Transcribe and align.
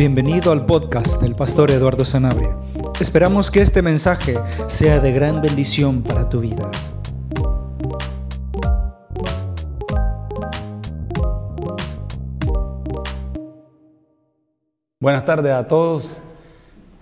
Bienvenido 0.00 0.50
al 0.50 0.64
podcast 0.64 1.20
del 1.20 1.36
pastor 1.36 1.70
Eduardo 1.70 2.06
Sanabria. 2.06 2.56
Esperamos 3.02 3.50
que 3.50 3.60
este 3.60 3.82
mensaje 3.82 4.34
sea 4.66 4.98
de 4.98 5.12
gran 5.12 5.42
bendición 5.42 6.02
para 6.02 6.26
tu 6.26 6.40
vida. 6.40 6.70
Buenas 15.00 15.26
tardes 15.26 15.52
a 15.52 15.68
todos. 15.68 16.22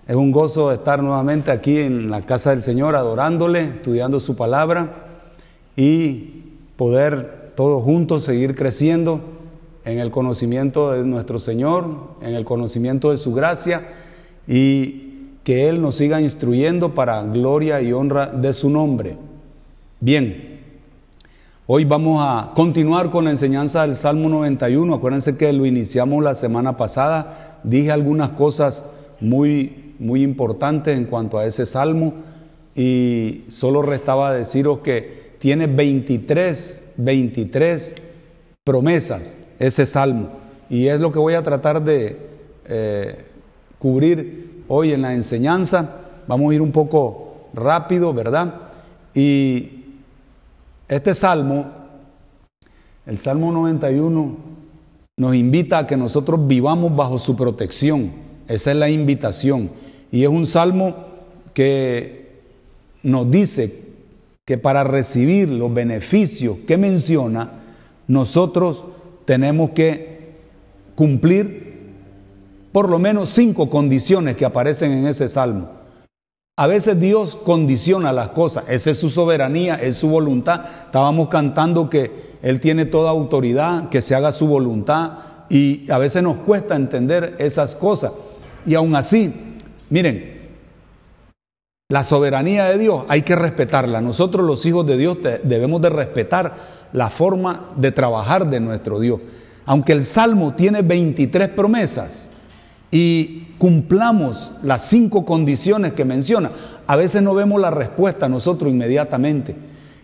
Es 0.05 0.15
un 0.17 0.33
gozo 0.33 0.73
estar 0.73 1.01
nuevamente 1.01 1.51
aquí 1.51 1.79
en 1.79 2.11
la 2.11 2.23
casa 2.23 2.49
del 2.49 2.61
Señor 2.61 2.97
adorándole, 2.97 3.61
estudiando 3.61 4.19
su 4.19 4.35
palabra 4.35 5.05
y 5.77 6.43
poder 6.75 7.53
todos 7.55 7.81
juntos 7.81 8.25
seguir 8.25 8.55
creciendo 8.55 9.38
en 9.89 9.99
el 9.99 10.11
conocimiento 10.11 10.91
de 10.91 11.03
nuestro 11.03 11.39
Señor, 11.39 12.15
en 12.21 12.35
el 12.35 12.45
conocimiento 12.45 13.09
de 13.09 13.17
su 13.17 13.33
gracia 13.33 13.87
y 14.47 15.37
que 15.43 15.67
Él 15.67 15.81
nos 15.81 15.95
siga 15.95 16.21
instruyendo 16.21 16.93
para 16.93 17.23
gloria 17.23 17.81
y 17.81 17.91
honra 17.91 18.27
de 18.27 18.53
su 18.53 18.69
nombre. 18.69 19.17
Bien, 19.99 20.59
hoy 21.65 21.85
vamos 21.85 22.21
a 22.23 22.51
continuar 22.53 23.09
con 23.09 23.25
la 23.25 23.31
enseñanza 23.31 23.81
del 23.81 23.95
Salmo 23.95 24.29
91. 24.29 24.93
Acuérdense 24.93 25.37
que 25.37 25.51
lo 25.53 25.65
iniciamos 25.65 26.23
la 26.23 26.35
semana 26.35 26.77
pasada. 26.77 27.59
Dije 27.63 27.91
algunas 27.91 28.31
cosas 28.31 28.85
muy, 29.19 29.95
muy 29.97 30.21
importantes 30.21 30.97
en 30.97 31.05
cuanto 31.05 31.39
a 31.39 31.45
ese 31.45 31.65
salmo 31.65 32.13
y 32.75 33.45
solo 33.47 33.81
restaba 33.81 34.33
deciros 34.33 34.79
que 34.79 35.33
tiene 35.39 35.65
23, 35.65 36.91
23 36.97 37.95
promesas 38.63 39.37
ese 39.59 39.85
salmo. 39.85 40.29
Y 40.69 40.87
es 40.87 40.99
lo 40.99 41.11
que 41.11 41.19
voy 41.19 41.33
a 41.33 41.43
tratar 41.43 41.83
de 41.83 42.17
eh, 42.65 43.25
cubrir 43.77 44.63
hoy 44.67 44.93
en 44.93 45.01
la 45.01 45.13
enseñanza. 45.13 45.97
Vamos 46.27 46.51
a 46.51 46.55
ir 46.55 46.61
un 46.61 46.71
poco 46.71 47.49
rápido, 47.53 48.13
¿verdad? 48.13 48.53
Y 49.13 49.83
este 50.87 51.13
salmo, 51.13 51.67
el 53.05 53.17
Salmo 53.17 53.51
91, 53.51 54.37
nos 55.17 55.35
invita 55.35 55.79
a 55.79 55.87
que 55.87 55.97
nosotros 55.97 56.47
vivamos 56.47 56.95
bajo 56.95 57.19
su 57.19 57.35
protección. 57.35 58.11
Esa 58.47 58.71
es 58.71 58.77
la 58.77 58.89
invitación. 58.89 59.69
Y 60.11 60.23
es 60.23 60.29
un 60.29 60.45
salmo 60.45 60.95
que 61.53 62.39
nos 63.03 63.29
dice 63.29 63.89
que 64.45 64.57
para 64.57 64.83
recibir 64.83 65.49
los 65.49 65.73
beneficios 65.73 66.57
que 66.67 66.77
menciona, 66.77 67.51
nosotros 68.07 68.85
tenemos 69.29 69.69
que 69.69 70.37
cumplir 70.95 71.93
por 72.71 72.89
lo 72.89 72.97
menos 72.97 73.29
cinco 73.29 73.69
condiciones 73.69 74.35
que 74.35 74.43
aparecen 74.43 74.91
en 74.91 75.05
ese 75.05 75.29
salmo. 75.29 75.69
A 76.57 76.65
veces 76.65 76.99
Dios 76.99 77.35
condiciona 77.35 78.11
las 78.11 78.29
cosas, 78.29 78.63
esa 78.69 78.89
es 78.89 78.97
su 78.97 79.07
soberanía, 79.07 79.75
es 79.75 79.97
su 79.97 80.09
voluntad. 80.09 80.65
Estábamos 80.85 81.27
cantando 81.27 81.91
que 81.91 82.39
Él 82.41 82.59
tiene 82.59 82.85
toda 82.85 83.11
autoridad, 83.11 83.89
que 83.89 84.01
se 84.01 84.15
haga 84.15 84.31
su 84.31 84.47
voluntad 84.47 85.19
y 85.47 85.85
a 85.91 85.99
veces 85.99 86.23
nos 86.23 86.37
cuesta 86.37 86.75
entender 86.75 87.35
esas 87.37 87.75
cosas. 87.75 88.11
Y 88.65 88.73
aún 88.73 88.95
así, 88.95 89.31
miren, 89.91 90.39
la 91.87 92.01
soberanía 92.01 92.65
de 92.65 92.79
Dios 92.79 93.05
hay 93.07 93.21
que 93.21 93.35
respetarla. 93.35 94.01
Nosotros 94.01 94.43
los 94.43 94.65
hijos 94.65 94.87
de 94.87 94.97
Dios 94.97 95.19
debemos 95.43 95.81
de 95.81 95.91
respetar 95.91 96.78
la 96.93 97.09
forma 97.09 97.67
de 97.75 97.91
trabajar 97.91 98.49
de 98.49 98.59
nuestro 98.59 98.99
Dios. 98.99 99.19
Aunque 99.65 99.91
el 99.91 100.03
Salmo 100.03 100.53
tiene 100.55 100.81
23 100.81 101.49
promesas 101.49 102.31
y 102.91 103.53
cumplamos 103.57 104.55
las 104.63 104.83
cinco 104.83 105.25
condiciones 105.25 105.93
que 105.93 106.05
menciona, 106.05 106.51
a 106.87 106.95
veces 106.95 107.21
no 107.21 107.35
vemos 107.35 107.61
la 107.61 107.69
respuesta 107.69 108.27
nosotros 108.27 108.71
inmediatamente. 108.71 109.55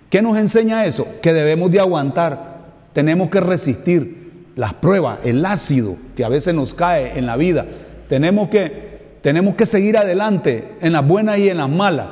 ¿Qué 0.10 0.22
nos 0.22 0.38
enseña 0.38 0.86
eso? 0.86 1.08
Que 1.22 1.34
debemos 1.34 1.72
de 1.72 1.80
aguantar, 1.80 2.60
tenemos 2.94 3.30
que 3.30 3.40
resistir 3.40 4.26
las 4.56 4.74
pruebas, 4.76 5.20
el 5.24 5.46
ácido 5.46 5.96
que 6.16 6.24
a 6.24 6.30
veces 6.30 6.54
nos 6.54 6.74
cae 6.74 7.18
en 7.18 7.26
la 7.26 7.36
vida. 7.38 7.66
Tenemos 8.08 8.50
que, 8.50 9.18
tenemos 9.22 9.56
que 9.56 9.66
seguir 9.66 9.98
adelante 9.98 10.76
en 10.82 10.94
las 10.94 11.06
buenas 11.06 11.40
y 11.40 11.50
en 11.50 11.58
las 11.58 11.70
malas. 11.70 12.08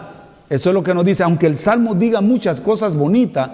Eso 0.49 0.69
es 0.69 0.73
lo 0.73 0.83
que 0.83 0.93
nos 0.93 1.05
dice, 1.05 1.23
aunque 1.23 1.47
el 1.47 1.57
Salmo 1.57 1.95
diga 1.95 2.21
muchas 2.21 2.59
cosas 2.59 2.95
bonitas, 2.95 3.49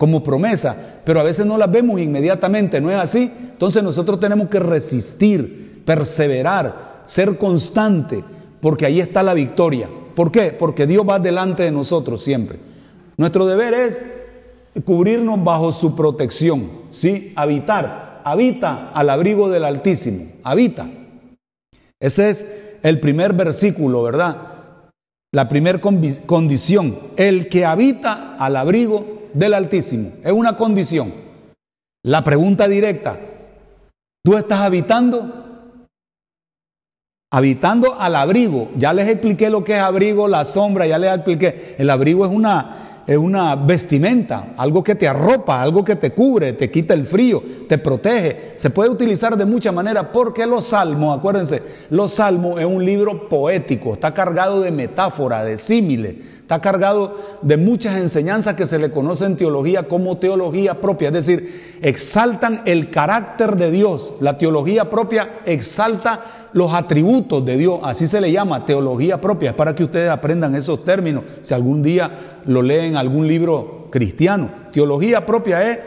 como 0.00 0.24
promesa, 0.24 0.74
pero 1.04 1.20
a 1.20 1.22
veces 1.22 1.44
no 1.44 1.58
las 1.58 1.70
vemos 1.70 2.00
inmediatamente, 2.00 2.80
¿no 2.80 2.90
es 2.90 2.96
así? 2.96 3.30
Entonces 3.52 3.82
nosotros 3.82 4.18
tenemos 4.18 4.48
que 4.48 4.58
resistir, 4.58 5.82
perseverar, 5.84 7.02
ser 7.04 7.36
constante, 7.36 8.24
porque 8.62 8.86
ahí 8.86 8.98
está 8.98 9.22
la 9.22 9.34
victoria. 9.34 9.90
¿Por 10.14 10.32
qué? 10.32 10.52
Porque 10.52 10.86
Dios 10.86 11.04
va 11.06 11.18
delante 11.18 11.64
de 11.64 11.70
nosotros 11.70 12.24
siempre. 12.24 12.58
Nuestro 13.18 13.44
deber 13.44 13.74
es 13.74 14.06
cubrirnos 14.86 15.44
bajo 15.44 15.70
su 15.70 15.94
protección, 15.94 16.70
¿sí? 16.88 17.34
Habitar, 17.36 18.22
habita 18.24 18.92
al 18.92 19.10
abrigo 19.10 19.50
del 19.50 19.66
Altísimo, 19.66 20.28
habita. 20.44 20.88
Ese 22.00 22.30
es 22.30 22.46
el 22.82 23.00
primer 23.00 23.34
versículo, 23.34 24.02
¿verdad? 24.02 24.38
La 25.30 25.46
primera 25.50 25.78
condición, 25.78 26.98
el 27.18 27.50
que 27.50 27.66
habita 27.66 28.36
al 28.38 28.56
abrigo 28.56 29.19
del 29.32 29.54
Altísimo. 29.54 30.12
Es 30.22 30.32
una 30.32 30.56
condición. 30.56 31.12
La 32.02 32.24
pregunta 32.24 32.66
directa, 32.66 33.18
¿tú 34.24 34.36
estás 34.36 34.60
habitando? 34.60 35.86
Habitando 37.32 38.00
al 38.00 38.16
abrigo. 38.16 38.70
Ya 38.76 38.92
les 38.92 39.08
expliqué 39.08 39.50
lo 39.50 39.62
que 39.62 39.76
es 39.76 39.80
abrigo, 39.80 40.26
la 40.26 40.44
sombra, 40.44 40.86
ya 40.86 40.98
les 40.98 41.14
expliqué. 41.14 41.76
El 41.78 41.90
abrigo 41.90 42.24
es 42.24 42.32
una 42.32 42.90
es 43.10 43.16
una 43.16 43.56
vestimenta, 43.56 44.54
algo 44.56 44.84
que 44.84 44.94
te 44.94 45.08
arropa, 45.08 45.60
algo 45.60 45.84
que 45.84 45.96
te 45.96 46.12
cubre, 46.12 46.52
te 46.52 46.70
quita 46.70 46.94
el 46.94 47.06
frío, 47.06 47.42
te 47.68 47.76
protege. 47.76 48.52
Se 48.54 48.70
puede 48.70 48.88
utilizar 48.88 49.36
de 49.36 49.44
muchas 49.44 49.74
maneras 49.74 50.06
porque 50.12 50.46
los 50.46 50.66
salmos, 50.66 51.18
acuérdense, 51.18 51.60
los 51.90 52.12
salmos 52.12 52.60
es 52.60 52.66
un 52.66 52.84
libro 52.84 53.28
poético, 53.28 53.94
está 53.94 54.14
cargado 54.14 54.60
de 54.60 54.70
metáfora, 54.70 55.42
de 55.42 55.56
símiles, 55.56 56.39
está 56.50 56.60
cargado 56.60 57.14
de 57.42 57.56
muchas 57.56 57.96
enseñanzas 57.98 58.54
que 58.54 58.66
se 58.66 58.80
le 58.80 58.90
conoce 58.90 59.24
en 59.24 59.36
teología 59.36 59.84
como 59.84 60.18
teología 60.18 60.80
propia, 60.80 61.06
es 61.06 61.14
decir, 61.14 61.78
exaltan 61.80 62.62
el 62.66 62.90
carácter 62.90 63.54
de 63.54 63.70
Dios. 63.70 64.14
La 64.18 64.36
teología 64.36 64.90
propia 64.90 65.42
exalta 65.46 66.22
los 66.52 66.74
atributos 66.74 67.46
de 67.46 67.56
Dios, 67.56 67.78
así 67.84 68.08
se 68.08 68.20
le 68.20 68.32
llama 68.32 68.64
teología 68.64 69.20
propia, 69.20 69.50
es 69.50 69.56
para 69.56 69.76
que 69.76 69.84
ustedes 69.84 70.10
aprendan 70.10 70.56
esos 70.56 70.84
términos, 70.84 71.22
si 71.40 71.54
algún 71.54 71.84
día 71.84 72.40
lo 72.46 72.62
leen 72.62 72.86
en 72.86 72.96
algún 72.96 73.28
libro 73.28 73.86
cristiano. 73.92 74.50
Teología 74.72 75.24
propia 75.24 75.70
es 75.70 75.78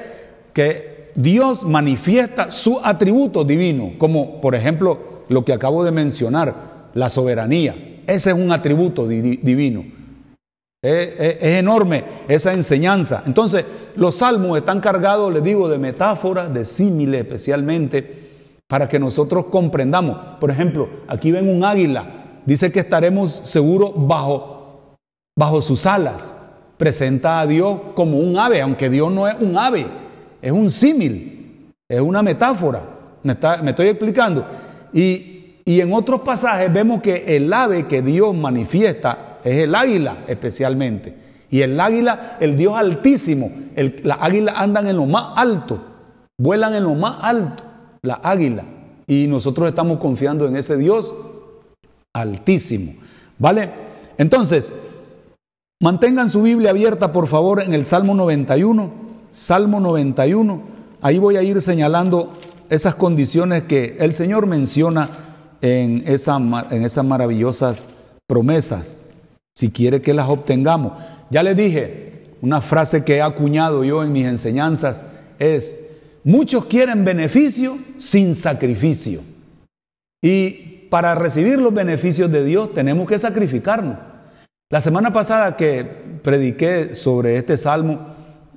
que 0.53 1.11
Dios 1.13 1.65
manifiesta 1.65 2.51
su 2.51 2.79
atributo 2.81 3.43
divino, 3.43 3.95
como 3.97 4.39
por 4.39 4.55
ejemplo 4.55 5.25
lo 5.27 5.43
que 5.43 5.51
acabo 5.51 5.83
de 5.83 5.91
mencionar, 5.91 6.87
la 6.93 7.09
soberanía. 7.09 7.99
Ese 8.07 8.29
es 8.29 8.37
un 8.37 8.53
atributo 8.53 9.09
divino. 9.09 10.02
Es, 10.83 11.37
enorme 11.41 12.03
esa 12.27 12.51
enseñanza. 12.51 13.23
Entonces, 13.25 13.63
los 13.95 14.15
salmos 14.15 14.57
están 14.57 14.81
cargados, 14.81 15.31
les 15.31 15.41
digo, 15.41 15.69
de 15.69 15.77
metáforas, 15.77 16.53
de 16.53 16.65
símiles 16.65 17.21
especialmente 17.21 18.23
para 18.67 18.89
que 18.89 18.99
nosotros 18.99 19.45
comprendamos. 19.45 20.17
Por 20.41 20.51
ejemplo, 20.51 20.89
aquí 21.07 21.31
ven 21.31 21.47
un 21.47 21.63
águila, 21.63 22.05
dice 22.45 22.69
que 22.69 22.81
estaremos 22.81 23.31
seguros 23.45 23.93
bajo, 23.95 24.97
bajo 25.37 25.61
sus 25.61 25.85
alas. 25.85 26.35
Presenta 26.75 27.39
a 27.39 27.47
Dios 27.47 27.79
como 27.95 28.19
un 28.19 28.37
ave, 28.37 28.61
aunque 28.61 28.89
Dios 28.89 29.09
no 29.09 29.25
es 29.25 29.35
un 29.39 29.57
ave, 29.57 29.87
es 30.41 30.51
un 30.51 30.69
símil, 30.69 31.71
es 31.87 32.01
una 32.01 32.21
metáfora. 32.21 32.83
Me, 33.23 33.37
me 33.61 33.69
estoy 33.69 33.87
explicando. 33.87 34.45
Y, 34.91 35.61
y 35.63 35.79
en 35.79 35.93
otros 35.93 36.19
pasajes 36.21 36.73
vemos 36.73 36.99
que 37.01 37.37
el 37.37 37.53
ave 37.53 37.87
que 37.87 38.01
Dios 38.01 38.35
manifiesta 38.35 39.32
es 39.43 39.63
el 39.63 39.75
águila 39.75 40.23
especialmente. 40.27 41.15
Y 41.49 41.61
el 41.61 41.79
águila, 41.79 42.37
el 42.39 42.55
Dios 42.55 42.75
altísimo, 42.75 43.51
las 44.03 44.17
águilas 44.21 44.55
andan 44.57 44.87
en 44.87 44.97
lo 44.97 45.05
más 45.05 45.33
alto, 45.35 45.79
vuelan 46.39 46.73
en 46.73 46.83
lo 46.83 46.95
más 46.95 47.23
alto 47.23 47.63
la 48.01 48.15
águila. 48.15 48.63
Y 49.07 49.27
nosotros 49.27 49.67
estamos 49.67 49.97
confiando 49.97 50.47
en 50.47 50.55
ese 50.55 50.77
Dios 50.77 51.13
altísimo. 52.13 52.93
¿Vale? 53.39 53.71
Entonces, 54.17 54.75
mantengan 55.81 56.29
su 56.29 56.43
Biblia 56.43 56.69
abierta, 56.71 57.11
por 57.11 57.27
favor, 57.27 57.61
en 57.61 57.73
el 57.73 57.85
Salmo 57.85 58.15
91. 58.15 58.91
Salmo 59.31 59.79
91. 59.79 60.61
Ahí 61.01 61.19
voy 61.19 61.37
a 61.37 61.43
ir 61.43 61.61
señalando 61.61 62.33
esas 62.69 62.95
condiciones 62.95 63.63
que 63.63 63.97
el 63.99 64.13
Señor 64.13 64.47
menciona 64.47 65.09
en 65.61 66.03
esas 66.05 67.05
maravillosas 67.05 67.85
promesas, 68.27 68.97
si 69.53 69.69
quiere 69.69 70.01
que 70.01 70.13
las 70.13 70.29
obtengamos. 70.29 70.93
Ya 71.29 71.43
les 71.43 71.55
dije, 71.55 72.23
una 72.41 72.61
frase 72.61 73.03
que 73.03 73.17
he 73.17 73.21
acuñado 73.21 73.83
yo 73.83 74.03
en 74.03 74.11
mis 74.11 74.25
enseñanzas 74.25 75.05
es, 75.39 75.75
Muchos 76.23 76.65
quieren 76.65 77.03
beneficio 77.03 77.77
sin 77.97 78.33
sacrificio. 78.33 79.21
Y 80.21 80.87
para 80.89 81.15
recibir 81.15 81.59
los 81.59 81.73
beneficios 81.73 82.31
de 82.31 82.45
Dios 82.45 82.73
tenemos 82.73 83.07
que 83.09 83.19
sacrificarnos. 83.19 83.97
La 84.71 84.79
semana 84.79 85.11
pasada 85.11 85.57
que 85.57 85.83
prediqué 86.23 86.95
sobre 86.95 87.35
este 87.35 87.57
salmo, 87.57 88.07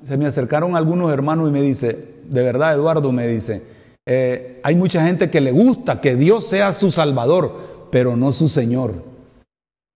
se 0.05 0.15
me 0.15 0.25
acercaron 0.25 0.77
algunos 0.77 1.11
hermanos 1.11 1.49
y 1.49 1.51
me 1.51 1.61
dice, 1.61 2.15
de 2.23 2.43
verdad 2.43 2.73
Eduardo, 2.73 3.11
me 3.11 3.27
dice, 3.27 3.63
eh, 4.05 4.61
hay 4.63 4.75
mucha 4.75 5.05
gente 5.05 5.29
que 5.29 5.41
le 5.41 5.51
gusta 5.51 5.99
que 5.99 6.15
Dios 6.15 6.47
sea 6.47 6.71
su 6.71 6.89
Salvador, 6.89 7.89
pero 7.91 8.15
no 8.15 8.31
su 8.31 8.47
Señor. 8.47 9.03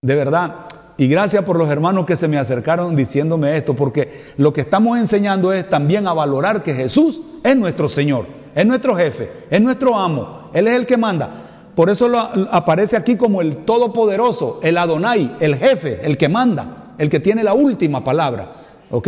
De 0.03 0.15
verdad, 0.15 0.65
y 0.97 1.07
gracias 1.07 1.43
por 1.43 1.57
los 1.57 1.69
hermanos 1.69 2.05
que 2.05 2.15
se 2.15 2.27
me 2.27 2.37
acercaron 2.37 2.95
diciéndome 2.95 3.55
esto, 3.57 3.75
porque 3.75 4.09
lo 4.37 4.53
que 4.53 4.61
estamos 4.61 4.97
enseñando 4.97 5.53
es 5.53 5.67
también 5.69 6.07
a 6.07 6.13
valorar 6.13 6.63
que 6.63 6.73
Jesús 6.73 7.21
es 7.43 7.55
nuestro 7.55 7.89
Señor, 7.89 8.27
es 8.53 8.65
nuestro 8.65 8.95
jefe, 8.95 9.29
es 9.49 9.61
nuestro 9.61 9.95
amo, 9.97 10.49
Él 10.53 10.67
es 10.67 10.73
el 10.73 10.85
que 10.85 10.97
manda. 10.97 11.31
Por 11.75 11.89
eso 11.89 12.11
aparece 12.51 12.97
aquí 12.97 13.15
como 13.15 13.41
el 13.41 13.57
Todopoderoso, 13.57 14.59
el 14.61 14.77
Adonai, 14.77 15.37
el 15.39 15.55
jefe, 15.55 16.05
el 16.05 16.17
que 16.17 16.27
manda, 16.27 16.93
el 16.97 17.09
que 17.09 17.19
tiene 17.19 17.43
la 17.43 17.53
última 17.53 18.03
palabra. 18.03 18.51
¿Ok? 18.91 19.07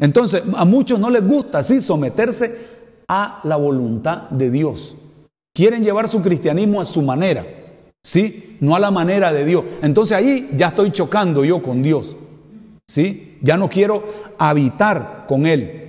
Entonces, 0.00 0.42
a 0.54 0.64
muchos 0.64 0.98
no 0.98 1.08
les 1.08 1.26
gusta 1.26 1.58
así 1.58 1.80
someterse 1.80 2.74
a 3.08 3.40
la 3.44 3.56
voluntad 3.56 4.28
de 4.30 4.50
Dios. 4.50 4.96
Quieren 5.54 5.82
llevar 5.82 6.08
su 6.08 6.20
cristianismo 6.20 6.80
a 6.80 6.84
su 6.84 7.00
manera. 7.00 7.44
¿Sí? 8.04 8.56
No 8.60 8.76
a 8.76 8.80
la 8.80 8.92
manera 8.92 9.32
de 9.32 9.44
Dios. 9.44 9.64
Entonces 9.82 10.16
ahí 10.16 10.50
ya 10.56 10.68
estoy 10.68 10.92
chocando 10.92 11.44
yo 11.44 11.60
con 11.60 11.82
Dios, 11.82 12.16
¿sí? 12.86 13.38
Ya 13.42 13.56
no 13.56 13.68
quiero 13.68 14.04
habitar 14.38 15.24
con 15.26 15.46
Él. 15.46 15.80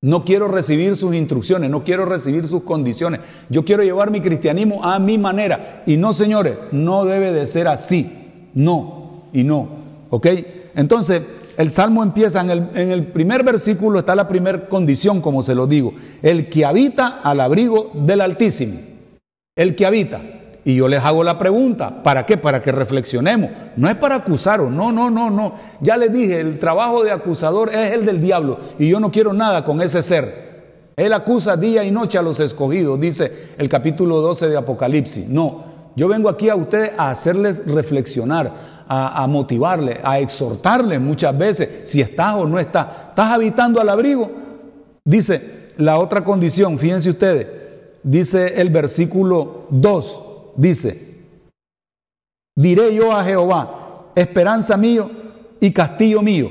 No 0.00 0.24
quiero 0.24 0.46
recibir 0.46 0.94
sus 0.94 1.12
instrucciones, 1.12 1.70
no 1.70 1.82
quiero 1.82 2.06
recibir 2.06 2.46
sus 2.46 2.62
condiciones. 2.62 3.20
Yo 3.48 3.64
quiero 3.64 3.82
llevar 3.82 4.12
mi 4.12 4.20
cristianismo 4.20 4.84
a 4.84 5.00
mi 5.00 5.18
manera. 5.18 5.82
Y 5.86 5.96
no, 5.96 6.12
señores, 6.12 6.56
no 6.70 7.04
debe 7.04 7.32
de 7.32 7.46
ser 7.46 7.66
así. 7.66 8.08
No, 8.54 9.24
y 9.32 9.42
no. 9.42 9.68
¿Ok? 10.10 10.28
Entonces, 10.76 11.22
el 11.56 11.72
salmo 11.72 12.04
empieza 12.04 12.40
en 12.40 12.50
el, 12.50 12.68
en 12.74 12.92
el 12.92 13.06
primer 13.08 13.42
versículo, 13.42 13.98
está 13.98 14.14
la 14.14 14.28
primera 14.28 14.68
condición, 14.68 15.20
como 15.20 15.42
se 15.42 15.56
lo 15.56 15.66
digo. 15.66 15.94
El 16.22 16.48
que 16.48 16.64
habita 16.64 17.18
al 17.20 17.40
abrigo 17.40 17.90
del 17.94 18.20
Altísimo. 18.20 18.78
El 19.56 19.74
que 19.74 19.84
habita. 19.84 20.22
Y 20.64 20.74
yo 20.74 20.88
les 20.88 21.02
hago 21.02 21.24
la 21.24 21.38
pregunta, 21.38 22.02
¿para 22.02 22.26
qué? 22.26 22.36
Para 22.36 22.60
que 22.60 22.72
reflexionemos. 22.72 23.50
No 23.76 23.88
es 23.88 23.96
para 23.96 24.16
acusaros, 24.16 24.70
no, 24.70 24.92
no, 24.92 25.10
no, 25.10 25.30
no. 25.30 25.54
Ya 25.80 25.96
les 25.96 26.12
dije, 26.12 26.40
el 26.40 26.58
trabajo 26.58 27.04
de 27.04 27.10
acusador 27.10 27.70
es 27.72 27.94
el 27.94 28.04
del 28.04 28.20
diablo 28.20 28.58
y 28.78 28.88
yo 28.88 29.00
no 29.00 29.10
quiero 29.10 29.32
nada 29.32 29.64
con 29.64 29.80
ese 29.80 30.02
ser. 30.02 30.48
Él 30.96 31.12
acusa 31.12 31.56
día 31.56 31.84
y 31.84 31.90
noche 31.90 32.18
a 32.18 32.22
los 32.22 32.40
escogidos, 32.40 33.00
dice 33.00 33.54
el 33.56 33.68
capítulo 33.68 34.20
12 34.20 34.48
de 34.48 34.56
Apocalipsis. 34.56 35.28
No, 35.28 35.62
yo 35.94 36.08
vengo 36.08 36.28
aquí 36.28 36.48
a 36.48 36.56
ustedes 36.56 36.90
a 36.98 37.10
hacerles 37.10 37.62
reflexionar, 37.64 38.52
a, 38.88 39.26
motivarles, 39.26 39.98
a 40.02 40.18
exhortarles 40.18 41.00
muchas 41.00 41.36
veces 41.38 41.88
si 41.88 42.00
estás 42.00 42.34
o 42.34 42.46
no 42.46 42.58
estás. 42.58 42.88
¿Estás 43.10 43.32
habitando 43.32 43.80
al 43.80 43.88
abrigo? 43.88 44.30
Dice 45.04 45.68
la 45.76 45.98
otra 45.98 46.24
condición, 46.24 46.78
fíjense 46.78 47.10
ustedes, 47.10 47.46
dice 48.02 48.60
el 48.60 48.70
versículo 48.70 49.66
2 49.70 50.24
dice, 50.58 51.16
diré 52.56 52.94
yo 52.94 53.12
a 53.12 53.24
Jehová, 53.24 54.10
esperanza 54.14 54.76
mío 54.76 55.10
y 55.60 55.72
castillo 55.72 56.20
mío. 56.20 56.50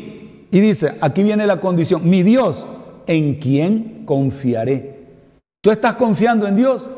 Y 0.50 0.60
dice, 0.62 0.96
aquí 1.02 1.24
viene 1.24 1.46
la 1.46 1.60
condición, 1.60 2.10
mi 2.10 2.24
Dios, 2.24 2.66
¿en 3.06 3.36
quién 3.36 4.06
confiaré? 4.06 4.98
¿Tú 5.62 5.72
estás 5.72 5.96
confiando 5.96 6.48
en 6.48 6.56
Dios? 6.56 6.90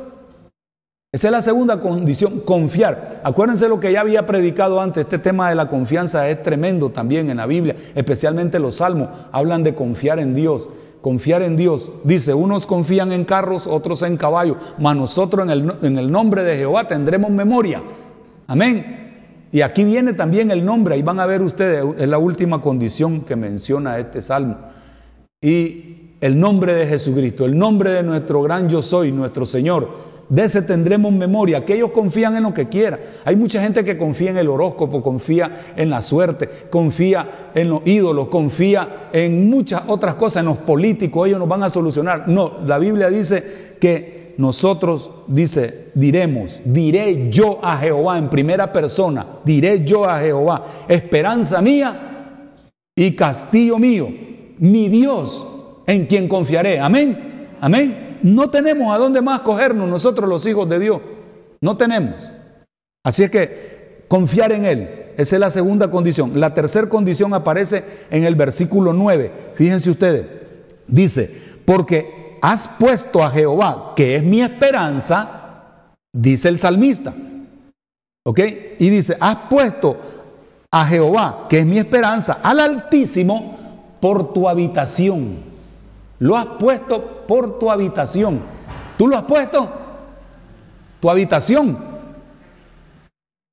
Esa 1.12 1.30
es 1.30 1.32
la 1.32 1.42
segunda 1.42 1.82
condición, 1.82 2.42
confiar. 2.42 3.22
Acuérdense 3.24 3.68
lo 3.68 3.80
que 3.80 3.92
ya 3.92 4.02
había 4.02 4.28
predicado 4.28 4.80
antes, 4.80 5.06
este 5.06 5.18
tema 5.18 5.50
de 5.50 5.56
la 5.56 5.68
confianza 5.68 6.30
es 6.30 6.44
tremendo 6.44 6.92
también 6.92 7.32
en 7.32 7.38
la 7.38 7.48
Biblia, 7.48 7.76
especialmente 7.96 8.60
los 8.60 8.76
salmos, 8.76 9.10
hablan 9.32 9.64
de 9.64 9.74
confiar 9.74 10.20
en 10.20 10.36
Dios. 10.36 10.70
Confiar 11.02 11.42
en 11.42 11.56
Dios. 11.56 11.94
Dice, 12.04 12.34
unos 12.34 12.66
confían 12.66 13.12
en 13.12 13.26
carros, 13.26 13.68
otros 13.68 14.02
en 14.02 14.18
caballos, 14.18 14.58
mas 14.78 14.96
nosotros 14.96 15.46
en 15.46 15.50
el, 15.50 15.74
en 15.82 15.98
el 15.98 16.12
nombre 16.12 16.44
de 16.44 16.58
Jehová 16.58 16.88
tendremos 16.88 17.32
memoria. 17.32 17.82
Amén. 18.48 19.00
Y 19.52 19.62
aquí 19.62 19.84
viene 19.84 20.14
también 20.14 20.52
el 20.52 20.64
nombre, 20.64 20.96
ahí 20.96 21.02
van 21.02 21.20
a 21.20 21.26
ver 21.26 21.42
ustedes, 21.42 21.84
es 21.98 22.08
la 22.08 22.20
última 22.20 22.62
condición 22.62 23.22
que 23.22 23.36
menciona 23.36 23.98
este 23.98 24.22
salmo. 24.22 24.58
Y 25.42 26.16
el 26.22 26.40
nombre 26.40 26.74
de 26.74 26.86
Jesucristo, 26.86 27.46
el 27.46 27.58
nombre 27.58 27.92
de 27.92 28.04
nuestro 28.04 28.42
gran 28.44 28.70
yo 28.70 28.82
soy, 28.82 29.12
nuestro 29.12 29.46
Señor. 29.46 29.90
De 30.30 30.44
ese 30.44 30.62
tendremos 30.62 31.12
memoria, 31.12 31.66
que 31.66 31.74
ellos 31.74 31.90
confían 31.92 32.38
en 32.38 32.44
lo 32.44 32.54
que 32.54 32.70
quieran. 32.70 33.00
Hay 33.26 33.36
mucha 33.36 33.60
gente 33.62 33.84
que 33.84 33.98
confía 33.98 34.30
en 34.30 34.38
el 34.38 34.48
horóscopo, 34.48 35.02
confía 35.02 35.52
en 35.76 35.90
la 35.90 36.02
suerte, 36.02 36.48
confía 36.70 37.50
en 37.56 37.70
los 37.70 37.82
ídolos, 37.86 38.28
confía 38.28 39.10
en 39.12 39.50
muchas 39.50 39.82
otras 39.88 40.14
cosas, 40.16 40.42
en 40.42 40.46
los 40.46 40.60
políticos, 40.60 41.28
ellos 41.28 41.40
nos 41.40 41.48
van 41.48 41.64
a 41.64 41.70
solucionar. 41.72 42.28
No, 42.28 42.60
la 42.64 42.78
Biblia 42.78 43.10
dice 43.10 43.78
que 43.82 44.36
nosotros, 44.38 45.10
dice, 45.26 45.88
diremos, 45.96 46.62
diré 46.64 47.32
yo 47.32 47.60
a 47.64 47.78
Jehová 47.78 48.20
en 48.20 48.30
primera 48.30 48.72
persona, 48.72 49.26
diré 49.44 49.84
yo 49.84 50.06
a 50.06 50.20
Jehová, 50.20 50.64
esperanza 50.88 51.60
mía 51.60 52.52
y 52.96 53.16
castillo 53.16 53.80
mío, 53.80 54.08
mi 54.60 54.90
Dios 54.90 55.48
en 55.88 56.06
quien 56.06 56.28
confiaré. 56.28 56.80
Amén, 56.80 57.48
amén 57.60 58.09
no 58.24 58.50
tenemos 58.50 58.94
a 58.94 58.98
dónde 58.98 59.22
más 59.22 59.42
cogernos 59.42 59.88
nosotros 59.90 60.28
los 60.28 60.46
hijos 60.46 60.68
de 60.70 60.80
Dios. 60.80 61.02
No 61.62 61.78
tenemos. 61.78 62.32
Así 63.04 63.24
es 63.24 63.32
que 63.32 64.06
confiar 64.08 64.52
en 64.52 64.66
Él. 64.66 64.90
Esa 65.18 65.36
es 65.36 65.40
la 65.40 65.52
segunda 65.52 65.92
condición. 65.92 66.40
La 66.40 66.54
tercera 66.54 66.88
condición 66.88 67.34
aparece 67.34 67.84
en 68.10 68.24
el 68.24 68.36
versículo 68.36 68.94
9. 68.94 69.52
Fíjense 69.56 69.90
ustedes. 69.90 70.26
Dice, 70.88 71.30
porque 71.66 72.38
has 72.42 72.68
puesto 72.68 73.24
a 73.24 73.30
Jehová, 73.30 73.94
que 73.96 74.16
es 74.16 74.24
mi 74.24 74.42
esperanza, 74.42 75.92
dice 76.14 76.50
el 76.50 76.60
salmista. 76.60 77.14
¿Ok? 78.26 78.40
Y 78.80 78.90
dice, 78.90 79.18
has 79.20 79.38
puesto 79.50 79.98
a 80.72 80.86
Jehová, 80.86 81.48
que 81.50 81.60
es 81.60 81.66
mi 81.66 81.80
esperanza, 81.80 82.40
al 82.44 82.60
Altísimo, 82.60 83.58
por 84.00 84.34
tu 84.34 84.48
habitación. 84.48 85.49
Lo 86.20 86.36
has 86.36 86.46
puesto 86.46 87.26
por 87.26 87.58
tu 87.58 87.72
habitación. 87.72 88.42
¿Tú 88.98 89.08
lo 89.08 89.18
has 89.18 89.24
puesto? 89.24 89.70
Tu 91.00 91.10
habitación, 91.10 91.78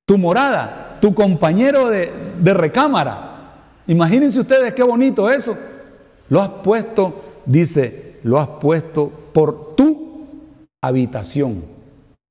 tu 0.05 0.17
morada, 0.17 0.97
tu 0.99 1.15
compañero 1.15 1.89
de, 1.89 2.11
de 2.39 2.53
recámara. 2.53 3.53
Imagínense 3.87 4.41
ustedes 4.41 4.73
qué 4.73 4.83
bonito 4.83 5.29
eso. 5.29 5.57
Lo 6.29 6.41
has 6.41 6.49
puesto, 6.49 7.21
dice, 7.45 8.19
lo 8.23 8.37
has 8.37 8.49
puesto 8.59 9.09
por 9.31 9.75
tu 9.75 10.27
habitación 10.81 11.76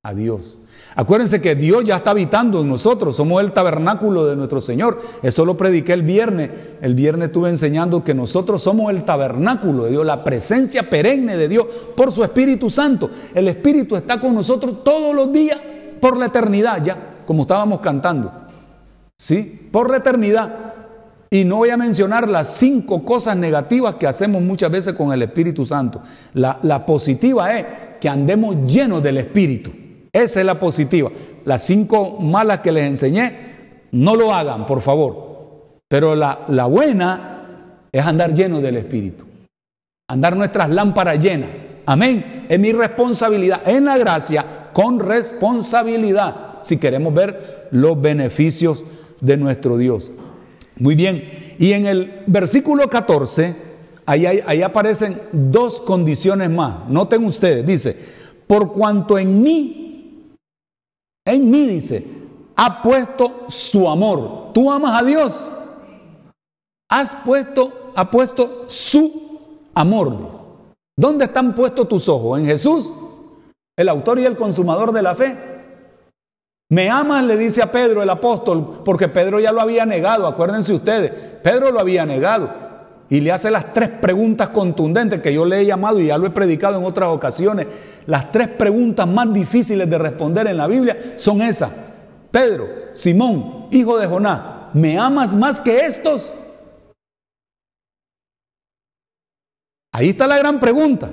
a 0.07 0.15
Dios. 0.15 0.59
Acuérdense 0.95 1.43
que 1.43 1.57
Dios 1.57 1.85
ya 1.85 1.97
está 1.97 2.13
habitando 2.13 2.61
en 2.61 2.69
nosotros, 2.69 3.17
somos 3.17 3.43
el 3.43 3.53
tabernáculo 3.53 4.25
de 4.25 4.37
nuestro 4.37 4.61
Señor. 4.61 4.99
Eso 5.23 5.45
lo 5.45 5.57
prediqué 5.57 5.93
el 5.93 6.03
viernes. 6.03 6.51
El 6.81 6.95
viernes 6.95 7.29
estuve 7.29 7.51
enseñando 7.51 8.05
que 8.05 8.15
nosotros 8.15 8.63
somos 8.63 8.91
el 8.91 9.05
tabernáculo 9.05 9.85
de 9.85 9.91
Dios, 9.91 10.07
la 10.07 10.23
presencia 10.23 10.89
perenne 10.89 11.37
de 11.37 11.49
Dios 11.49 11.67
por 11.97 12.13
su 12.13 12.23
Espíritu 12.23 12.71
Santo. 12.71 13.11
El 13.35 13.49
Espíritu 13.49 13.97
está 13.97 14.21
con 14.21 14.35
nosotros 14.35 14.85
todos 14.85 15.15
los 15.15 15.33
días 15.33 15.59
por 16.01 16.17
la 16.17 16.27
eternidad, 16.27 16.83
ya, 16.85 17.17
como 17.27 17.43
estábamos 17.43 17.81
cantando. 17.81 18.33
¿Sí? 19.19 19.69
Por 19.73 19.91
la 19.91 19.97
eternidad. 19.99 20.75
Y 21.29 21.45
no 21.45 21.57
voy 21.57 21.71
a 21.71 21.77
mencionar 21.77 22.29
las 22.29 22.57
cinco 22.57 23.05
cosas 23.05 23.37
negativas 23.37 23.97
que 23.97 24.07
hacemos 24.07 24.41
muchas 24.41 24.71
veces 24.71 24.95
con 24.95 25.13
el 25.13 25.21
Espíritu 25.23 25.67
Santo. 25.67 26.01
La, 26.35 26.61
la 26.63 26.87
positiva 26.87 27.59
es 27.59 27.67
que 28.01 28.09
andemos 28.09 28.57
llenos 28.73 29.03
del 29.03 29.19
Espíritu. 29.19 29.86
Esa 30.17 30.41
es 30.41 30.47
la 30.47 30.59
positiva. 30.59 31.11
Las 31.45 31.67
cinco 31.67 32.19
malas 32.19 32.61
que 32.61 32.73
les 32.73 32.85
enseñé, 32.85 33.37
no 33.93 34.15
lo 34.15 34.33
hagan, 34.33 34.65
por 34.65 34.81
favor. 34.81 35.77
Pero 35.89 36.15
la, 36.15 36.47
la 36.49 36.65
buena 36.65 37.83
es 37.93 38.03
andar 38.03 38.33
lleno 38.33 38.63
del 38.63 38.79
Espíritu. 38.79 39.25
Andar 40.09 40.35
nuestras 40.35 40.71
lámparas 40.71 41.19
llenas. 41.19 41.51
Amén. 41.85 42.47
Es 42.49 42.59
mi 42.59 42.73
responsabilidad 42.73 43.61
en 43.69 43.85
la 43.85 43.99
gracia 43.99 44.71
con 44.73 45.01
responsabilidad 45.01 46.61
si 46.63 46.79
queremos 46.79 47.13
ver 47.13 47.69
los 47.73 48.01
beneficios 48.01 48.85
de 49.21 49.37
nuestro 49.37 49.77
Dios. 49.77 50.11
Muy 50.79 50.95
bien. 50.95 51.55
Y 51.59 51.73
en 51.73 51.85
el 51.85 52.23
versículo 52.27 52.89
14, 52.89 53.55
ahí, 54.07 54.25
ahí 54.25 54.63
aparecen 54.63 55.21
dos 55.31 55.83
condiciones 55.83 56.49
más. 56.49 56.89
Noten 56.89 57.23
ustedes, 57.23 57.67
dice, 57.67 57.95
por 58.47 58.73
cuanto 58.73 59.19
en 59.19 59.43
mí 59.43 59.86
en 61.27 61.51
mí 61.51 61.67
dice, 61.67 62.07
ha 62.57 62.81
puesto 62.81 63.45
su 63.49 63.89
amor. 63.89 64.53
¿Tú 64.55 64.71
amas 64.71 65.03
a 65.03 65.05
Dios? 65.05 65.53
Has 66.89 67.15
puesto, 67.17 67.93
ha 67.95 68.11
puesto 68.11 68.65
su 68.69 69.41
amor. 69.75 70.17
¿Dónde 70.97 71.27
están 71.27 71.55
puestos 71.55 71.89
tus 71.89 72.09
ojos? 72.09 72.39
¿En 72.39 72.47
Jesús? 72.47 72.93
¿El 73.77 73.89
autor 73.89 74.21
y 74.21 74.25
el 74.25 74.37
consumador 74.37 74.93
de 74.93 75.03
la 75.03 75.15
fe? 75.15 75.37
Me 76.71 76.89
amas, 76.89 77.25
le 77.25 77.37
dice 77.37 77.63
a 77.63 77.71
Pedro 77.71 78.03
el 78.03 78.11
apóstol, 78.11 78.83
porque 78.85 79.09
Pedro 79.09 79.39
ya 79.39 79.53
lo 79.53 79.61
había 79.61 79.85
negado, 79.85 80.27
acuérdense 80.27 80.73
ustedes, 80.73 81.13
Pedro 81.43 81.71
lo 81.71 81.79
había 81.79 82.07
negado. 82.07 82.66
Y 83.09 83.21
le 83.21 83.31
hace 83.31 83.51
las 83.51 83.73
tres 83.73 83.89
preguntas 83.89 84.49
contundentes 84.49 85.21
que 85.21 85.33
yo 85.33 85.45
le 85.45 85.61
he 85.61 85.67
llamado 85.67 86.01
y 86.01 86.07
ya 86.07 86.19
lo 86.19 86.27
he 86.27 86.31
predicado 86.31 86.79
en 86.79 86.85
otras 86.85 87.11
ocasiones. 87.11 87.67
Las 88.07 88.33
tres 88.33 88.49
preguntas 88.49 89.07
más 89.07 89.33
difíciles 89.33 89.89
de 89.89 89.99
responder 89.99 90.49
en 90.49 90.57
la 90.57 90.67
Biblia 90.67 91.15
son 91.17 91.41
esas. 91.41 91.71
Pedro, 92.33 92.67
Simón, 92.95 93.69
hijo 93.71 93.97
de 93.99 94.07
Jonás, 94.07 94.75
¿me 94.75 94.99
amas 94.99 95.37
más 95.37 95.61
que 95.61 95.79
estos? 95.79 96.33
Ahí 99.93 100.11
está 100.11 100.27
la 100.27 100.39
gran 100.39 100.59
pregunta. 100.59 101.09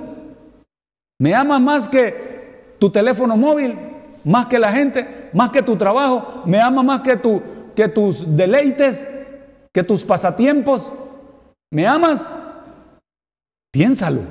¿Me 1.19 1.33
amas 1.35 1.62
más 1.62 1.88
que 1.88 2.75
tu 2.79 2.89
teléfono 2.89 3.38
móvil? 3.38 3.77
¿Más 4.23 4.47
que 4.47 4.57
la 4.57 4.73
gente? 4.73 5.29
¿Más 5.31 5.51
que 5.51 5.62
tu 5.62 5.75
trabajo? 5.75 6.41
¿Me 6.45 6.59
amas 6.59 6.83
más 6.83 7.01
que, 7.01 7.15
tu, 7.17 7.41
que 7.75 7.88
tus 7.88 8.35
deleites? 8.35 9.07
¿Que 9.71 9.83
tus 9.83 10.03
pasatiempos? 10.03 10.91
¿Me 11.74 11.88
amas? 11.88 12.39
Piénsalo. 13.72 14.22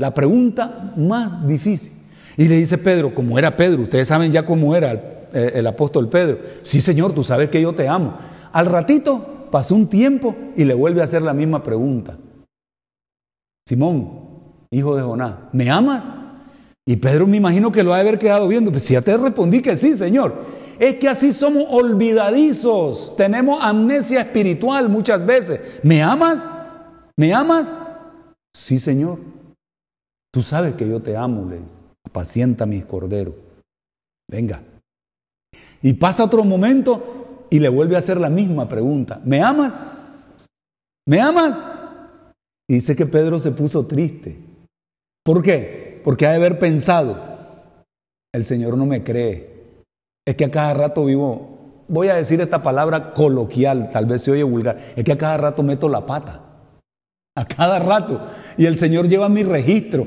La 0.00 0.12
pregunta 0.14 0.94
más 0.96 1.46
difícil. 1.46 1.92
Y 2.38 2.48
le 2.48 2.56
dice 2.56 2.78
Pedro, 2.78 3.14
como 3.14 3.38
era 3.38 3.54
Pedro, 3.54 3.82
ustedes 3.82 4.08
saben 4.08 4.32
ya 4.32 4.46
cómo 4.46 4.74
era 4.74 4.92
el, 4.92 4.98
eh, 5.34 5.52
el, 5.56 5.66
apóstol 5.66 6.08
Pedro. 6.08 6.38
Sí, 6.62 6.80
Señor, 6.80 7.12
tú 7.12 7.22
sabes 7.22 7.50
que 7.50 7.60
yo 7.60 7.74
te 7.74 7.86
amo. 7.86 8.16
Al 8.52 8.66
ratito 8.66 9.48
pasó 9.50 9.74
un 9.74 9.86
tiempo 9.86 10.34
y 10.56 10.64
le 10.64 10.72
vuelve 10.72 11.02
a 11.02 11.04
hacer 11.04 11.20
la 11.20 11.34
misma 11.34 11.62
pregunta. 11.62 12.16
Simón, 13.68 14.20
hijo 14.70 14.96
de 14.96 15.02
Jonás, 15.02 15.34
¿me 15.52 15.70
amas? 15.70 16.02
Y 16.86 16.96
Pedro 16.96 17.26
me 17.26 17.36
imagino 17.36 17.70
que 17.70 17.82
lo 17.82 17.92
ha 17.92 17.96
de 17.96 18.08
haber 18.08 18.18
quedado 18.18 18.48
viendo. 18.48 18.70
Pues 18.70 18.84
si 18.84 18.94
ya 18.94 19.02
te 19.02 19.14
respondí 19.14 19.60
que 19.60 19.76
sí, 19.76 19.94
Señor. 19.94 20.42
Es 20.78 20.94
que 20.94 21.06
así 21.06 21.32
somos 21.32 21.66
olvidadizos, 21.68 23.14
tenemos 23.16 23.62
amnesia 23.62 24.22
espiritual 24.22 24.88
muchas 24.88 25.26
veces. 25.26 25.60
¿Me 25.82 26.02
amas? 26.02 26.50
¿Me 27.16 27.32
amas? 27.32 27.80
Sí, 28.54 28.78
Señor. 28.78 29.18
Tú 30.32 30.42
sabes 30.42 30.74
que 30.74 30.88
yo 30.88 31.00
te 31.00 31.16
amo, 31.16 31.48
le 31.48 31.60
dice. 31.60 31.82
Apacienta 32.04 32.66
mis 32.66 32.84
corderos. 32.84 33.34
Venga. 34.30 34.62
Y 35.82 35.92
pasa 35.94 36.24
otro 36.24 36.44
momento 36.44 37.46
y 37.50 37.58
le 37.58 37.68
vuelve 37.68 37.96
a 37.96 37.98
hacer 37.98 38.18
la 38.18 38.30
misma 38.30 38.68
pregunta. 38.68 39.20
¿Me 39.24 39.42
amas? 39.42 40.32
¿Me 41.06 41.20
amas? 41.20 41.68
Y 42.68 42.74
dice 42.74 42.96
que 42.96 43.06
Pedro 43.06 43.38
se 43.38 43.50
puso 43.50 43.86
triste. 43.86 44.38
¿Por 45.24 45.42
qué? 45.42 46.00
Porque 46.04 46.26
ha 46.26 46.30
de 46.30 46.36
haber 46.36 46.58
pensado, 46.58 47.18
el 48.32 48.44
Señor 48.46 48.76
no 48.76 48.86
me 48.86 49.04
cree. 49.04 49.84
Es 50.26 50.36
que 50.36 50.44
a 50.44 50.50
cada 50.50 50.74
rato 50.74 51.04
vivo, 51.04 51.84
voy 51.88 52.08
a 52.08 52.14
decir 52.14 52.40
esta 52.40 52.62
palabra 52.62 53.12
coloquial, 53.12 53.90
tal 53.90 54.06
vez 54.06 54.22
se 54.22 54.30
oye 54.30 54.42
vulgar, 54.42 54.78
es 54.96 55.04
que 55.04 55.12
a 55.12 55.18
cada 55.18 55.36
rato 55.36 55.62
meto 55.62 55.88
la 55.88 56.06
pata. 56.06 56.51
A 57.34 57.44
cada 57.44 57.78
rato. 57.78 58.20
Y 58.56 58.66
el 58.66 58.76
Señor 58.76 59.08
lleva 59.08 59.28
mi 59.28 59.42
registro. 59.42 60.06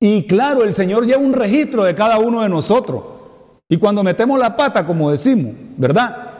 Y 0.00 0.26
claro, 0.26 0.64
el 0.64 0.72
Señor 0.72 1.06
lleva 1.06 1.22
un 1.22 1.32
registro 1.32 1.84
de 1.84 1.94
cada 1.94 2.18
uno 2.18 2.42
de 2.42 2.48
nosotros. 2.48 3.02
Y 3.68 3.78
cuando 3.78 4.02
metemos 4.02 4.38
la 4.38 4.56
pata, 4.56 4.86
como 4.86 5.10
decimos, 5.10 5.54
¿verdad? 5.76 6.32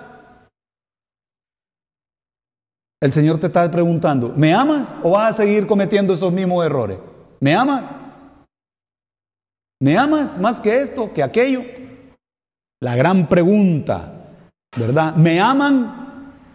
El 3.00 3.12
Señor 3.12 3.38
te 3.38 3.48
está 3.48 3.68
preguntando, 3.70 4.32
¿me 4.36 4.54
amas 4.54 4.94
o 5.02 5.10
vas 5.10 5.30
a 5.30 5.42
seguir 5.42 5.66
cometiendo 5.66 6.14
esos 6.14 6.32
mismos 6.32 6.64
errores? 6.64 6.98
¿Me 7.40 7.54
amas? 7.54 7.84
¿Me 9.80 9.98
amas 9.98 10.38
más 10.38 10.60
que 10.60 10.80
esto, 10.80 11.12
que 11.12 11.22
aquello? 11.22 11.62
La 12.80 12.94
gran 12.94 13.28
pregunta, 13.28 14.36
¿verdad? 14.76 15.16
¿Me 15.16 15.40
aman 15.40 16.01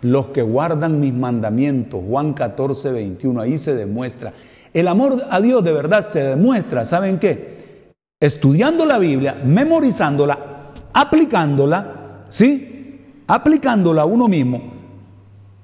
los 0.02 0.28
que 0.28 0.42
guardan 0.42 1.00
mis 1.00 1.14
mandamientos? 1.14 2.02
Juan 2.08 2.34
14, 2.34 2.92
21, 2.92 3.42
ahí 3.42 3.58
se 3.58 3.76
demuestra. 3.76 4.34
El 4.74 4.88
amor 4.88 5.18
a 5.30 5.42
Dios 5.42 5.64
de 5.64 5.72
verdad 5.72 6.02
se 6.02 6.24
demuestra, 6.24 6.86
¿saben 6.86 7.20
qué? 7.20 7.94
Estudiando 8.20 8.86
la 8.86 8.98
Biblia, 9.00 9.40
memorizándola, 9.44 10.72
aplicándola, 10.94 12.24
¿sí? 12.30 13.02
Aplicándola 13.28 14.04
a 14.04 14.06
uno 14.06 14.28
mismo 14.28 14.74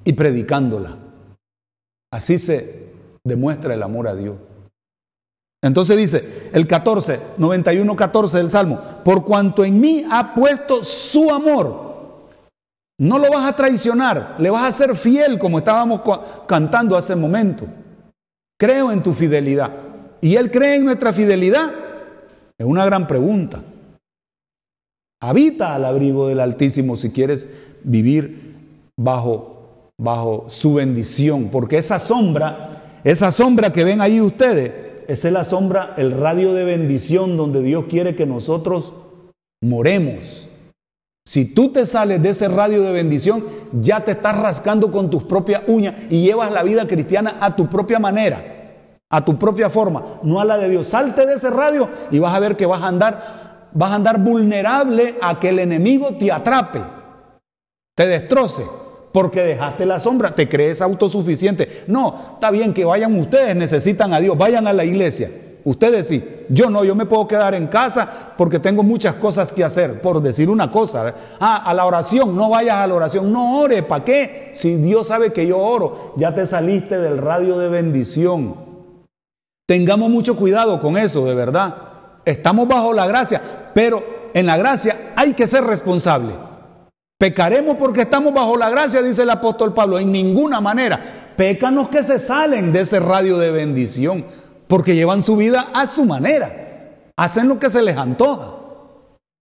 y 0.03 0.13
predicándola. 0.13 0.97
Así 2.11 2.37
se 2.37 2.89
demuestra 3.23 3.73
el 3.73 3.81
amor 3.81 4.07
a 4.07 4.15
Dios. 4.15 4.35
Entonces 5.63 5.97
dice 5.97 6.49
el 6.51 6.67
14, 6.67 7.19
91, 7.37 7.95
14 7.95 8.37
del 8.37 8.49
Salmo, 8.49 8.81
por 9.03 9.23
cuanto 9.23 9.63
en 9.63 9.79
mí 9.79 10.05
ha 10.11 10.33
puesto 10.35 10.83
su 10.83 11.31
amor, 11.31 11.82
no 12.99 13.17
lo 13.17 13.29
vas 13.31 13.47
a 13.47 13.55
traicionar, 13.55 14.35
le 14.39 14.49
vas 14.49 14.65
a 14.65 14.71
ser 14.71 14.95
fiel 14.95 15.39
como 15.39 15.59
estábamos 15.59 16.01
cantando 16.47 16.95
hace 16.95 17.13
un 17.15 17.21
momento. 17.21 17.65
Creo 18.59 18.91
en 18.91 19.01
tu 19.01 19.13
fidelidad. 19.13 19.71
¿Y 20.21 20.35
Él 20.35 20.51
cree 20.51 20.75
en 20.75 20.85
nuestra 20.85 21.11
fidelidad? 21.11 21.73
Es 22.57 22.65
una 22.65 22.85
gran 22.85 23.07
pregunta. 23.07 23.61
Habita 25.21 25.75
al 25.75 25.85
abrigo 25.85 26.27
del 26.27 26.39
Altísimo 26.39 26.95
si 26.95 27.11
quieres 27.11 27.73
vivir 27.83 28.55
bajo 28.97 29.53
bajo 29.97 30.45
su 30.49 30.75
bendición, 30.75 31.49
porque 31.49 31.77
esa 31.77 31.99
sombra, 31.99 32.99
esa 33.03 33.31
sombra 33.31 33.71
que 33.71 33.83
ven 33.83 34.01
ahí 34.01 34.19
ustedes, 34.19 34.71
esa 35.07 35.27
es 35.27 35.33
la 35.33 35.43
sombra, 35.43 35.93
el 35.97 36.11
radio 36.11 36.53
de 36.53 36.63
bendición 36.63 37.37
donde 37.37 37.61
Dios 37.61 37.85
quiere 37.89 38.15
que 38.15 38.25
nosotros 38.25 38.93
moremos. 39.61 40.49
Si 41.25 41.45
tú 41.45 41.71
te 41.71 41.85
sales 41.85 42.21
de 42.21 42.29
ese 42.29 42.49
radio 42.49 42.83
de 42.83 42.91
bendición, 42.91 43.45
ya 43.71 44.03
te 44.03 44.11
estás 44.11 44.37
rascando 44.37 44.91
con 44.91 45.09
tus 45.09 45.23
propias 45.23 45.61
uñas 45.67 45.95
y 46.09 46.21
llevas 46.21 46.51
la 46.51 46.63
vida 46.63 46.85
cristiana 46.85 47.37
a 47.39 47.55
tu 47.55 47.69
propia 47.69 47.97
manera, 47.97 48.75
a 49.09 49.23
tu 49.23 49.39
propia 49.39 49.69
forma, 49.69 50.19
no 50.23 50.41
a 50.41 50.45
la 50.45 50.57
de 50.57 50.67
Dios. 50.67 50.89
Salte 50.89 51.25
de 51.25 51.35
ese 51.35 51.49
radio 51.49 51.87
y 52.11 52.19
vas 52.19 52.33
a 52.33 52.39
ver 52.39 52.57
que 52.57 52.65
vas 52.65 52.81
a 52.81 52.87
andar, 52.87 53.69
vas 53.71 53.91
a 53.91 53.95
andar 53.95 54.19
vulnerable 54.19 55.15
a 55.21 55.39
que 55.39 55.49
el 55.49 55.59
enemigo 55.59 56.17
te 56.17 56.29
atrape, 56.29 56.81
te 57.95 58.05
destroce 58.05 58.63
porque 59.13 59.43
dejaste 59.43 59.85
la 59.85 60.01
sombra, 60.01 60.31
te 60.31 60.49
crees 60.49 60.81
autosuficiente. 60.81 61.85
No, 61.87 62.33
está 62.33 62.51
bien 62.51 62.73
que 62.73 62.83
vayan 62.83 63.17
ustedes, 63.17 63.55
necesitan 63.55 64.11
a 64.13 64.19
Dios, 64.19 64.37
vayan 64.37 64.67
a 64.67 64.73
la 64.73 64.83
iglesia. 64.83 65.29
Ustedes 65.65 66.07
sí, 66.07 66.23
yo 66.49 66.69
no, 66.69 66.83
yo 66.83 66.93
me 66.93 67.05
puedo 67.05 67.25
quedar 67.25 67.55
en 67.55 67.67
casa 67.67 68.33
porque 68.37 68.59
tengo 68.59 68.83
muchas 68.83 69.15
cosas 69.15 69.53
que 69.53 69.63
hacer, 69.63 70.01
por 70.01 70.21
decir 70.21 70.49
una 70.49 70.69
cosa. 70.69 71.15
Ah, 71.39 71.63
a 71.65 71.73
la 71.73 71.85
oración, 71.85 72.35
no 72.35 72.49
vayas 72.49 72.75
a 72.75 72.87
la 72.87 72.95
oración, 72.95 73.31
no 73.31 73.59
ore, 73.59 73.81
¿para 73.81 74.03
qué? 74.03 74.49
Si 74.53 74.75
Dios 74.75 75.07
sabe 75.07 75.31
que 75.31 75.47
yo 75.47 75.57
oro, 75.57 76.13
ya 76.17 76.35
te 76.35 76.45
saliste 76.45 76.97
del 76.97 77.17
radio 77.17 77.57
de 77.57 77.69
bendición. 77.69 78.55
Tengamos 79.65 80.09
mucho 80.09 80.35
cuidado 80.35 80.81
con 80.81 80.97
eso, 80.97 81.25
de 81.25 81.33
verdad. 81.33 81.75
Estamos 82.25 82.67
bajo 82.67 82.91
la 82.91 83.07
gracia, 83.07 83.41
pero 83.73 84.03
en 84.33 84.45
la 84.45 84.57
gracia 84.57 85.13
hay 85.15 85.33
que 85.33 85.47
ser 85.47 85.63
responsable. 85.63 86.33
Pecaremos 87.17 87.77
porque 87.77 88.01
estamos 88.01 88.33
bajo 88.33 88.57
la 88.57 88.69
gracia, 88.69 89.01
dice 89.01 89.23
el 89.23 89.29
apóstol 89.29 89.73
Pablo, 89.73 89.97
en 89.97 90.11
ninguna 90.11 90.59
manera. 90.59 90.99
Pécanos 91.37 91.87
que 91.87 92.03
se 92.03 92.19
salen 92.19 92.73
de 92.73 92.81
ese 92.81 92.99
radio 92.99 93.37
de 93.37 93.51
bendición, 93.51 94.25
porque 94.73 94.95
llevan 94.95 95.21
su 95.21 95.37
vida 95.37 95.69
a 95.71 95.85
su 95.85 96.03
manera. 96.03 97.11
Hacen 97.15 97.47
lo 97.47 97.59
que 97.59 97.69
se 97.69 97.83
les 97.83 97.95
antoja. 97.95 98.55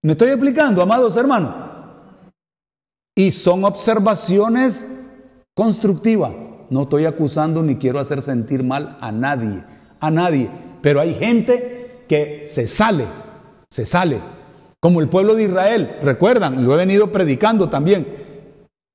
¿Me 0.03 0.13
estoy 0.13 0.29
explicando, 0.29 0.83
amados 0.83 1.17
hermanos? 1.17 1.55
Y 3.17 3.31
son 3.31 3.65
observaciones 3.65 4.87
constructivas. 5.55 6.33
No 6.69 6.83
estoy 6.83 7.07
acusando 7.07 7.63
ni 7.63 7.77
quiero 7.77 7.99
hacer 7.99 8.21
sentir 8.21 8.63
mal 8.63 8.99
a 9.01 9.11
nadie, 9.11 9.65
a 10.01 10.11
nadie. 10.11 10.51
Pero 10.83 11.01
hay 11.01 11.15
gente 11.15 12.05
que 12.07 12.45
se 12.45 12.67
sale, 12.67 13.07
se 13.71 13.87
sale 13.87 14.21
como 14.81 15.01
el 15.01 15.09
pueblo 15.09 15.35
de 15.35 15.45
Israel, 15.45 15.97
recuerdan, 16.03 16.63
lo 16.63 16.75
he 16.75 16.77
venido 16.77 17.11
predicando 17.11 17.71
también. 17.71 18.07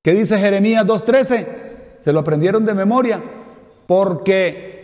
¿Qué 0.03 0.13
dice 0.13 0.37
Jeremías 0.37 0.85
2.13? 0.85 1.47
Se 1.99 2.13
lo 2.13 2.19
aprendieron 2.19 2.63
de 2.63 2.75
memoria. 2.75 3.23
Porque 3.87 4.76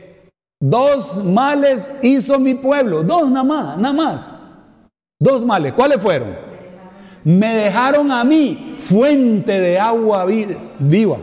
dos 0.64 1.22
males 1.26 1.92
hizo 2.02 2.40
mi 2.40 2.54
pueblo, 2.56 3.04
dos 3.04 3.30
nada 3.30 3.44
más, 3.44 3.78
nada 3.78 3.94
más. 3.94 4.34
Dos 5.20 5.44
males, 5.44 5.74
¿cuáles 5.74 6.02
fueron? 6.02 6.36
Me 7.26 7.54
dejaron 7.54 8.12
a 8.12 8.24
mí 8.24 8.78
fuente 8.80 9.60
de 9.60 9.78
agua 9.78 10.26
viva. 10.80 11.18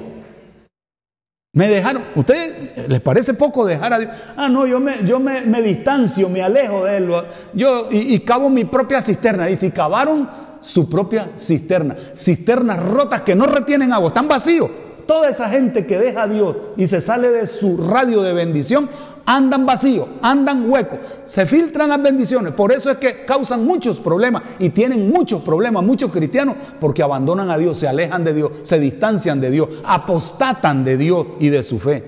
Me 1.52 1.68
dejaron, 1.68 2.04
¿ustedes 2.14 2.86
les 2.86 3.00
parece 3.00 3.34
poco 3.34 3.64
dejar 3.64 3.94
a 3.94 3.98
Dios? 3.98 4.12
Ah, 4.36 4.48
no, 4.48 4.66
yo 4.66 4.78
me, 4.78 5.04
yo 5.04 5.18
me, 5.18 5.62
distancio, 5.62 6.28
me 6.28 6.42
alejo 6.42 6.84
de 6.84 6.98
Él. 6.98 7.10
Yo, 7.54 7.88
y, 7.90 8.14
y, 8.14 8.20
cavo 8.20 8.48
mi 8.48 8.66
propia 8.66 9.02
cisterna. 9.02 9.50
Y 9.50 9.56
si 9.56 9.70
cavaron 9.70 10.28
su 10.60 10.88
propia 10.88 11.30
cisterna, 11.36 11.96
cisternas 12.14 12.78
rotas 12.84 13.22
que 13.22 13.34
no 13.34 13.46
retienen 13.46 13.92
agua, 13.92 14.08
están 14.08 14.28
vacíos. 14.28 14.70
Toda 15.06 15.28
esa 15.28 15.48
gente 15.48 15.86
que 15.86 15.98
deja 15.98 16.22
a 16.22 16.28
Dios 16.28 16.56
y 16.76 16.86
se 16.86 17.00
sale 17.00 17.30
de 17.30 17.44
su 17.48 17.76
radio 17.76 18.22
de 18.22 18.32
bendición, 18.32 18.88
andan 19.26 19.66
vacíos, 19.66 20.08
andan 20.22 20.70
huecos, 20.70 20.98
se 21.24 21.46
filtran 21.46 21.88
las 21.88 22.02
bendiciones. 22.02 22.52
Por 22.54 22.72
eso 22.72 22.90
es 22.90 22.96
que 22.98 23.24
causan 23.24 23.64
muchos 23.64 24.00
problemas 24.00 24.42
y 24.58 24.70
tienen 24.70 25.08
muchos 25.08 25.42
problemas 25.42 25.84
muchos 25.84 26.10
cristianos 26.10 26.56
porque 26.78 27.02
abandonan 27.02 27.50
a 27.50 27.58
Dios, 27.58 27.78
se 27.78 27.88
alejan 27.88 28.24
de 28.24 28.34
Dios, 28.34 28.52
se 28.62 28.78
distancian 28.78 29.40
de 29.40 29.50
Dios, 29.50 29.68
apostatan 29.84 30.84
de 30.84 30.96
Dios 30.96 31.26
y 31.38 31.48
de 31.48 31.62
su 31.62 31.78
fe 31.78 32.04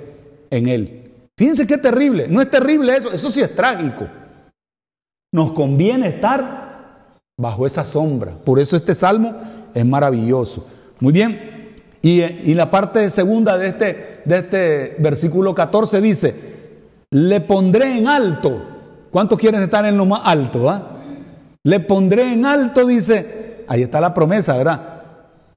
en 0.51 0.69
Él. 0.69 1.11
Fíjense 1.37 1.67
qué 1.67 1.79
terrible, 1.79 2.29
no 2.29 2.41
es 2.41 2.51
terrible 2.51 2.97
eso, 2.97 3.13
eso 3.13 3.31
sí 3.31 3.41
es 3.41 3.55
trágico. 3.55 4.07
Nos 5.33 5.53
conviene 5.53 6.09
estar 6.09 7.19
bajo 7.39 7.67
esa 7.67 7.85
sombra. 7.85 8.33
Por 8.45 8.61
eso 8.61 8.77
este 8.77 8.95
salmo 8.95 9.35
es 9.75 9.85
maravilloso. 9.85 10.67
Muy 11.01 11.13
bien, 11.13 11.53
y, 12.03 12.55
la 12.55 12.69
parte 12.69 13.09
segunda 13.11 13.57
de 13.57 13.69
este, 13.69 14.23
de 14.25 14.39
este 14.39 14.97
versículo 14.99 15.55
14 15.55 16.01
dice, 16.01 16.35
le 17.13 17.41
pondré 17.43 17.99
en 17.99 18.09
alto. 18.09 18.63
¿Cuántos 19.11 19.39
quieren 19.39 19.63
estar 19.63 19.85
en 19.85 19.97
lo 19.97 20.07
más 20.07 20.23
alto? 20.25 20.69
Ah? 20.69 20.99
Le 21.63 21.81
pondré 21.81 22.33
en 22.33 22.45
alto, 22.47 22.87
dice, 22.87 23.65
ahí 23.69 23.83
está 23.83 24.01
la 24.01 24.15
promesa, 24.15 24.57
¿verdad? 24.57 25.03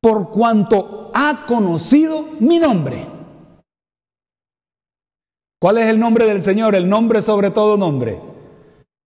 Por 0.02 0.30
cuanto 0.30 1.12
ha 1.14 1.46
conocido 1.48 2.28
mi 2.40 2.60
nombre. 2.60 3.08
¿Cuál 5.60 5.78
es 5.78 5.88
el 5.88 5.98
nombre 5.98 6.26
del 6.26 6.42
Señor? 6.42 6.76
El 6.76 6.90
nombre 6.90 7.22
sobre 7.22 7.50
todo 7.50 7.78
nombre. 7.78 8.20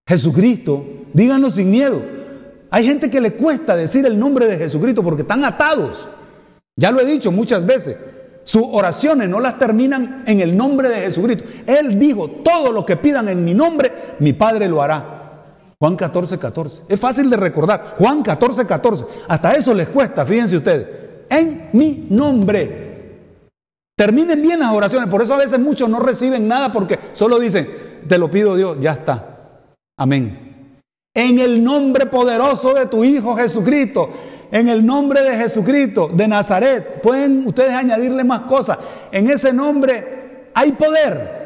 Jesucristo. 0.06 0.84
Díganlo 1.12 1.50
sin 1.50 1.70
miedo. 1.70 2.02
Hay 2.70 2.84
gente 2.84 3.10
que 3.10 3.20
le 3.20 3.34
cuesta 3.34 3.76
decir 3.76 4.04
el 4.06 4.18
nombre 4.18 4.46
de 4.46 4.58
Jesucristo 4.58 5.02
porque 5.02 5.22
están 5.22 5.44
atados. 5.44 6.08
Ya 6.76 6.90
lo 6.90 7.00
he 7.00 7.06
dicho 7.06 7.30
muchas 7.30 7.64
veces. 7.64 7.96
Sus 8.42 8.62
oraciones 8.72 9.28
no 9.28 9.40
las 9.40 9.58
terminan 9.58 10.24
en 10.26 10.40
el 10.40 10.56
nombre 10.56 10.88
de 10.88 11.00
Jesucristo. 11.02 11.44
Él 11.66 11.98
dijo, 11.98 12.28
todo 12.28 12.72
lo 12.72 12.84
que 12.84 12.96
pidan 12.96 13.28
en 13.28 13.44
mi 13.44 13.54
nombre, 13.54 13.92
mi 14.18 14.32
Padre 14.32 14.68
lo 14.68 14.82
hará. 14.82 15.20
Juan 15.78 15.96
14, 15.96 16.38
14. 16.38 16.82
Es 16.88 17.00
fácil 17.00 17.30
de 17.30 17.36
recordar. 17.36 17.96
Juan 17.98 18.22
14, 18.22 18.66
14. 18.66 19.04
Hasta 19.28 19.52
eso 19.52 19.74
les 19.74 19.88
cuesta, 19.88 20.26
fíjense 20.26 20.56
ustedes. 20.56 20.86
En 21.28 21.70
mi 21.72 22.06
nombre. 22.10 22.90
Terminen 23.96 24.42
bien 24.42 24.60
las 24.60 24.72
oraciones. 24.72 25.08
Por 25.08 25.22
eso 25.22 25.34
a 25.34 25.38
veces 25.38 25.58
muchos 25.58 25.88
no 25.88 26.00
reciben 26.00 26.48
nada 26.48 26.72
porque 26.72 26.98
solo 27.12 27.38
dicen, 27.38 27.68
te 28.08 28.18
lo 28.18 28.30
pido 28.30 28.56
Dios, 28.56 28.78
ya 28.80 28.92
está. 28.92 29.64
Amén. 29.98 30.50
En 31.14 31.38
el 31.38 31.62
nombre 31.62 32.06
poderoso 32.06 32.74
de 32.74 32.86
tu 32.86 33.04
Hijo 33.04 33.36
Jesucristo 33.36 34.10
en 34.50 34.68
el 34.68 34.84
nombre 34.84 35.22
de 35.22 35.36
Jesucristo 35.36 36.08
de 36.12 36.28
Nazaret. 36.28 37.00
Pueden 37.02 37.46
ustedes 37.46 37.72
añadirle 37.72 38.24
más 38.24 38.40
cosas. 38.40 38.78
En 39.12 39.30
ese 39.30 39.52
nombre 39.52 40.50
hay 40.54 40.72
poder. 40.72 41.40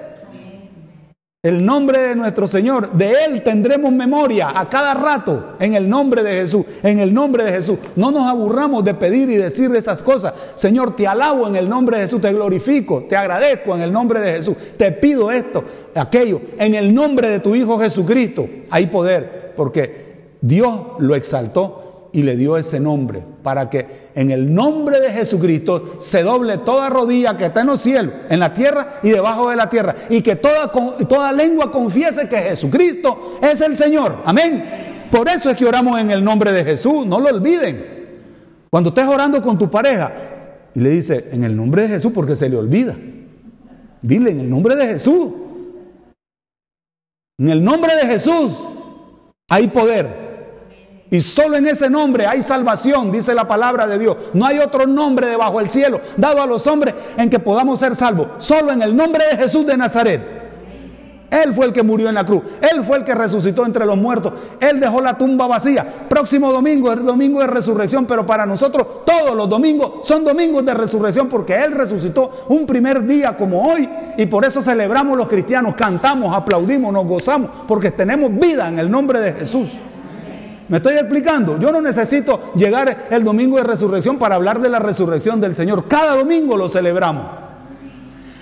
El 1.45 1.63
nombre 1.63 1.99
de 1.99 2.15
nuestro 2.15 2.47
Señor, 2.47 2.93
de 2.93 3.13
Él 3.27 3.43
tendremos 3.43 3.93
memoria 3.93 4.59
a 4.59 4.67
cada 4.71 4.95
rato 4.95 5.57
en 5.61 5.75
el 5.75 5.87
nombre 5.87 6.23
de 6.23 6.33
Jesús, 6.33 6.65
en 6.83 7.01
el 7.01 7.13
nombre 7.13 7.45
de 7.45 7.53
Jesús. 7.53 7.79
No 7.97 8.11
nos 8.11 8.27
aburramos 8.27 8.83
de 8.83 8.95
pedir 8.95 9.29
y 9.29 9.37
decir 9.37 9.71
esas 9.77 10.03
cosas. 10.03 10.33
Señor, 10.55 10.97
te 10.97 11.07
alabo 11.07 11.47
en 11.47 11.57
el 11.57 11.69
nombre 11.69 11.99
de 11.99 12.05
Jesús, 12.05 12.23
te 12.23 12.33
glorifico, 12.33 13.05
te 13.07 13.15
agradezco 13.15 13.75
en 13.75 13.83
el 13.83 13.93
nombre 13.93 14.21
de 14.21 14.37
Jesús, 14.37 14.57
te 14.79 14.91
pido 14.91 15.31
esto, 15.31 15.63
aquello. 15.95 16.41
En 16.59 16.75
el 16.77 16.95
nombre 16.95 17.29
de 17.29 17.41
tu 17.41 17.55
Hijo 17.55 17.79
Jesucristo 17.79 18.49
hay 18.71 18.87
poder, 18.87 19.53
porque 19.55 20.15
Dios 20.41 20.81
lo 20.99 21.15
exaltó 21.15 21.94
y 22.15 22.23
le 22.23 22.37
dio 22.37 22.57
ese 22.57 22.79
nombre, 22.79 23.25
para 23.43 23.69
que 23.69 23.87
en 24.15 24.31
el 24.31 24.55
nombre 24.55 25.01
de 25.01 25.11
Jesucristo 25.11 25.97
se 25.99 26.23
doble 26.23 26.59
toda 26.59 26.89
rodilla 26.89 27.37
que 27.37 27.47
está 27.47 27.63
en 27.63 27.67
los 27.67 27.81
cielos, 27.81 28.15
en 28.31 28.39
la 28.39 28.55
tierra 28.55 29.01
y 29.03 29.11
debajo 29.11 29.51
de 29.51 29.57
la 29.57 29.69
tierra, 29.69 29.97
y 30.09 30.23
que 30.23 30.37
toda, 30.37 30.71
toda 30.71 31.33
lengua 31.33 31.73
confiese 31.73 32.29
que 32.29 32.37
Jesucristo 32.37 33.41
es 33.43 33.61
el 33.61 33.75
Señor. 33.75 34.23
Amén. 34.25 35.09
Por 35.11 35.29
eso 35.29 35.51
es 35.51 35.57
que 35.57 35.67
oramos 35.67 35.99
en 35.99 36.13
el 36.13 36.23
nombre 36.23 36.53
de 36.53 36.63
Jesús, 36.65 37.05
no 37.05 37.19
lo 37.19 37.31
olviden. 37.31 37.85
Cuando 38.71 38.91
estés 38.91 39.09
orando 39.09 39.43
con 39.43 39.59
tu 39.59 39.69
pareja 39.69 40.13
y 40.73 40.79
le 40.79 40.91
dice, 40.91 41.31
en 41.33 41.43
el 41.43 41.57
nombre 41.57 41.83
de 41.83 41.89
Jesús, 41.89 42.13
porque 42.15 42.37
se 42.37 42.49
le 42.49 42.57
olvida. 42.57 42.97
Dile, 44.03 44.31
en 44.31 44.39
el 44.39 44.49
nombre 44.49 44.77
de 44.77 44.87
Jesús. 44.87 45.33
En 47.39 47.49
el 47.49 47.65
nombre 47.65 47.97
de 47.97 48.07
Jesús 48.07 48.57
hay 49.49 49.67
poder. 49.67 50.24
Y 51.15 51.21
solo 51.21 51.57
en 51.57 51.69
ese 51.69 51.89
nombre 51.89 52.27
hay 52.27 52.43
salvación, 52.43 53.13
dice 53.13 53.37
la 53.37 53.47
palabra 53.47 53.87
de 53.87 54.01
Dios. 54.01 54.17
No 54.33 54.47
hay 54.47 54.59
otro 54.59 54.85
nombre 54.85 55.29
debajo 55.29 55.61
del 55.61 55.71
cielo 55.71 56.01
dado 56.17 56.43
a 56.43 56.47
los 56.47 56.67
hombres 56.67 56.93
en 57.17 57.31
que 57.31 57.39
podamos 57.39 57.79
ser 57.79 57.95
salvos. 57.95 58.31
Solo 58.39 58.73
en 58.73 58.83
el 58.83 58.97
nombre 58.97 59.25
de 59.31 59.37
Jesús 59.37 59.65
de 59.65 59.77
Nazaret. 59.77 60.21
Él 61.31 61.55
fue 61.55 61.67
el 61.67 61.73
que 61.73 61.85
murió 61.85 62.09
en 62.09 62.17
la 62.17 62.25
cruz. 62.25 62.43
Él 62.61 62.83
fue 62.83 62.97
el 62.97 63.05
que 63.05 63.15
resucitó 63.15 63.65
entre 63.65 63.87
los 63.87 63.97
muertos. 63.97 64.33
Él 64.59 64.81
dejó 64.81 65.01
la 65.01 65.17
tumba 65.17 65.47
vacía. 65.47 65.87
Próximo 66.09 66.53
domingo 66.53 66.93
es 66.93 67.05
domingo 67.05 67.39
de 67.39 67.47
resurrección, 67.47 68.07
pero 68.07 68.27
para 68.27 68.45
nosotros 68.45 69.05
todos 69.07 69.37
los 69.37 69.49
domingos 69.49 70.05
son 70.05 70.25
domingos 70.25 70.65
de 70.65 70.75
resurrección 70.75 71.29
porque 71.29 71.55
Él 71.55 71.71
resucitó 71.71 72.45
un 72.49 72.67
primer 72.67 73.07
día 73.07 73.37
como 73.37 73.73
hoy 73.73 73.89
y 74.19 74.27
por 74.27 74.45
eso 74.45 74.61
celebramos 74.61 75.17
los 75.17 75.29
cristianos, 75.29 75.77
cantamos, 75.77 76.37
aplaudimos, 76.37 76.93
nos 76.93 77.07
gozamos 77.07 77.51
porque 77.69 77.93
tenemos 77.93 78.37
vida 78.37 78.67
en 78.67 78.81
el 78.81 78.91
nombre 78.91 79.21
de 79.21 79.33
Jesús. 79.33 79.81
¿Me 80.69 80.79
estoy 80.79 80.95
explicando? 80.95 81.59
Yo 81.59 81.71
no 81.71 81.81
necesito 81.81 82.53
llegar 82.55 83.09
el 83.11 83.23
domingo 83.23 83.59
de 83.59 83.65
resurrección 83.65 84.19
para 84.19 84.37
hablar 84.37 84.61
de 84.61 84.71
la 84.71 84.79
resurrección 84.79 85.41
del 85.41 85.55
Señor. 85.55 85.87
Cada 85.87 86.17
domingo 86.17 86.57
lo 86.57 86.69
celebramos. 86.69 87.45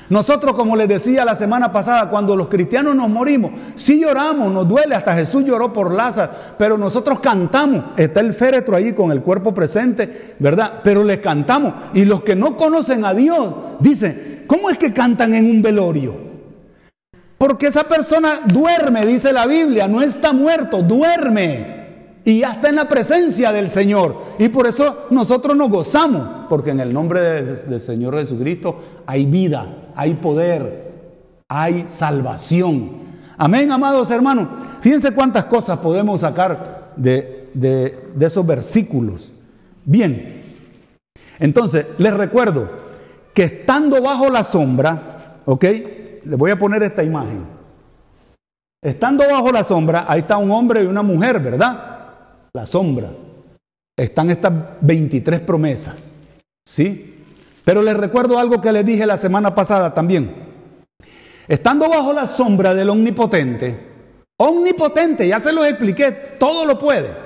Nosotros, 0.08 0.52
como 0.52 0.76
les 0.76 0.88
decía 0.88 1.24
la 1.24 1.34
semana 1.34 1.72
pasada, 1.72 2.10
cuando 2.10 2.36
los 2.36 2.48
cristianos 2.48 2.94
nos 2.94 3.08
morimos, 3.08 3.52
sí 3.74 3.98
lloramos, 3.98 4.52
nos 4.52 4.68
duele, 4.68 4.94
hasta 4.94 5.14
Jesús 5.14 5.42
lloró 5.42 5.72
por 5.72 5.90
Lázaro, 5.90 6.32
pero 6.58 6.76
nosotros 6.76 7.18
cantamos. 7.18 7.84
Está 7.96 8.20
el 8.20 8.34
féretro 8.34 8.76
ahí 8.76 8.92
con 8.92 9.10
el 9.10 9.22
cuerpo 9.22 9.54
presente, 9.54 10.34
¿verdad? 10.38 10.80
Pero 10.84 11.02
les 11.02 11.20
cantamos. 11.20 11.72
Y 11.94 12.04
los 12.04 12.22
que 12.22 12.36
no 12.36 12.56
conocen 12.58 13.06
a 13.06 13.14
Dios 13.14 13.54
dicen, 13.80 14.44
¿cómo 14.46 14.68
es 14.68 14.76
que 14.76 14.92
cantan 14.92 15.34
en 15.34 15.50
un 15.50 15.62
velorio? 15.62 16.14
Porque 17.38 17.68
esa 17.68 17.84
persona 17.84 18.40
duerme, 18.44 19.06
dice 19.06 19.32
la 19.32 19.46
Biblia, 19.46 19.88
no 19.88 20.02
está 20.02 20.32
muerto, 20.34 20.82
duerme 20.82 21.81
y 22.24 22.40
ya 22.40 22.52
está 22.52 22.68
en 22.68 22.76
la 22.76 22.88
presencia 22.88 23.52
del 23.52 23.68
Señor. 23.68 24.16
Y 24.38 24.48
por 24.48 24.66
eso 24.66 25.06
nosotros 25.10 25.56
nos 25.56 25.70
gozamos, 25.70 26.46
porque 26.48 26.70
en 26.70 26.80
el 26.80 26.92
nombre 26.92 27.20
del 27.20 27.80
Señor 27.80 28.16
Jesucristo 28.18 28.76
hay 29.06 29.26
vida, 29.26 29.66
hay 29.94 30.14
poder, 30.14 30.92
hay 31.48 31.84
salvación. 31.88 32.90
Amén, 33.36 33.72
amados 33.72 34.10
hermanos. 34.10 34.48
Fíjense 34.80 35.12
cuántas 35.12 35.46
cosas 35.46 35.78
podemos 35.78 36.20
sacar 36.20 36.92
de, 36.96 37.48
de 37.54 38.26
esos 38.26 38.46
versículos. 38.46 39.32
Bien, 39.84 40.42
entonces 41.40 41.86
les 41.98 42.14
recuerdo 42.14 42.68
que 43.34 43.44
estando 43.44 44.00
bajo 44.00 44.28
la 44.28 44.44
sombra, 44.44 45.38
¿ok? 45.44 45.64
Les 46.24 46.38
voy 46.38 46.52
a 46.52 46.58
poner 46.58 46.84
esta 46.84 47.02
imagen. 47.02 47.44
Estando 48.80 49.24
bajo 49.28 49.50
la 49.50 49.64
sombra, 49.64 50.04
ahí 50.08 50.20
está 50.20 50.36
un 50.36 50.50
hombre 50.50 50.82
y 50.82 50.86
una 50.86 51.02
mujer, 51.02 51.40
¿verdad? 51.40 51.92
La 52.54 52.66
sombra, 52.66 53.10
están 53.96 54.30
estas 54.30 54.52
23 54.80 55.40
promesas. 55.40 56.14
¿Sí? 56.66 57.24
Pero 57.64 57.82
les 57.82 57.96
recuerdo 57.96 58.38
algo 58.38 58.60
que 58.60 58.72
les 58.72 58.84
dije 58.84 59.06
la 59.06 59.16
semana 59.16 59.54
pasada 59.54 59.94
también. 59.94 60.34
Estando 61.48 61.88
bajo 61.88 62.12
la 62.12 62.26
sombra 62.26 62.74
del 62.74 62.90
omnipotente, 62.90 63.78
omnipotente, 64.38 65.26
ya 65.26 65.40
se 65.40 65.52
lo 65.52 65.64
expliqué, 65.64 66.12
todo 66.12 66.64
lo 66.64 66.78
puede. 66.78 67.16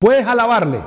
Puedes 0.00 0.26
alabarle. 0.26 0.80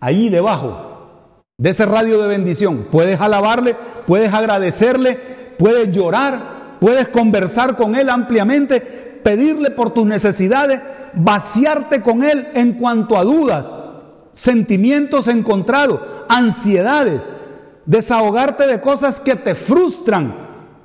Ahí 0.00 0.28
debajo 0.28 1.42
de 1.58 1.70
ese 1.70 1.86
radio 1.86 2.20
de 2.22 2.28
bendición, 2.28 2.86
puedes 2.90 3.20
alabarle, 3.20 3.76
puedes 4.06 4.32
agradecerle, 4.32 5.16
puedes 5.58 5.94
llorar, 5.94 6.78
puedes 6.80 7.08
conversar 7.08 7.76
con 7.76 7.94
él 7.94 8.08
ampliamente, 8.08 9.09
pedirle 9.22 9.70
por 9.70 9.90
tus 9.90 10.06
necesidades, 10.06 10.80
vaciarte 11.14 12.02
con 12.02 12.22
Él 12.22 12.48
en 12.54 12.74
cuanto 12.74 13.16
a 13.16 13.24
dudas, 13.24 13.72
sentimientos 14.32 15.28
encontrados, 15.28 16.00
ansiedades, 16.28 17.28
desahogarte 17.86 18.66
de 18.66 18.80
cosas 18.80 19.20
que 19.20 19.36
te 19.36 19.54
frustran 19.54 20.34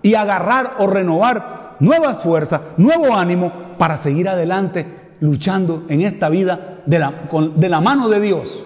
y 0.01 0.15
agarrar 0.15 0.75
o 0.79 0.87
renovar 0.87 1.75
nuevas 1.79 2.21
fuerzas, 2.21 2.61
nuevo 2.77 3.15
ánimo 3.15 3.51
para 3.77 3.97
seguir 3.97 4.29
adelante 4.29 4.85
luchando 5.19 5.83
en 5.89 6.01
esta 6.01 6.29
vida 6.29 6.81
de 6.85 6.99
la, 6.99 7.13
de 7.55 7.69
la 7.69 7.81
mano 7.81 8.09
de 8.09 8.19
Dios. 8.19 8.65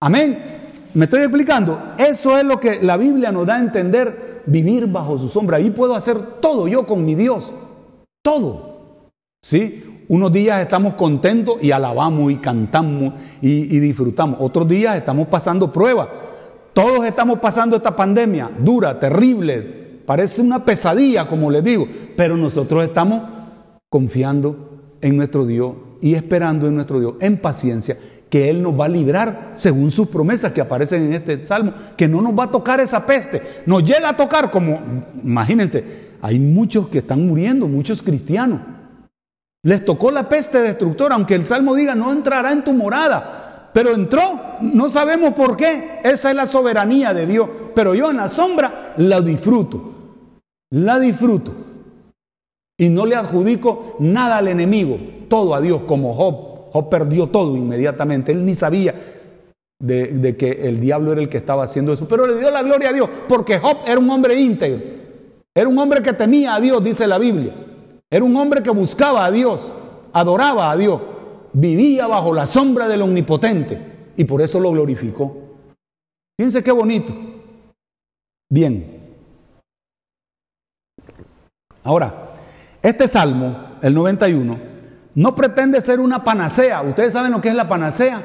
Amén. 0.00 0.60
¿Me 0.94 1.04
estoy 1.04 1.20
explicando? 1.20 1.94
Eso 1.98 2.36
es 2.36 2.44
lo 2.44 2.58
que 2.58 2.82
la 2.82 2.96
Biblia 2.96 3.30
nos 3.30 3.46
da 3.46 3.56
a 3.56 3.60
entender, 3.60 4.42
vivir 4.46 4.86
bajo 4.86 5.18
su 5.18 5.28
sombra. 5.28 5.58
Ahí 5.58 5.70
puedo 5.70 5.94
hacer 5.94 6.20
todo 6.40 6.66
yo 6.66 6.86
con 6.86 7.04
mi 7.04 7.14
Dios. 7.14 7.54
Todo. 8.22 9.10
¿Sí? 9.42 10.04
Unos 10.08 10.32
días 10.32 10.60
estamos 10.60 10.94
contentos 10.94 11.56
y 11.62 11.70
alabamos 11.70 12.30
y 12.32 12.36
cantamos 12.36 13.14
y, 13.40 13.78
disfrutamos. 13.78 14.38
Otros 14.40 14.68
días 14.68 14.96
estamos 14.96 15.28
pasando 15.28 15.72
pruebas. 15.72 16.08
Todos 16.72 17.04
estamos 17.04 17.38
pasando 17.38 17.76
esta 17.76 17.94
pandemia 17.96 18.50
dura, 18.58 18.98
terrible, 18.98 19.80
Parece 20.10 20.42
una 20.42 20.64
pesadilla, 20.64 21.28
como 21.28 21.52
les 21.52 21.62
digo, 21.62 21.86
pero 22.16 22.36
nosotros 22.36 22.82
estamos 22.82 23.30
confiando 23.88 24.96
en 25.00 25.16
nuestro 25.16 25.46
Dios 25.46 25.74
y 26.00 26.14
esperando 26.14 26.66
en 26.66 26.74
nuestro 26.74 26.98
Dios 26.98 27.14
en 27.20 27.36
paciencia 27.36 27.96
que 28.28 28.50
Él 28.50 28.60
nos 28.60 28.76
va 28.76 28.86
a 28.86 28.88
librar 28.88 29.52
según 29.54 29.92
sus 29.92 30.08
promesas 30.08 30.50
que 30.50 30.60
aparecen 30.60 31.04
en 31.04 31.12
este 31.12 31.44
salmo, 31.44 31.74
que 31.96 32.08
no 32.08 32.20
nos 32.22 32.36
va 32.36 32.44
a 32.44 32.50
tocar 32.50 32.80
esa 32.80 33.06
peste, 33.06 33.40
nos 33.66 33.84
llega 33.84 34.08
a 34.08 34.16
tocar 34.16 34.50
como, 34.50 34.80
imagínense, 35.22 36.09
hay 36.22 36.38
muchos 36.38 36.88
que 36.88 36.98
están 36.98 37.26
muriendo, 37.26 37.68
muchos 37.68 38.02
cristianos. 38.02 38.60
Les 39.62 39.84
tocó 39.84 40.10
la 40.10 40.28
peste 40.28 40.60
destructora, 40.60 41.14
aunque 41.14 41.34
el 41.34 41.46
salmo 41.46 41.74
diga 41.74 41.94
no 41.94 42.12
entrará 42.12 42.52
en 42.52 42.64
tu 42.64 42.72
morada, 42.72 43.70
pero 43.74 43.94
entró, 43.94 44.58
no 44.60 44.88
sabemos 44.88 45.34
por 45.34 45.56
qué, 45.56 46.00
esa 46.02 46.30
es 46.30 46.36
la 46.36 46.46
soberanía 46.46 47.12
de 47.12 47.26
Dios, 47.26 47.48
pero 47.74 47.94
yo 47.94 48.10
en 48.10 48.16
la 48.16 48.28
sombra 48.28 48.94
la 48.96 49.20
disfruto, 49.20 49.92
la 50.70 50.98
disfruto 50.98 51.54
y 52.78 52.88
no 52.88 53.04
le 53.04 53.16
adjudico 53.16 53.96
nada 54.00 54.38
al 54.38 54.48
enemigo, 54.48 54.98
todo 55.28 55.54
a 55.54 55.60
Dios 55.60 55.82
como 55.82 56.14
Job 56.14 56.50
Job 56.72 56.88
perdió 56.88 57.28
todo 57.28 57.56
inmediatamente. 57.56 58.32
Él 58.32 58.44
ni 58.44 58.54
sabía 58.54 58.94
de, 59.80 60.36
que 60.36 60.68
el 60.68 60.80
diablo 60.80 61.12
era 61.12 61.20
el 61.20 61.28
que 61.28 61.38
estaba 61.38 61.64
haciendo 61.64 61.92
eso. 61.92 62.06
Pero 62.06 62.26
le 62.26 62.38
dio 62.38 62.50
la 62.50 62.62
gloria 62.62 62.90
a 62.90 62.92
Dios, 62.92 63.08
porque 63.28 63.58
Job 63.58 63.78
era 63.86 63.98
un 63.98 64.08
hombre 64.10 64.34
íntegro. 64.40 64.99
Era 65.60 65.68
un 65.68 65.78
hombre 65.78 66.00
que 66.00 66.14
temía 66.14 66.54
a 66.54 66.60
Dios, 66.60 66.82
dice 66.82 67.06
la 67.06 67.18
Biblia. 67.18 67.54
Era 68.08 68.24
un 68.24 68.34
hombre 68.34 68.62
que 68.62 68.70
buscaba 68.70 69.26
a 69.26 69.30
Dios, 69.30 69.70
adoraba 70.10 70.70
a 70.70 70.76
Dios, 70.78 71.02
vivía 71.52 72.06
bajo 72.06 72.32
la 72.32 72.46
sombra 72.46 72.88
del 72.88 73.02
omnipotente 73.02 74.12
y 74.16 74.24
por 74.24 74.40
eso 74.40 74.58
lo 74.58 74.70
glorificó. 74.70 75.36
Fíjense 76.38 76.64
qué 76.64 76.72
bonito. 76.72 77.14
Bien. 78.48 79.00
Ahora, 81.84 82.30
este 82.80 83.06
salmo, 83.06 83.76
el 83.82 83.92
91, 83.92 84.58
no 85.14 85.34
pretende 85.34 85.82
ser 85.82 86.00
una 86.00 86.24
panacea. 86.24 86.80
Ustedes 86.80 87.12
saben 87.12 87.32
lo 87.32 87.42
que 87.42 87.50
es 87.50 87.54
la 87.54 87.68
panacea. 87.68 88.22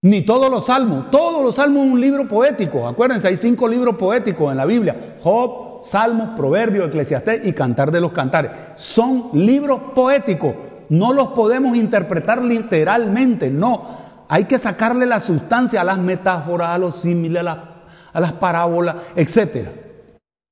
Ni 0.00 0.22
todos 0.22 0.50
los 0.50 0.64
salmos. 0.64 1.10
Todos 1.10 1.44
los 1.44 1.56
salmos 1.56 1.84
es 1.84 1.92
un 1.92 2.00
libro 2.00 2.26
poético. 2.26 2.88
Acuérdense, 2.88 3.28
hay 3.28 3.36
cinco 3.36 3.68
libros 3.68 3.96
poéticos 3.96 4.50
en 4.50 4.56
la 4.56 4.64
Biblia. 4.64 5.18
Job, 5.22 5.71
Salmos, 5.82 6.30
Proverbios, 6.36 6.88
Eclesiastés 6.88 7.44
y 7.44 7.52
Cantar 7.52 7.90
de 7.90 8.00
los 8.00 8.12
Cantares. 8.12 8.52
Son 8.74 9.30
libros 9.34 9.80
poéticos. 9.94 10.54
No 10.88 11.12
los 11.12 11.28
podemos 11.28 11.76
interpretar 11.76 12.42
literalmente. 12.42 13.50
No. 13.50 13.82
Hay 14.28 14.44
que 14.44 14.58
sacarle 14.58 15.06
la 15.06 15.20
sustancia 15.20 15.80
a 15.80 15.84
las 15.84 15.98
metáforas, 15.98 16.70
a 16.70 16.78
los 16.78 16.96
símiles, 16.96 17.44
a 17.44 18.20
las, 18.20 18.32
parábolas, 18.34 18.96
etc. 19.16 19.68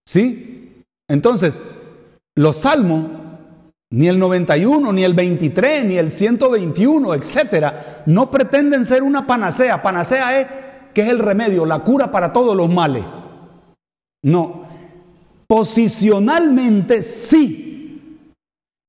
¿Sí? 0.07 0.85
Entonces, 1.09 1.63
los 2.37 2.59
salmos 2.59 3.07
ni 3.93 4.09
el 4.09 4.19
91, 4.19 4.93
ni 4.93 5.03
el 5.03 5.15
23, 5.15 5.85
ni 5.85 5.97
el 5.97 6.11
121, 6.11 7.15
etcétera, 7.15 8.03
no 8.07 8.31
pretenden 8.31 8.85
ser 8.85 9.03
una 9.03 9.27
panacea. 9.27 9.83
Panacea 9.83 10.41
es 10.41 10.47
que 10.95 11.03
es 11.03 11.09
el 11.09 11.19
remedio, 11.19 11.67
la 11.67 11.81
cura 11.81 12.11
para 12.11 12.33
todos 12.33 12.57
los 12.57 12.71
males. 12.71 13.05
No. 14.23 14.70
Posicionalmente 15.51 17.03
sí 17.03 18.25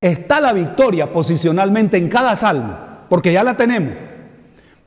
está 0.00 0.40
la 0.40 0.52
victoria 0.52 1.12
posicionalmente 1.12 1.96
en 1.96 2.08
cada 2.08 2.36
salmo, 2.36 2.78
porque 3.08 3.32
ya 3.32 3.42
la 3.42 3.56
tenemos. 3.56 3.92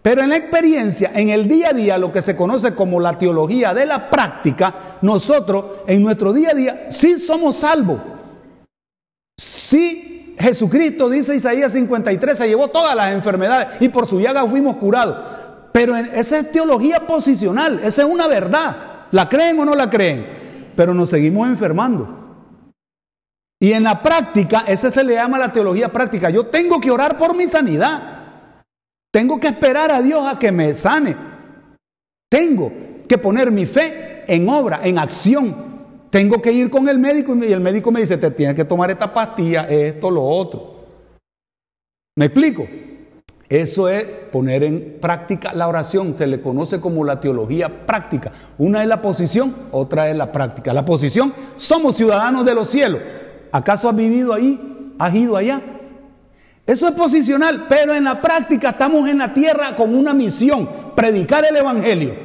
Pero 0.01 0.21
en 0.21 0.29
la 0.29 0.38
experiencia, 0.38 1.11
en 1.13 1.27
el 1.27 1.49
día 1.49 1.71
a 1.71 1.73
día, 1.73 1.97
lo 1.97 2.13
que 2.13 2.21
se 2.21 2.33
conoce 2.33 2.73
como 2.73 3.01
la 3.01 3.17
teología 3.17 3.73
de 3.73 3.85
la 3.88 4.09
práctica, 4.09 4.73
nosotros 5.01 5.65
en 5.85 6.01
nuestro 6.01 6.31
día 6.31 6.51
a 6.51 6.53
día 6.53 6.85
sí 6.88 7.17
somos 7.17 7.57
salvos. 7.57 7.99
Sí, 9.38 10.33
Jesucristo, 10.39 11.09
dice 11.09 11.35
Isaías 11.35 11.73
53, 11.73 12.38
se 12.38 12.47
llevó 12.47 12.69
todas 12.69 12.95
las 12.95 13.11
enfermedades 13.11 13.81
y 13.81 13.89
por 13.89 14.05
su 14.05 14.21
llaga 14.21 14.47
fuimos 14.47 14.77
curados. 14.77 15.25
Pero 15.73 15.97
esa 15.97 16.38
es 16.38 16.53
teología 16.53 17.05
posicional, 17.05 17.81
esa 17.83 18.03
es 18.03 18.07
una 18.07 18.29
verdad. 18.29 18.77
¿La 19.11 19.27
creen 19.27 19.59
o 19.59 19.65
no 19.65 19.75
la 19.75 19.89
creen? 19.89 20.44
Pero 20.75 20.93
nos 20.93 21.09
seguimos 21.09 21.47
enfermando. 21.47 22.25
Y 23.59 23.71
en 23.71 23.83
la 23.83 24.03
práctica, 24.03 24.65
esa 24.67 24.91
se 24.91 25.03
le 25.03 25.15
llama 25.15 25.38
la 25.38 25.51
teología 25.51 25.91
práctica. 25.91 26.29
Yo 26.29 26.47
tengo 26.47 26.79
que 26.79 26.91
orar 26.91 27.17
por 27.17 27.35
mi 27.35 27.47
sanidad. 27.47 28.15
Tengo 29.11 29.39
que 29.39 29.47
esperar 29.47 29.91
a 29.91 30.01
Dios 30.01 30.27
a 30.27 30.38
que 30.38 30.51
me 30.51 30.73
sane. 30.73 31.15
Tengo 32.29 32.71
que 33.07 33.17
poner 33.17 33.51
mi 33.51 33.65
fe 33.65 34.23
en 34.27 34.49
obra, 34.49 34.81
en 34.83 34.99
acción. 34.99 35.55
Tengo 36.09 36.41
que 36.41 36.51
ir 36.51 36.69
con 36.69 36.88
el 36.89 36.99
médico 36.99 37.35
y 37.35 37.51
el 37.51 37.61
médico 37.61 37.91
me 37.91 38.01
dice, 38.01 38.17
te 38.17 38.31
tienes 38.31 38.55
que 38.55 38.65
tomar 38.65 38.91
esta 38.91 39.13
pastilla, 39.13 39.67
esto, 39.69 40.11
lo 40.11 40.23
otro. 40.23 40.75
¿Me 42.17 42.25
explico? 42.25 42.67
Eso 43.47 43.88
es 43.89 44.05
poner 44.31 44.63
en 44.63 44.97
práctica 44.99 45.53
la 45.53 45.67
oración, 45.67 46.15
se 46.15 46.25
le 46.25 46.41
conoce 46.41 46.81
como 46.81 47.03
la 47.05 47.19
teología 47.19 47.86
práctica. 47.86 48.31
Una 48.58 48.81
es 48.81 48.88
la 48.88 49.01
posición, 49.01 49.53
otra 49.71 50.10
es 50.10 50.17
la 50.17 50.31
práctica. 50.31 50.73
La 50.73 50.84
posición, 50.84 51.34
somos 51.55 51.95
ciudadanos 51.95 52.43
de 52.43 52.55
los 52.55 52.67
cielos. 52.67 53.01
¿Acaso 53.51 53.88
has 53.88 53.95
vivido 53.95 54.34
ahí? 54.34 54.93
¿Has 54.97 55.13
ido 55.13 55.38
allá? 55.38 55.62
Eso 56.65 56.88
es 56.88 56.93
posicional, 56.93 57.67
pero 57.69 57.93
en 57.93 58.05
la 58.05 58.19
práctica 58.19 58.69
estamos 58.71 59.08
en 59.08 59.19
la 59.19 59.31
tierra 59.31 59.75
con 59.75 59.95
una 59.95 60.15
misión, 60.15 60.67
predicar 60.95 61.45
el 61.45 61.55
Evangelio. 61.55 62.15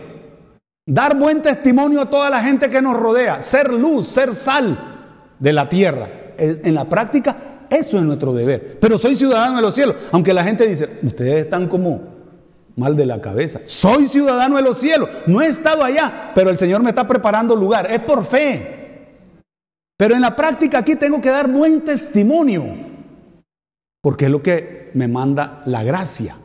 Dar 0.86 1.16
buen 1.18 1.42
testimonio 1.42 2.00
a 2.00 2.10
toda 2.10 2.30
la 2.30 2.42
gente 2.42 2.70
que 2.70 2.80
nos 2.80 2.96
rodea, 2.96 3.42
ser 3.42 3.70
luz, 3.70 4.08
ser 4.08 4.32
sal 4.32 4.78
de 5.38 5.52
la 5.52 5.68
tierra. 5.68 6.08
En 6.38 6.74
la 6.74 6.86
práctica, 6.86 7.36
eso 7.70 7.96
es 7.96 8.02
nuestro 8.02 8.32
deber. 8.32 8.78
Pero 8.80 8.98
soy 8.98 9.16
ciudadano 9.16 9.56
de 9.56 9.62
los 9.62 9.74
cielos, 9.74 9.96
aunque 10.12 10.34
la 10.34 10.44
gente 10.44 10.66
dice, 10.66 10.98
ustedes 11.02 11.44
están 11.44 11.68
como 11.68 12.00
mal 12.76 12.96
de 12.96 13.06
la 13.06 13.20
cabeza. 13.20 13.60
Soy 13.64 14.06
ciudadano 14.06 14.56
de 14.56 14.62
los 14.62 14.76
cielos, 14.76 15.08
no 15.26 15.40
he 15.40 15.46
estado 15.46 15.84
allá, 15.84 16.32
pero 16.34 16.50
el 16.50 16.58
Señor 16.58 16.82
me 16.82 16.90
está 16.90 17.06
preparando 17.06 17.54
lugar, 17.54 17.90
es 17.90 18.00
por 18.00 18.24
fe. 18.24 18.80
Pero 19.96 20.14
en 20.14 20.22
la 20.22 20.34
práctica 20.34 20.78
aquí 20.78 20.96
tengo 20.96 21.20
que 21.20 21.30
dar 21.30 21.50
buen 21.50 21.82
testimonio, 21.82 22.64
porque 24.02 24.24
es 24.24 24.30
lo 24.30 24.42
que 24.42 24.90
me 24.94 25.08
manda 25.08 25.62
la 25.66 25.84
gracia. 25.84 26.36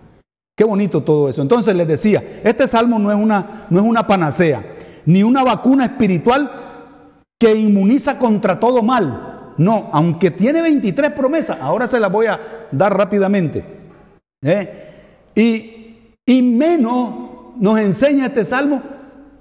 Qué 0.57 0.63
bonito 0.63 1.03
todo 1.03 1.29
eso. 1.29 1.41
Entonces 1.41 1.75
les 1.75 1.87
decía, 1.87 2.23
este 2.43 2.67
salmo 2.67 2.97
no 2.99 3.11
es 3.11 3.17
una, 3.17 3.67
no 3.69 3.79
es 3.79 3.85
una 3.85 4.07
panacea, 4.07 4.73
ni 5.05 5.23
una 5.23 5.43
vacuna 5.43 5.85
espiritual 5.85 6.51
que 7.39 7.55
inmuniza 7.55 8.17
contra 8.17 8.59
todo 8.59 8.81
mal. 8.81 9.34
No, 9.57 9.89
aunque 9.91 10.31
tiene 10.31 10.61
23 10.61 11.11
promesas, 11.11 11.59
ahora 11.61 11.87
se 11.87 11.99
las 11.99 12.11
voy 12.11 12.27
a 12.27 12.39
dar 12.71 12.95
rápidamente. 12.95 13.63
¿eh? 14.41 14.73
Y, 15.35 16.13
y 16.25 16.41
menos 16.41 17.55
nos 17.57 17.79
enseña 17.79 18.27
este 18.27 18.43
salmo 18.43 18.81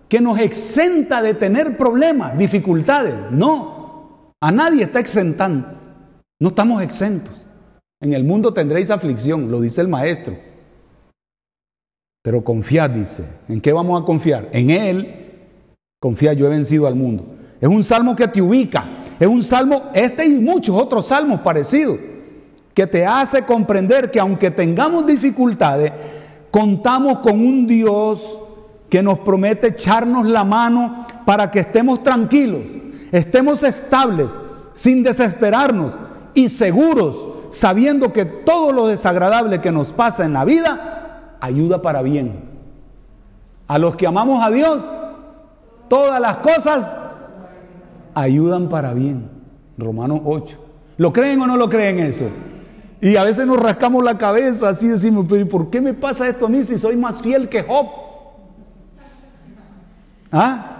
que 0.08 0.20
nos 0.20 0.38
exenta 0.38 1.22
de 1.22 1.34
tener 1.34 1.76
problemas, 1.76 2.36
dificultades. 2.38 3.14
No, 3.30 4.34
a 4.40 4.52
nadie 4.52 4.84
está 4.84 5.00
exentando. 5.00 5.66
No 6.40 6.48
estamos 6.48 6.82
exentos. 6.82 7.46
En 8.00 8.12
el 8.12 8.24
mundo 8.24 8.52
tendréis 8.52 8.90
aflicción, 8.90 9.50
lo 9.50 9.60
dice 9.60 9.80
el 9.80 9.88
maestro. 9.88 10.36
Pero 12.22 12.44
confiad, 12.44 12.90
dice. 12.90 13.24
¿En 13.48 13.60
qué 13.60 13.72
vamos 13.72 14.00
a 14.00 14.04
confiar? 14.04 14.48
En 14.52 14.70
Él. 14.70 15.14
Confía, 16.00 16.32
yo 16.32 16.46
he 16.46 16.50
vencido 16.50 16.86
al 16.86 16.94
mundo. 16.94 17.24
Es 17.60 17.68
un 17.68 17.82
salmo 17.82 18.14
que 18.14 18.28
te 18.28 18.42
ubica. 18.42 18.84
Es 19.18 19.26
un 19.26 19.42
salmo, 19.42 19.90
este 19.94 20.26
y 20.26 20.34
muchos 20.34 20.74
otros 20.76 21.06
salmos 21.06 21.40
parecidos, 21.40 21.98
que 22.72 22.86
te 22.86 23.06
hace 23.06 23.44
comprender 23.44 24.10
que 24.10 24.18
aunque 24.18 24.50
tengamos 24.50 25.06
dificultades, 25.06 25.92
contamos 26.50 27.20
con 27.20 27.34
un 27.40 27.66
Dios 27.66 28.38
que 28.88 29.02
nos 29.02 29.20
promete 29.20 29.68
echarnos 29.68 30.26
la 30.26 30.44
mano 30.44 31.06
para 31.24 31.50
que 31.50 31.60
estemos 31.60 32.02
tranquilos, 32.02 32.62
estemos 33.12 33.62
estables, 33.62 34.38
sin 34.72 35.02
desesperarnos 35.02 35.98
y 36.34 36.48
seguros, 36.48 37.28
sabiendo 37.50 38.12
que 38.12 38.24
todo 38.24 38.72
lo 38.72 38.88
desagradable 38.88 39.60
que 39.60 39.70
nos 39.70 39.92
pasa 39.92 40.24
en 40.24 40.32
la 40.32 40.44
vida 40.44 41.36
ayuda 41.40 41.80
para 41.80 42.02
bien. 42.02 42.40
A 43.68 43.78
los 43.78 43.96
que 43.96 44.06
amamos 44.06 44.44
a 44.44 44.50
Dios, 44.50 44.82
todas 45.88 46.20
las 46.20 46.36
cosas 46.36 46.96
ayudan 48.14 48.68
para 48.68 48.94
bien. 48.94 49.28
Romanos 49.76 50.20
8. 50.24 50.58
¿Lo 50.98 51.12
creen 51.12 51.40
o 51.40 51.46
no 51.46 51.56
lo 51.56 51.68
creen 51.68 51.98
eso? 51.98 52.26
Y 53.00 53.16
a 53.16 53.24
veces 53.24 53.46
nos 53.46 53.58
rascamos 53.58 54.02
la 54.02 54.16
cabeza 54.16 54.68
así 54.68 54.88
decimos, 54.88 55.26
pero 55.28 55.46
¿por 55.48 55.68
qué 55.68 55.80
me 55.80 55.92
pasa 55.92 56.28
esto 56.28 56.46
a 56.46 56.48
mí 56.48 56.62
si 56.62 56.78
soy 56.78 56.96
más 56.96 57.20
fiel 57.20 57.48
que 57.48 57.62
Job? 57.62 57.86
¿Ah? 60.32 60.70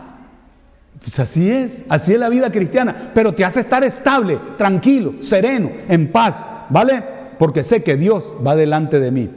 Pues 0.99 1.21
así 1.21 1.51
es, 1.51 1.85
así 1.89 2.15
es 2.15 2.19
la 2.19 2.31
vida 2.31 2.51
cristiana, 2.51 3.13
pero 3.13 3.35
te 3.35 3.45
hace 3.45 3.61
estar 3.61 3.85
estable, 3.85 4.39
tranquilo, 4.57 5.17
sereno, 5.21 5.71
en 5.87 6.11
paz, 6.11 6.47
¿vale? 6.71 7.05
Porque 7.39 7.63
sé 7.63 7.83
que 7.83 7.97
Dios 7.97 8.35
va 8.45 8.57
delante 8.57 8.99
de 8.99 9.11
mí. 9.11 9.31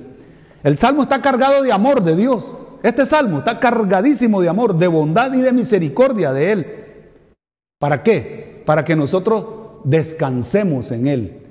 El 0.63 0.77
salmo 0.77 1.01
está 1.01 1.21
cargado 1.21 1.61
de 1.63 1.73
amor 1.73 2.03
de 2.03 2.15
Dios. 2.15 2.55
Este 2.83 3.05
salmo 3.05 3.39
está 3.39 3.59
cargadísimo 3.59 4.41
de 4.41 4.47
amor, 4.47 4.77
de 4.77 4.87
bondad 4.87 5.33
y 5.33 5.41
de 5.41 5.51
misericordia 5.51 6.31
de 6.31 6.51
Él. 6.51 6.86
¿Para 7.79 8.03
qué? 8.03 8.63
Para 8.65 8.83
que 8.83 8.95
nosotros 8.95 9.45
descansemos 9.83 10.91
en 10.91 11.07
Él. 11.07 11.41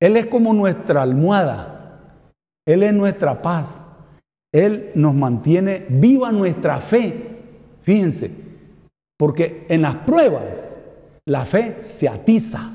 Él 0.00 0.16
es 0.16 0.26
como 0.26 0.52
nuestra 0.52 1.02
almohada. 1.02 2.18
Él 2.66 2.82
es 2.82 2.92
nuestra 2.92 3.42
paz. 3.42 3.84
Él 4.52 4.90
nos 4.94 5.14
mantiene 5.14 5.86
viva 5.88 6.30
nuestra 6.32 6.80
fe. 6.80 7.14
Fíjense, 7.82 8.30
porque 9.18 9.66
en 9.68 9.82
las 9.82 9.96
pruebas 9.96 10.72
la 11.26 11.44
fe 11.44 11.76
se 11.80 12.08
atiza. 12.08 12.70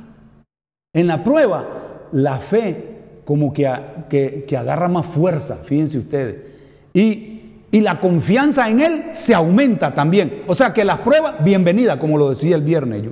En 0.93 1.07
la 1.07 1.23
prueba 1.23 2.07
la 2.11 2.39
fe 2.39 2.97
como 3.25 3.51
que, 3.51 3.69
que, 4.09 4.57
agarra 4.57 4.87
más 4.87 5.05
fuerza, 5.05 5.57
fíjense 5.57 5.99
ustedes. 5.99 6.37
Y, 6.93 7.36
y 7.71 7.81
la 7.81 7.99
confianza 7.99 8.69
en 8.69 8.79
Él 8.79 9.05
se 9.11 9.33
aumenta 9.33 9.93
también. 9.93 10.43
O 10.47 10.55
sea 10.55 10.73
que 10.73 10.85
las 10.85 10.99
pruebas, 10.99 11.43
bienvenida, 11.43 11.99
como 11.99 12.17
lo 12.17 12.29
decía 12.29 12.55
el 12.55 12.61
viernes 12.61 13.03
yo. 13.03 13.11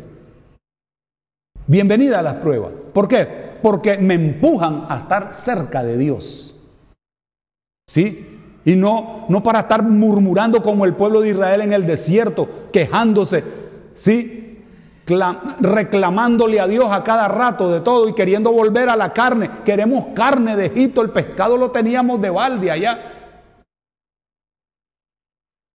Bienvenida 1.68 2.20
a 2.20 2.24
las 2.24 2.36
pruebas. 2.36 2.72
¿Por 2.94 3.08
qué? 3.08 3.28
Porque 3.62 3.98
me 3.98 4.14
empujan 4.14 4.86
a 4.88 5.00
estar 5.00 5.34
cerca 5.34 5.84
de 5.84 5.98
Dios. 5.98 6.56
¿Sí? 7.88 8.40
Y 8.64 8.76
no, 8.76 9.26
no 9.30 9.44
para 9.44 9.62
estar 9.62 9.84
murmurando 9.84 10.64
como 10.64 10.86
el 10.86 10.96
pueblo 10.96 11.22
de 11.22 11.30
Israel 11.30 11.62
en 11.62 11.74
el 11.74 11.86
desierto, 11.86 12.48
quejándose, 12.72 13.44
¿sí? 13.94 14.46
reclamándole 15.60 16.60
a 16.60 16.68
Dios 16.68 16.88
a 16.90 17.04
cada 17.04 17.28
rato 17.28 17.72
de 17.72 17.80
todo 17.82 18.10
y 18.10 18.14
queriendo 18.14 18.52
volver 18.52 18.90
a 18.90 18.96
la 18.96 19.14
carne. 19.14 19.50
Queremos 19.64 20.08
carne 20.16 20.56
de 20.56 20.68
Egipto, 20.68 21.02
el 21.02 21.12
pescado 21.12 21.58
lo 21.58 21.72
teníamos 21.72 22.20
de 22.22 22.30
balde 22.32 22.72
allá. 22.72 23.00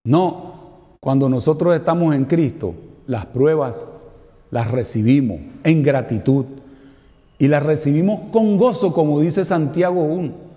No, 0.04 0.54
cuando 1.00 1.28
nosotros 1.28 1.74
estamos 1.74 2.14
en 2.14 2.24
Cristo, 2.24 2.74
las 3.06 3.26
pruebas 3.26 3.86
las 4.50 4.70
recibimos 4.70 5.40
en 5.62 5.82
gratitud 5.82 6.46
y 7.38 7.48
las 7.48 7.62
recibimos 7.62 8.20
con 8.32 8.56
gozo, 8.56 8.92
como 8.92 9.20
dice 9.20 9.44
Santiago 9.44 10.02
1. 10.02 10.50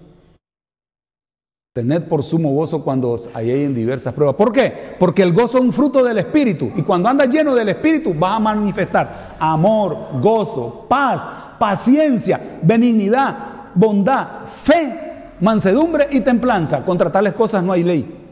Tened 1.74 2.04
por 2.04 2.24
sumo 2.24 2.54
gozo 2.54 2.84
cuando 2.84 3.12
os 3.12 3.30
halléis 3.34 3.66
en 3.66 3.74
diversas 3.74 4.14
pruebas. 4.14 4.36
¿Por 4.36 4.52
qué? 4.52 4.96
Porque 5.00 5.24
el 5.24 5.34
gozo 5.34 5.58
es 5.58 5.64
un 5.64 5.74
fruto 5.74 6.04
del 6.04 6.20
Espíritu. 6.20 6.72
Y 6.76 6.84
cuando 6.84 7.10
andas 7.10 7.30
lleno 7.30 7.56
del 7.56 7.70
Espíritu, 7.70 8.14
vas 8.14 8.34
a 8.34 8.40
manifestar 8.40 9.36
amor, 9.40 10.20
gozo, 10.22 10.86
paz, 10.88 11.22
paciencia, 11.58 12.60
benignidad, 12.62 13.72
bondad, 13.74 14.46
fe, 14.46 15.34
mansedumbre 15.40 16.08
y 16.12 16.22
templanza. 16.22 16.86
Contra 16.86 17.12
tales 17.12 17.34
cosas 17.34 17.64
no 17.64 17.72
hay 17.72 17.84
ley. 17.84 18.23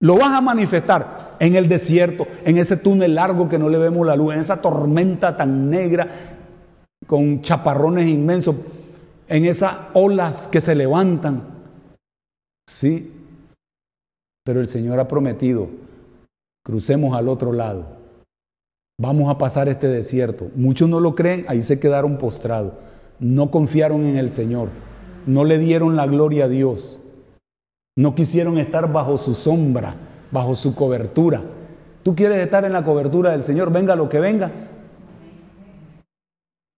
Lo 0.00 0.16
vas 0.16 0.32
a 0.32 0.40
manifestar 0.40 1.36
en 1.40 1.56
el 1.56 1.68
desierto, 1.68 2.26
en 2.44 2.58
ese 2.58 2.76
túnel 2.76 3.14
largo 3.14 3.48
que 3.48 3.58
no 3.58 3.68
le 3.68 3.78
vemos 3.78 4.06
la 4.06 4.16
luz, 4.16 4.34
en 4.34 4.40
esa 4.40 4.62
tormenta 4.62 5.36
tan 5.36 5.70
negra 5.70 6.08
con 7.06 7.40
chaparrones 7.42 8.06
inmensos, 8.06 8.56
en 9.28 9.44
esas 9.44 9.76
olas 9.94 10.46
que 10.46 10.60
se 10.60 10.74
levantan 10.74 11.58
Sí, 12.68 13.10
pero 14.44 14.60
el 14.60 14.66
Señor 14.66 15.00
ha 15.00 15.08
prometido, 15.08 15.70
crucemos 16.62 17.16
al 17.16 17.28
otro 17.28 17.54
lado. 17.54 17.86
Vamos 19.00 19.30
a 19.30 19.38
pasar 19.38 19.68
este 19.68 19.88
desierto. 19.88 20.50
Muchos 20.54 20.86
no 20.86 21.00
lo 21.00 21.14
creen, 21.14 21.46
ahí 21.48 21.62
se 21.62 21.80
quedaron 21.80 22.18
postrados. 22.18 22.74
No 23.20 23.50
confiaron 23.50 24.04
en 24.04 24.18
el 24.18 24.30
Señor. 24.30 24.68
No 25.24 25.44
le 25.44 25.58
dieron 25.58 25.96
la 25.96 26.06
gloria 26.06 26.44
a 26.44 26.48
Dios. 26.48 27.00
No 27.98 28.14
quisieron 28.14 28.58
estar 28.58 28.92
bajo 28.92 29.18
su 29.18 29.34
sombra, 29.34 29.92
bajo 30.30 30.54
su 30.54 30.72
cobertura. 30.72 31.42
¿Tú 32.04 32.14
quieres 32.14 32.38
estar 32.38 32.64
en 32.64 32.72
la 32.72 32.84
cobertura 32.84 33.32
del 33.32 33.42
Señor? 33.42 33.72
Venga 33.72 33.96
lo 33.96 34.08
que 34.08 34.20
venga. 34.20 34.52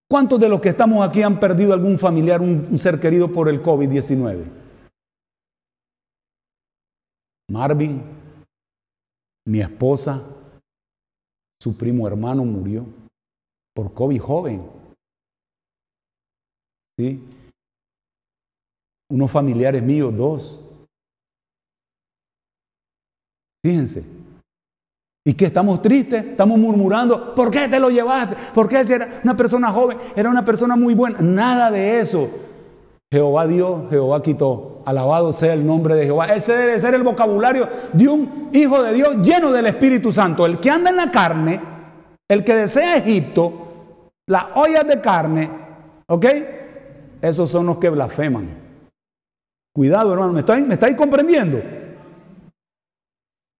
¿Cuántos 0.09 0.39
de 0.39 0.49
los 0.49 0.59
que 0.59 0.69
estamos 0.69 1.07
aquí 1.07 1.21
han 1.21 1.39
perdido 1.39 1.73
algún 1.73 1.99
familiar, 1.99 2.41
un 2.41 2.75
ser 2.79 2.99
querido 2.99 3.31
por 3.31 3.49
el 3.49 3.61
COVID-19? 3.61 4.45
Marvin, 7.51 8.01
mi 9.45 9.61
esposa, 9.61 10.23
su 11.61 11.77
primo 11.77 12.07
hermano 12.07 12.43
murió 12.43 12.83
por 13.75 13.93
COVID 13.93 14.19
joven. 14.19 14.67
¿Sí? 16.97 17.23
Unos 19.11 19.29
familiares 19.29 19.83
míos, 19.83 20.17
dos. 20.17 20.70
Fíjense. 23.63 24.03
¿Y 25.25 25.33
que 25.33 25.45
estamos 25.45 25.81
tristes? 25.81 26.23
Estamos 26.23 26.57
murmurando. 26.57 27.35
¿Por 27.35 27.51
qué 27.51 27.67
te 27.67 27.79
lo 27.79 27.91
llevaste? 27.91 28.35
¿Por 28.53 28.67
qué 28.67 28.83
si 28.83 28.93
era 28.93 29.21
una 29.23 29.37
persona 29.37 29.71
joven? 29.71 29.97
Era 30.15 30.29
una 30.29 30.43
persona 30.43 30.75
muy 30.75 30.95
buena. 30.95 31.19
Nada 31.21 31.69
de 31.69 31.99
eso. 31.99 32.29
Jehová 33.13 33.45
dio, 33.45 33.87
Jehová 33.89 34.21
quitó. 34.23 34.81
Alabado 34.83 35.31
sea 35.31 35.53
el 35.53 35.65
nombre 35.65 35.93
de 35.93 36.05
Jehová. 36.05 36.33
Ese 36.33 36.53
debe 36.53 36.79
ser 36.79 36.95
el 36.95 37.03
vocabulario 37.03 37.67
de 37.93 38.07
un 38.07 38.49
hijo 38.51 38.81
de 38.81 38.93
Dios 38.93 39.17
lleno 39.17 39.51
del 39.51 39.67
Espíritu 39.67 40.11
Santo. 40.11 40.45
El 40.45 40.57
que 40.57 40.71
anda 40.71 40.89
en 40.89 40.95
la 40.95 41.11
carne, 41.11 41.61
el 42.27 42.43
que 42.43 42.55
desea 42.55 42.97
Egipto, 42.97 44.11
las 44.27 44.45
ollas 44.55 44.87
de 44.87 45.01
carne, 45.01 45.51
¿ok? 46.07 46.25
Esos 47.21 47.49
son 47.49 47.67
los 47.67 47.77
que 47.77 47.89
blasfeman. 47.89 48.49
Cuidado, 49.71 50.13
hermano, 50.13 50.33
¿me 50.33 50.39
estáis, 50.39 50.65
me 50.65 50.73
estáis 50.73 50.95
comprendiendo? 50.95 51.61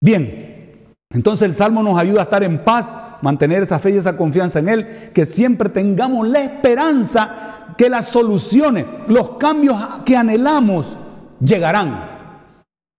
Bien, 0.01 0.87
entonces 1.11 1.47
el 1.47 1.53
Salmo 1.53 1.83
nos 1.83 1.99
ayuda 1.99 2.21
a 2.21 2.23
estar 2.23 2.43
en 2.43 2.63
paz, 2.63 2.95
mantener 3.21 3.61
esa 3.61 3.77
fe 3.77 3.91
y 3.91 3.97
esa 3.97 4.17
confianza 4.17 4.59
en 4.59 4.69
Él, 4.69 4.87
que 5.13 5.25
siempre 5.25 5.69
tengamos 5.69 6.27
la 6.27 6.41
esperanza 6.41 7.73
que 7.77 7.89
las 7.89 8.07
soluciones, 8.07 8.85
los 9.07 9.37
cambios 9.37 9.77
que 10.05 10.15
anhelamos 10.15 10.97
llegarán. 11.39 12.09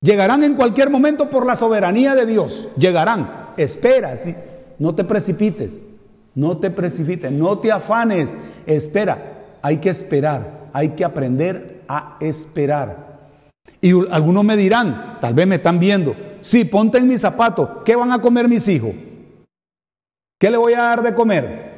Llegarán 0.01 0.43
en 0.43 0.55
cualquier 0.55 0.91
momento 0.91 1.31
por 1.31 1.47
la 1.47 1.57
soberanía 1.57 2.15
de 2.15 2.27
Dios. 2.27 2.69
Llegarán. 2.77 3.31
Espera, 3.57 4.17
¿sí? 4.17 4.35
no 4.79 4.95
te 4.95 5.05
precipites, 5.05 5.81
no 6.35 6.57
te 6.57 6.71
precipites, 6.71 7.31
no 7.31 7.59
te 7.59 7.71
afanes. 7.71 8.35
Espera, 8.67 9.45
hay 9.63 9.79
que 9.79 9.91
esperar, 9.91 10.69
hay 10.73 10.91
que 10.91 11.05
aprender 11.05 11.83
a 11.87 12.17
esperar. 12.21 13.13
Y 13.81 13.93
algunos 14.11 14.45
me 14.45 14.57
dirán, 14.57 15.19
tal 15.21 15.35
vez 15.35 15.47
me 15.47 15.57
están 15.57 15.79
viendo, 15.79 16.17
sí, 16.43 16.65
ponte 16.65 16.99
en 16.99 17.09
mis 17.09 17.23
zapatos, 17.23 17.69
¿qué 17.85 17.97
van 17.97 18.13
a 18.13 18.21
comer 18.21 18.49
mis 18.49 18.69
hijos? 18.69 18.93
¿Qué 20.39 20.51
le 20.51 20.59
voy 20.59 20.75
a 20.75 20.83
dar 20.83 21.03
de 21.03 21.15
comer? 21.15 21.73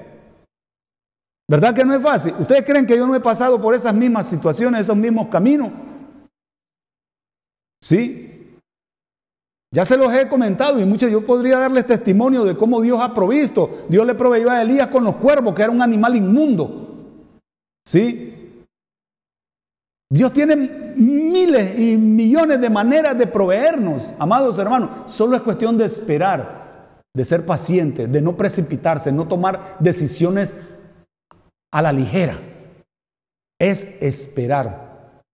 ¿Verdad 1.48 1.74
que 1.74 1.84
no 1.84 1.94
es 1.94 2.02
fácil? 2.02 2.34
¿Ustedes 2.38 2.64
creen 2.64 2.86
que 2.86 2.96
yo 2.96 3.06
no 3.06 3.14
he 3.14 3.20
pasado 3.20 3.60
por 3.60 3.74
esas 3.74 3.94
mismas 3.94 4.26
situaciones, 4.26 4.80
esos 4.80 4.96
mismos 4.96 5.28
caminos? 5.28 5.70
¿Sí? 7.82 8.56
Ya 9.74 9.84
se 9.84 9.96
los 9.96 10.12
he 10.14 10.28
comentado 10.28 10.80
y 10.80 10.84
muchos 10.84 11.10
yo 11.10 11.26
podría 11.26 11.58
darles 11.58 11.86
testimonio 11.86 12.44
de 12.44 12.56
cómo 12.56 12.80
Dios 12.80 13.00
ha 13.02 13.12
provisto. 13.12 13.68
Dios 13.88 14.06
le 14.06 14.14
proveyó 14.14 14.48
a 14.50 14.62
Elías 14.62 14.88
con 14.88 15.04
los 15.04 15.16
cuervos, 15.16 15.54
que 15.54 15.62
era 15.62 15.72
un 15.72 15.82
animal 15.82 16.16
inmundo. 16.16 17.10
¿Sí? 17.84 18.43
Dios 20.14 20.32
tiene 20.32 20.54
miles 20.54 21.76
y 21.76 21.96
millones 21.96 22.60
de 22.60 22.70
maneras 22.70 23.18
de 23.18 23.26
proveernos, 23.26 24.14
amados 24.20 24.56
hermanos. 24.60 25.10
Solo 25.10 25.34
es 25.34 25.42
cuestión 25.42 25.76
de 25.76 25.86
esperar, 25.86 27.00
de 27.12 27.24
ser 27.24 27.44
paciente, 27.44 28.06
de 28.06 28.22
no 28.22 28.36
precipitarse, 28.36 29.10
no 29.10 29.26
tomar 29.26 29.76
decisiones 29.80 30.54
a 31.72 31.82
la 31.82 31.92
ligera. 31.92 32.38
Es 33.58 34.00
esperar. 34.00 35.24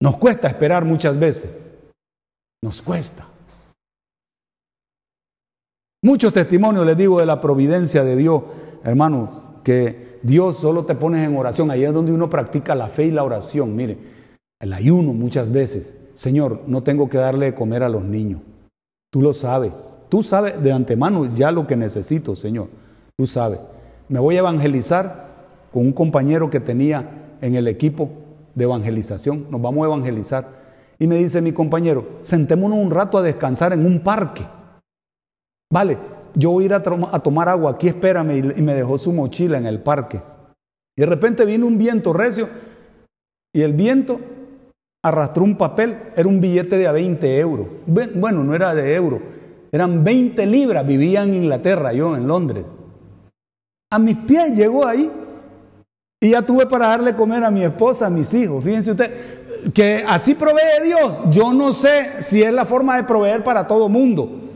Nos 0.00 0.16
cuesta 0.16 0.48
esperar 0.48 0.86
muchas 0.86 1.18
veces. 1.18 1.50
Nos 2.64 2.80
cuesta. 2.80 3.26
Muchos 6.02 6.32
testimonios 6.32 6.86
les 6.86 6.96
digo 6.96 7.20
de 7.20 7.26
la 7.26 7.42
providencia 7.42 8.04
de 8.04 8.16
Dios, 8.16 8.42
hermanos 8.84 9.44
que 9.68 10.20
Dios 10.22 10.56
solo 10.56 10.86
te 10.86 10.94
pones 10.94 11.28
en 11.28 11.36
oración. 11.36 11.70
Ahí 11.70 11.84
es 11.84 11.92
donde 11.92 12.10
uno 12.10 12.30
practica 12.30 12.74
la 12.74 12.88
fe 12.88 13.04
y 13.04 13.10
la 13.10 13.22
oración. 13.22 13.76
Mire, 13.76 13.98
el 14.58 14.72
ayuno 14.72 15.12
muchas 15.12 15.52
veces. 15.52 15.98
Señor, 16.14 16.62
no 16.66 16.82
tengo 16.82 17.10
que 17.10 17.18
darle 17.18 17.44
de 17.44 17.54
comer 17.54 17.82
a 17.82 17.90
los 17.90 18.02
niños. 18.02 18.40
Tú 19.10 19.20
lo 19.20 19.34
sabes. 19.34 19.72
Tú 20.08 20.22
sabes 20.22 20.62
de 20.62 20.72
antemano 20.72 21.34
ya 21.34 21.50
lo 21.50 21.66
que 21.66 21.76
necesito, 21.76 22.34
Señor. 22.34 22.68
Tú 23.18 23.26
sabes. 23.26 23.60
Me 24.08 24.18
voy 24.18 24.36
a 24.36 24.38
evangelizar 24.38 25.26
con 25.70 25.84
un 25.84 25.92
compañero 25.92 26.48
que 26.48 26.60
tenía 26.60 27.36
en 27.42 27.54
el 27.54 27.68
equipo 27.68 28.08
de 28.54 28.64
evangelización. 28.64 29.48
Nos 29.50 29.60
vamos 29.60 29.82
a 29.82 29.88
evangelizar. 29.88 30.48
Y 30.98 31.06
me 31.06 31.16
dice 31.16 31.42
mi 31.42 31.52
compañero, 31.52 32.06
sentémonos 32.22 32.78
un 32.78 32.90
rato 32.90 33.18
a 33.18 33.22
descansar 33.22 33.74
en 33.74 33.84
un 33.84 34.00
parque. 34.00 34.46
Vale, 35.70 35.98
yo 36.34 36.50
voy 36.50 36.64
a 36.64 36.66
ir 36.66 36.74
a, 36.74 36.82
tomar 36.82 37.48
agua, 37.48 37.72
aquí 37.72 37.88
espérame, 37.88 38.54
y, 38.56 38.62
me 38.62 38.74
dejó 38.74 38.98
su 38.98 39.12
mochila 39.12 39.58
en 39.58 39.66
el 39.66 39.80
parque. 39.80 40.20
Y 40.96 41.00
de 41.00 41.06
repente 41.06 41.44
vino 41.44 41.66
un 41.66 41.78
viento 41.78 42.12
recio 42.12 42.48
y 43.54 43.62
el 43.62 43.72
viento 43.72 44.20
arrastró 45.04 45.44
un 45.44 45.56
papel, 45.56 45.96
era 46.16 46.28
un 46.28 46.40
billete 46.40 46.76
de 46.76 46.86
a 46.86 46.92
20 46.92 47.38
euros. 47.38 47.66
Bueno, 47.86 48.44
no 48.44 48.54
era 48.54 48.74
de 48.74 48.94
euro, 48.94 49.20
eran 49.70 50.04
20 50.04 50.46
libras, 50.46 50.86
vivía 50.86 51.22
en 51.22 51.34
Inglaterra, 51.34 51.92
yo 51.92 52.16
en 52.16 52.26
Londres. 52.26 52.76
A 53.90 53.98
mis 53.98 54.16
pies 54.18 54.54
llegó 54.54 54.86
ahí. 54.86 55.10
Y 56.20 56.30
ya 56.30 56.42
tuve 56.42 56.66
para 56.66 56.88
darle 56.88 57.14
comer 57.14 57.44
a 57.44 57.50
mi 57.50 57.62
esposa, 57.62 58.06
a 58.06 58.10
mis 58.10 58.34
hijos. 58.34 58.64
Fíjense 58.64 58.90
usted, 58.90 59.12
que 59.72 60.04
así 60.06 60.34
provee 60.34 60.82
Dios. 60.82 61.12
Yo 61.30 61.52
no 61.52 61.72
sé 61.72 62.22
si 62.22 62.42
es 62.42 62.52
la 62.52 62.64
forma 62.64 62.96
de 62.96 63.04
proveer 63.04 63.44
para 63.44 63.68
todo 63.68 63.88
mundo, 63.88 64.47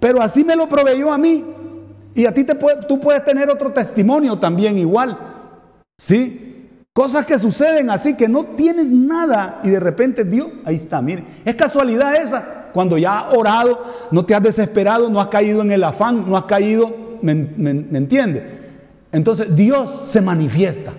pero 0.00 0.22
así 0.22 0.42
me 0.42 0.56
lo 0.56 0.68
proveyó 0.68 1.12
a 1.12 1.18
mí. 1.18 1.44
Y 2.14 2.26
a 2.26 2.34
ti 2.34 2.42
te 2.42 2.54
puede, 2.54 2.82
tú 2.88 2.98
puedes 2.98 3.24
tener 3.24 3.48
otro 3.50 3.70
testimonio 3.70 4.38
también 4.38 4.78
igual. 4.78 5.16
¿Sí? 5.98 6.68
Cosas 6.92 7.24
que 7.24 7.38
suceden 7.38 7.88
así, 7.90 8.16
que 8.16 8.28
no 8.28 8.44
tienes 8.44 8.90
nada 8.90 9.60
y 9.62 9.68
de 9.68 9.78
repente 9.78 10.24
Dios, 10.24 10.48
ahí 10.64 10.74
está, 10.74 11.00
mire, 11.00 11.22
es 11.44 11.54
casualidad 11.54 12.16
esa, 12.16 12.68
cuando 12.72 12.98
ya 12.98 13.20
has 13.20 13.34
orado, 13.34 13.80
no 14.10 14.24
te 14.24 14.34
has 14.34 14.42
desesperado, 14.42 15.08
no 15.08 15.20
has 15.20 15.28
caído 15.28 15.62
en 15.62 15.70
el 15.70 15.84
afán, 15.84 16.28
no 16.28 16.36
has 16.36 16.44
caído, 16.44 16.92
¿me, 17.22 17.34
me, 17.34 17.70
entiendes? 17.96 18.42
Entonces 19.12 19.54
Dios 19.54 20.08
se 20.08 20.20
manifiesta. 20.20 20.92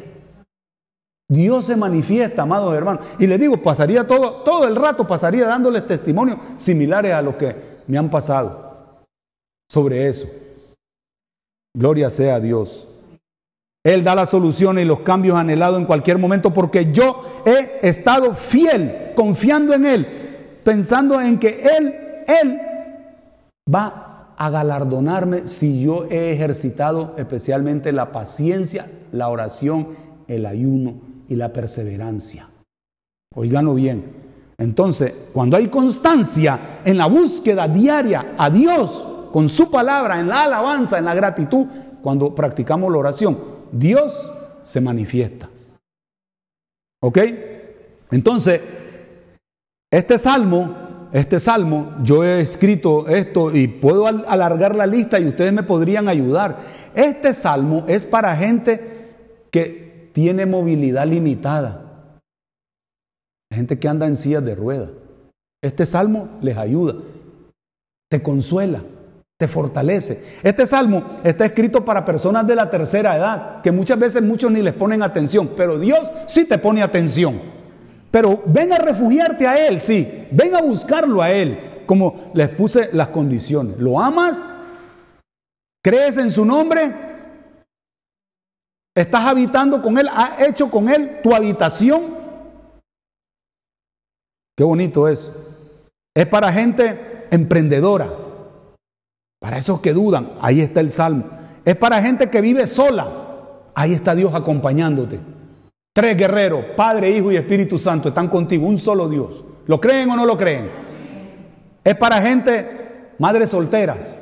Dios 1.28 1.66
se 1.66 1.76
manifiesta, 1.76 2.44
amados 2.44 2.74
hermanos. 2.74 3.06
Y 3.20 3.28
les 3.28 3.40
digo, 3.40 3.62
pasaría 3.62 4.08
todo, 4.08 4.44
todo 4.44 4.68
el 4.68 4.76
rato, 4.76 5.06
pasaría 5.06 5.46
dándoles 5.46 5.88
testimonios 5.88 6.38
similares 6.56 7.14
a 7.14 7.22
los 7.22 7.36
que 7.36 7.56
me 7.88 7.98
han 7.98 8.10
pasado 8.10 8.71
sobre 9.72 10.10
eso. 10.10 10.28
Gloria 11.74 12.10
sea 12.10 12.36
a 12.36 12.40
Dios. 12.42 12.90
Él 13.86 14.04
da 14.04 14.16
la 14.16 14.26
solución 14.26 14.78
y 14.78 14.84
los 14.84 15.00
cambios 15.00 15.38
anhelados 15.38 15.80
en 15.80 15.86
cualquier 15.86 16.18
momento 16.18 16.52
porque 16.52 16.92
yo 16.92 17.22
he 17.46 17.80
estado 17.88 18.34
fiel, 18.34 19.14
confiando 19.16 19.74
en 19.74 19.86
Él, 19.86 20.08
pensando 20.66 21.22
en 21.22 21.40
que 21.40 21.64
Él, 21.64 21.96
Él 22.28 22.60
va 23.74 24.34
a 24.38 24.50
galardonarme 24.50 25.48
si 25.48 25.82
yo 25.82 26.06
he 26.12 26.34
ejercitado 26.34 27.16
especialmente 27.18 27.94
la 27.94 28.12
paciencia, 28.12 28.92
la 29.14 29.30
oración, 29.30 29.88
el 30.28 30.48
ayuno 30.48 30.96
y 31.30 31.38
la 31.38 31.54
perseverancia. 31.54 32.50
Oiganlo 33.36 33.74
bien. 33.76 34.04
Entonces, 34.58 35.14
cuando 35.32 35.56
hay 35.56 35.70
constancia 35.70 36.60
en 36.84 36.98
la 36.98 37.08
búsqueda 37.08 37.70
diaria 37.70 38.36
a 38.38 38.50
Dios, 38.50 39.08
con 39.32 39.50
su 39.50 39.72
palabra, 39.72 40.20
en 40.20 40.28
la 40.28 40.44
alabanza, 40.44 40.98
en 40.98 41.06
la 41.06 41.16
gratitud, 41.16 41.68
cuando 42.02 42.34
practicamos 42.36 42.92
la 42.92 42.98
oración, 42.98 43.38
Dios 43.72 44.32
se 44.64 44.82
manifiesta. 44.82 45.50
¿Ok? 47.02 47.18
Entonces, 48.12 48.62
este 49.92 50.18
salmo, 50.18 51.10
este 51.12 51.40
salmo, 51.40 51.96
yo 52.04 52.24
he 52.24 52.42
escrito 52.42 53.08
esto 53.08 53.56
y 53.56 53.68
puedo 53.68 54.08
alargar 54.08 54.76
la 54.76 54.86
lista 54.86 55.20
y 55.20 55.28
ustedes 55.28 55.52
me 55.54 55.64
podrían 55.64 56.08
ayudar. 56.08 56.58
Este 56.94 57.34
salmo 57.34 57.86
es 57.88 58.06
para 58.06 58.36
gente 58.36 59.02
que 59.50 60.10
tiene 60.14 60.46
movilidad 60.46 61.08
limitada, 61.08 62.20
gente 63.52 63.80
que 63.80 63.88
anda 63.88 64.08
en 64.08 64.16
sillas 64.16 64.46
de 64.46 64.56
ruedas. 64.56 64.90
Este 65.64 65.86
salmo 65.86 66.30
les 66.42 66.58
ayuda, 66.58 66.96
te 68.10 68.22
consuela 68.22 68.82
te 69.42 69.48
fortalece. 69.48 70.24
Este 70.44 70.68
salmo 70.68 71.04
está 71.24 71.46
escrito 71.46 71.84
para 71.84 72.06
personas 72.06 72.46
de 72.46 72.54
la 72.54 72.70
tercera 72.70 73.18
edad, 73.18 73.62
que 73.64 73.72
muchas 73.72 73.98
veces 73.98 74.22
muchos 74.22 74.52
ni 74.52 74.62
les 74.62 74.76
ponen 74.76 75.02
atención, 75.02 75.50
pero 75.58 75.80
Dios 75.80 76.12
sí 76.28 76.46
te 76.46 76.60
pone 76.60 76.84
atención. 76.84 77.42
Pero 78.12 78.44
ven 78.46 78.72
a 78.72 78.78
refugiarte 78.78 79.48
a 79.48 79.68
Él, 79.68 79.82
sí, 79.82 80.28
ven 80.30 80.54
a 80.54 80.62
buscarlo 80.62 81.24
a 81.24 81.32
Él, 81.32 81.58
como 81.88 82.32
les 82.36 82.50
puse 82.50 82.92
las 82.94 83.08
condiciones. 83.08 83.80
¿Lo 83.80 84.00
amas? 84.00 84.46
¿Crees 85.84 86.18
en 86.18 86.30
su 86.30 86.46
nombre? 86.46 86.94
¿Estás 88.96 89.26
habitando 89.26 89.82
con 89.82 89.98
Él? 89.98 90.08
¿Has 90.14 90.40
hecho 90.50 90.70
con 90.70 90.88
Él 90.88 91.18
tu 91.24 91.34
habitación? 91.34 92.16
Qué 94.56 94.64
bonito 94.64 95.08
es. 95.08 95.34
Es 96.14 96.28
para 96.28 96.54
gente 96.54 97.26
emprendedora 97.32 98.21
para 99.42 99.58
esos 99.58 99.82
que 99.82 99.92
dudan, 99.92 100.34
ahí 100.40 100.62
está 100.62 100.82
el 100.82 100.92
salmo. 100.92 101.24
Es 101.66 101.76
para 101.76 102.00
gente 102.00 102.30
que 102.30 102.42
vive 102.42 102.68
sola. 102.68 103.12
Ahí 103.74 103.92
está 103.92 104.14
Dios 104.14 104.36
acompañándote. 104.36 105.20
Tres 105.94 106.16
guerreros, 106.16 106.64
Padre, 106.78 107.10
Hijo 107.10 107.32
y 107.32 107.38
Espíritu 107.38 107.80
Santo, 107.80 108.10
están 108.10 108.28
contigo, 108.28 108.68
un 108.68 108.78
solo 108.78 109.10
Dios. 109.10 109.44
¿Lo 109.66 109.82
creen 109.82 110.12
o 110.12 110.16
no 110.16 110.28
lo 110.28 110.38
creen? 110.38 110.70
Es 111.84 111.96
para 111.96 112.22
gente, 112.22 113.14
madres 113.18 113.50
solteras, 113.50 114.20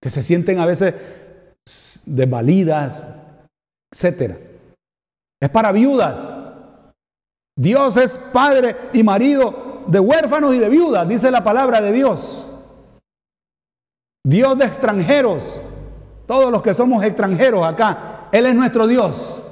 que 0.00 0.10
se 0.10 0.22
sienten 0.22 0.60
a 0.60 0.66
veces 0.66 0.94
desvalidas, 2.06 3.08
etc. 3.90 4.36
Es 5.40 5.50
para 5.50 5.72
viudas. 5.72 6.36
Dios 7.56 7.96
es 7.96 8.18
padre 8.32 8.76
y 8.92 9.02
marido 9.02 9.82
de 9.88 9.98
huérfanos 9.98 10.54
y 10.54 10.58
de 10.58 10.68
viudas, 10.68 11.08
dice 11.08 11.32
la 11.32 11.42
palabra 11.42 11.80
de 11.80 11.90
Dios. 11.90 12.47
Dios 14.28 14.58
de 14.58 14.66
extranjeros. 14.66 15.58
Todos 16.26 16.52
los 16.52 16.62
que 16.62 16.74
somos 16.74 17.02
extranjeros 17.02 17.66
acá, 17.66 18.26
Él 18.30 18.44
es 18.44 18.54
nuestro 18.54 18.86
Dios. 18.86 19.42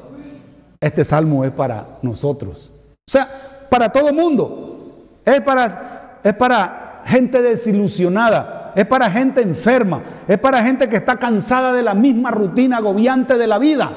Este 0.78 1.02
salmo 1.02 1.46
es 1.46 1.50
para 1.50 1.86
nosotros. 2.02 2.74
O 3.08 3.10
sea, 3.10 3.26
para 3.70 3.90
todo 3.90 4.12
mundo. 4.12 5.22
Es 5.24 5.40
para, 5.40 6.20
es 6.22 6.34
para 6.34 7.00
gente 7.06 7.40
desilusionada. 7.40 8.74
Es 8.76 8.84
para 8.84 9.10
gente 9.10 9.40
enferma. 9.40 10.02
Es 10.28 10.38
para 10.38 10.62
gente 10.62 10.90
que 10.90 10.96
está 10.96 11.16
cansada 11.16 11.72
de 11.72 11.82
la 11.82 11.94
misma 11.94 12.30
rutina 12.30 12.76
agobiante 12.76 13.38
de 13.38 13.46
la 13.46 13.58
vida. 13.58 13.90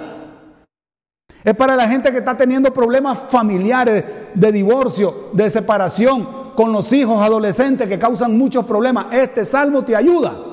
Es 1.44 1.56
para 1.56 1.76
la 1.76 1.90
gente 1.90 2.10
que 2.10 2.20
está 2.20 2.38
teniendo 2.38 2.72
problemas 2.74 3.20
familiares, 3.28 4.06
de 4.34 4.52
divorcio, 4.54 5.30
de 5.34 5.50
separación, 5.50 6.54
con 6.56 6.72
los 6.72 6.94
hijos 6.94 7.22
adolescentes 7.22 7.90
que 7.90 8.00
causan 8.00 8.38
muchos 8.38 8.66
problemas. 8.66 9.08
Este 9.12 9.44
salmo 9.44 9.84
te 9.84 9.94
ayuda 9.94 10.46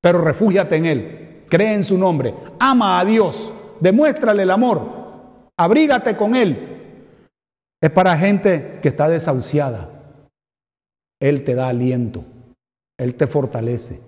pero 0.00 0.20
refúgiate 0.20 0.76
en 0.76 0.86
Él, 0.86 1.44
cree 1.48 1.74
en 1.74 1.84
su 1.84 1.98
nombre, 1.98 2.34
ama 2.58 3.00
a 3.00 3.04
Dios, 3.04 3.52
demuéstrale 3.80 4.42
el 4.42 4.50
amor, 4.50 4.82
abrígate 5.56 6.16
con 6.16 6.36
Él. 6.36 6.74
Es 7.80 7.90
para 7.90 8.16
gente 8.16 8.80
que 8.82 8.88
está 8.88 9.08
desahuciada. 9.08 9.88
Él 11.20 11.44
te 11.44 11.54
da 11.54 11.68
aliento, 11.68 12.24
Él 12.98 13.14
te 13.14 13.26
fortalece. 13.26 14.00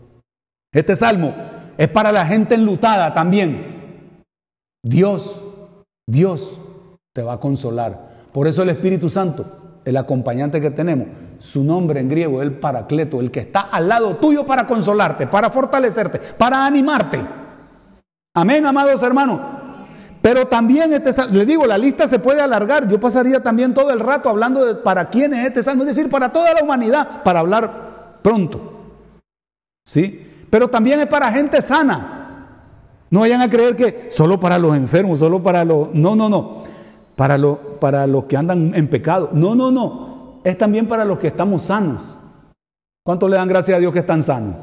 Este 0.72 0.94
salmo 0.94 1.34
es 1.76 1.88
para 1.88 2.12
la 2.12 2.26
gente 2.26 2.54
enlutada 2.54 3.12
también. 3.12 4.24
Dios, 4.84 5.42
Dios 6.08 6.60
te 7.12 7.22
va 7.22 7.34
a 7.34 7.40
consolar. 7.40 8.10
Por 8.32 8.46
eso 8.46 8.62
el 8.62 8.70
Espíritu 8.70 9.10
Santo 9.10 9.59
el 9.84 9.96
acompañante 9.96 10.60
que 10.60 10.70
tenemos, 10.70 11.08
su 11.38 11.64
nombre 11.64 12.00
en 12.00 12.08
griego 12.08 12.40
es 12.40 12.48
el 12.48 12.54
paracleto, 12.54 13.20
el 13.20 13.30
que 13.30 13.40
está 13.40 13.60
al 13.60 13.88
lado 13.88 14.16
tuyo 14.16 14.44
para 14.44 14.66
consolarte, 14.66 15.26
para 15.26 15.50
fortalecerte, 15.50 16.18
para 16.18 16.66
animarte. 16.66 17.20
Amén, 18.34 18.66
amados 18.66 19.02
hermanos. 19.02 19.40
Pero 20.22 20.46
también 20.46 20.92
este 20.92 21.10
le 21.32 21.46
digo, 21.46 21.66
la 21.66 21.78
lista 21.78 22.06
se 22.06 22.18
puede 22.18 22.42
alargar. 22.42 22.86
Yo 22.86 23.00
pasaría 23.00 23.42
también 23.42 23.72
todo 23.72 23.90
el 23.90 24.00
rato 24.00 24.28
hablando 24.28 24.64
de 24.66 24.74
para 24.74 25.08
quién 25.08 25.32
es 25.32 25.46
este 25.46 25.62
salmo, 25.62 25.82
es 25.84 25.96
decir, 25.96 26.10
para 26.10 26.30
toda 26.30 26.52
la 26.52 26.62
humanidad, 26.62 27.22
para 27.22 27.40
hablar 27.40 28.18
pronto. 28.22 28.74
¿Sí? 29.82 30.44
Pero 30.50 30.68
también 30.68 31.00
es 31.00 31.06
para 31.06 31.32
gente 31.32 31.62
sana. 31.62 32.18
No 33.08 33.20
vayan 33.20 33.40
a 33.40 33.48
creer 33.48 33.74
que 33.74 34.08
solo 34.10 34.38
para 34.38 34.58
los 34.58 34.76
enfermos, 34.76 35.18
solo 35.18 35.42
para 35.42 35.64
los... 35.64 35.94
No, 35.94 36.14
no, 36.14 36.28
no 36.28 36.79
para, 37.20 37.36
para 37.78 38.06
los 38.06 38.24
que 38.24 38.34
andan 38.38 38.72
en 38.74 38.88
pecado. 38.88 39.28
No, 39.34 39.54
no, 39.54 39.70
no. 39.70 40.40
Es 40.42 40.56
también 40.56 40.88
para 40.88 41.04
los 41.04 41.18
que 41.18 41.26
estamos 41.26 41.64
sanos. 41.64 42.16
¿Cuántos 43.04 43.28
le 43.28 43.36
dan 43.36 43.46
gracias 43.46 43.76
a 43.76 43.78
Dios 43.78 43.92
que 43.92 43.98
están 43.98 44.22
sanos? 44.22 44.56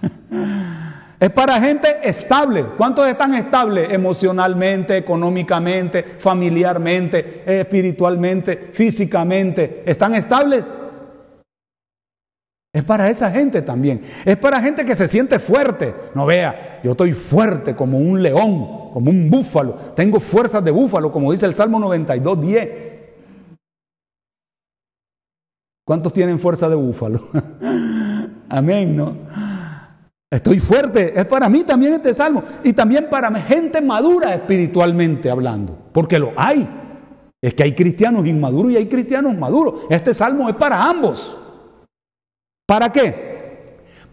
Es 1.18 1.30
para 1.30 1.60
gente 1.60 1.88
estable. 2.02 2.64
¿Cuántos 2.76 3.06
están 3.06 3.34
estables 3.34 3.92
emocionalmente, 3.92 4.96
económicamente, 4.96 6.02
familiarmente, 6.02 7.44
espiritualmente, 7.46 8.56
físicamente? 8.72 9.84
¿Están 9.86 10.16
estables? 10.16 10.72
Es 12.74 12.84
para 12.84 13.10
esa 13.10 13.30
gente 13.30 13.60
también. 13.60 14.00
Es 14.24 14.36
para 14.38 14.60
gente 14.60 14.86
que 14.86 14.96
se 14.96 15.06
siente 15.06 15.38
fuerte. 15.38 15.94
No 16.14 16.24
vea, 16.24 16.80
yo 16.82 16.92
estoy 16.92 17.12
fuerte 17.12 17.76
como 17.76 17.98
un 17.98 18.22
león, 18.22 18.90
como 18.92 19.10
un 19.10 19.28
búfalo. 19.28 19.74
Tengo 19.94 20.20
fuerzas 20.20 20.64
de 20.64 20.70
búfalo, 20.70 21.12
como 21.12 21.30
dice 21.32 21.44
el 21.44 21.54
Salmo 21.54 21.78
92, 21.78 22.40
10. 22.40 22.68
¿Cuántos 25.84 26.14
tienen 26.14 26.40
fuerza 26.40 26.70
de 26.70 26.76
búfalo? 26.76 27.28
Amén, 28.48 28.96
¿no? 28.96 29.16
Estoy 30.30 30.58
fuerte. 30.58 31.18
Es 31.18 31.26
para 31.26 31.50
mí 31.50 31.64
también 31.64 31.92
este 31.92 32.14
salmo. 32.14 32.42
Y 32.64 32.72
también 32.72 33.08
para 33.10 33.30
gente 33.38 33.82
madura 33.82 34.32
espiritualmente 34.34 35.28
hablando. 35.28 35.76
Porque 35.92 36.18
lo 36.18 36.32
hay. 36.36 36.66
Es 37.42 37.52
que 37.52 37.64
hay 37.64 37.74
cristianos 37.74 38.26
inmaduros 38.26 38.72
y 38.72 38.76
hay 38.78 38.88
cristianos 38.88 39.36
maduros. 39.36 39.80
Este 39.90 40.14
salmo 40.14 40.48
es 40.48 40.54
para 40.56 40.82
ambos. 40.82 41.41
¿Para 42.66 42.90
qué? 42.90 43.32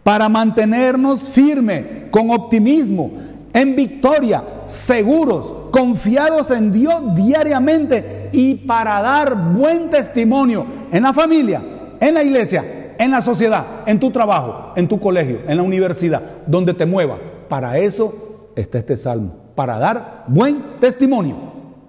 para 0.10 0.28
mantenernos 0.28 1.28
firmes, 1.28 1.86
con 2.10 2.32
optimismo, 2.32 3.12
en 3.54 3.76
victoria, 3.76 4.44
seguros, 4.64 5.54
confiados 5.72 6.50
en 6.50 6.72
Dios 6.72 7.16
diariamente 7.16 8.30
y 8.32 8.56
para 8.56 9.02
dar 9.04 9.54
buen 9.54 9.90
testimonio 9.92 10.66
en 10.92 11.04
la 11.04 11.14
familia, 11.14 11.62
en 12.00 12.14
la 12.14 12.24
iglesia, 12.24 12.96
en 12.98 13.12
la 13.12 13.22
sociedad, 13.22 13.84
en 13.86 14.00
tu 14.00 14.12
trabajo, 14.12 14.74
en 14.76 14.88
tu 14.88 15.00
colegio, 15.00 15.42
en 15.48 15.58
la 15.58 15.62
universidad, 15.64 16.22
donde 16.48 16.74
te 16.74 16.88
mueva. 16.88 17.18
Para 17.48 17.78
eso 17.78 18.52
está 18.56 18.80
este 18.80 18.98
salmo, 18.98 19.36
para 19.54 19.78
dar 19.80 20.26
buen 20.28 20.80
testimonio, 20.80 21.38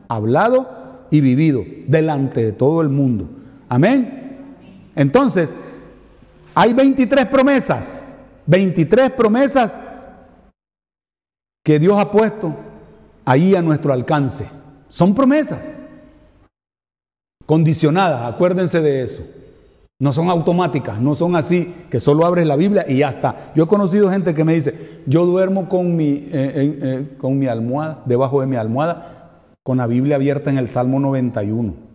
hablado 0.08 1.06
y 1.10 1.20
vivido 1.20 1.64
delante 1.86 2.44
de 2.44 2.52
todo 2.52 2.80
el 2.80 2.88
mundo. 2.90 3.30
Amén. 3.68 4.44
Entonces, 4.94 5.56
hay 6.60 6.74
23 6.74 7.24
promesas, 7.24 8.02
23 8.44 9.12
promesas 9.12 9.80
que 11.64 11.78
Dios 11.78 11.98
ha 11.98 12.10
puesto 12.10 12.54
ahí 13.24 13.54
a 13.54 13.62
nuestro 13.62 13.94
alcance. 13.94 14.46
Son 14.90 15.14
promesas 15.14 15.72
condicionadas, 17.46 18.30
acuérdense 18.30 18.82
de 18.82 19.04
eso. 19.04 19.26
No 19.98 20.12
son 20.12 20.28
automáticas, 20.28 21.00
no 21.00 21.14
son 21.14 21.34
así 21.34 21.72
que 21.90 21.98
solo 21.98 22.26
abres 22.26 22.46
la 22.46 22.56
Biblia 22.56 22.84
y 22.86 22.98
ya 22.98 23.08
está. 23.08 23.36
Yo 23.54 23.64
he 23.64 23.66
conocido 23.66 24.10
gente 24.10 24.34
que 24.34 24.44
me 24.44 24.52
dice, 24.52 25.00
yo 25.06 25.24
duermo 25.24 25.66
con 25.66 25.96
mi, 25.96 26.10
eh, 26.10 26.28
eh, 26.30 27.08
con 27.16 27.38
mi 27.38 27.46
almohada, 27.46 28.02
debajo 28.04 28.42
de 28.42 28.46
mi 28.46 28.56
almohada, 28.56 29.46
con 29.62 29.78
la 29.78 29.86
Biblia 29.86 30.16
abierta 30.16 30.50
en 30.50 30.58
el 30.58 30.68
Salmo 30.68 31.00
91. 31.00 31.89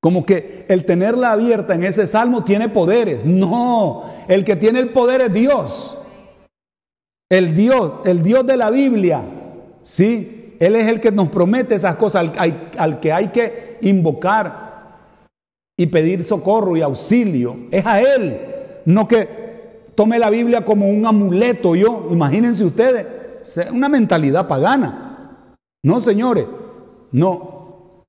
Como 0.00 0.24
que 0.24 0.64
el 0.68 0.84
tenerla 0.84 1.32
abierta 1.32 1.74
en 1.74 1.82
ese 1.84 2.06
salmo 2.06 2.44
tiene 2.44 2.68
poderes. 2.68 3.26
No, 3.26 4.04
el 4.28 4.44
que 4.44 4.56
tiene 4.56 4.78
el 4.78 4.90
poder 4.90 5.22
es 5.22 5.32
Dios. 5.32 5.98
El 7.28 7.54
Dios, 7.54 7.92
el 8.04 8.22
Dios 8.22 8.46
de 8.46 8.56
la 8.56 8.70
Biblia, 8.70 9.22
¿sí? 9.82 10.54
Él 10.60 10.76
es 10.76 10.88
el 10.88 11.00
que 11.00 11.12
nos 11.12 11.28
promete 11.28 11.74
esas 11.74 11.96
cosas, 11.96 12.30
al, 12.78 13.00
que 13.00 13.12
hay 13.12 13.28
que 13.28 13.78
invocar 13.82 14.68
y 15.76 15.86
pedir 15.86 16.24
socorro 16.24 16.76
y 16.76 16.82
auxilio. 16.82 17.56
Es 17.70 17.84
a 17.84 18.00
Él, 18.00 18.40
no 18.86 19.06
que 19.06 19.28
tome 19.94 20.18
la 20.18 20.30
Biblia 20.30 20.64
como 20.64 20.88
un 20.88 21.04
amuleto 21.06 21.76
yo. 21.76 22.08
Imagínense 22.10 22.64
ustedes, 22.64 23.06
una 23.72 23.88
mentalidad 23.88 24.48
pagana. 24.48 25.44
No, 25.82 26.00
señores, 26.00 26.46
no. 27.12 27.57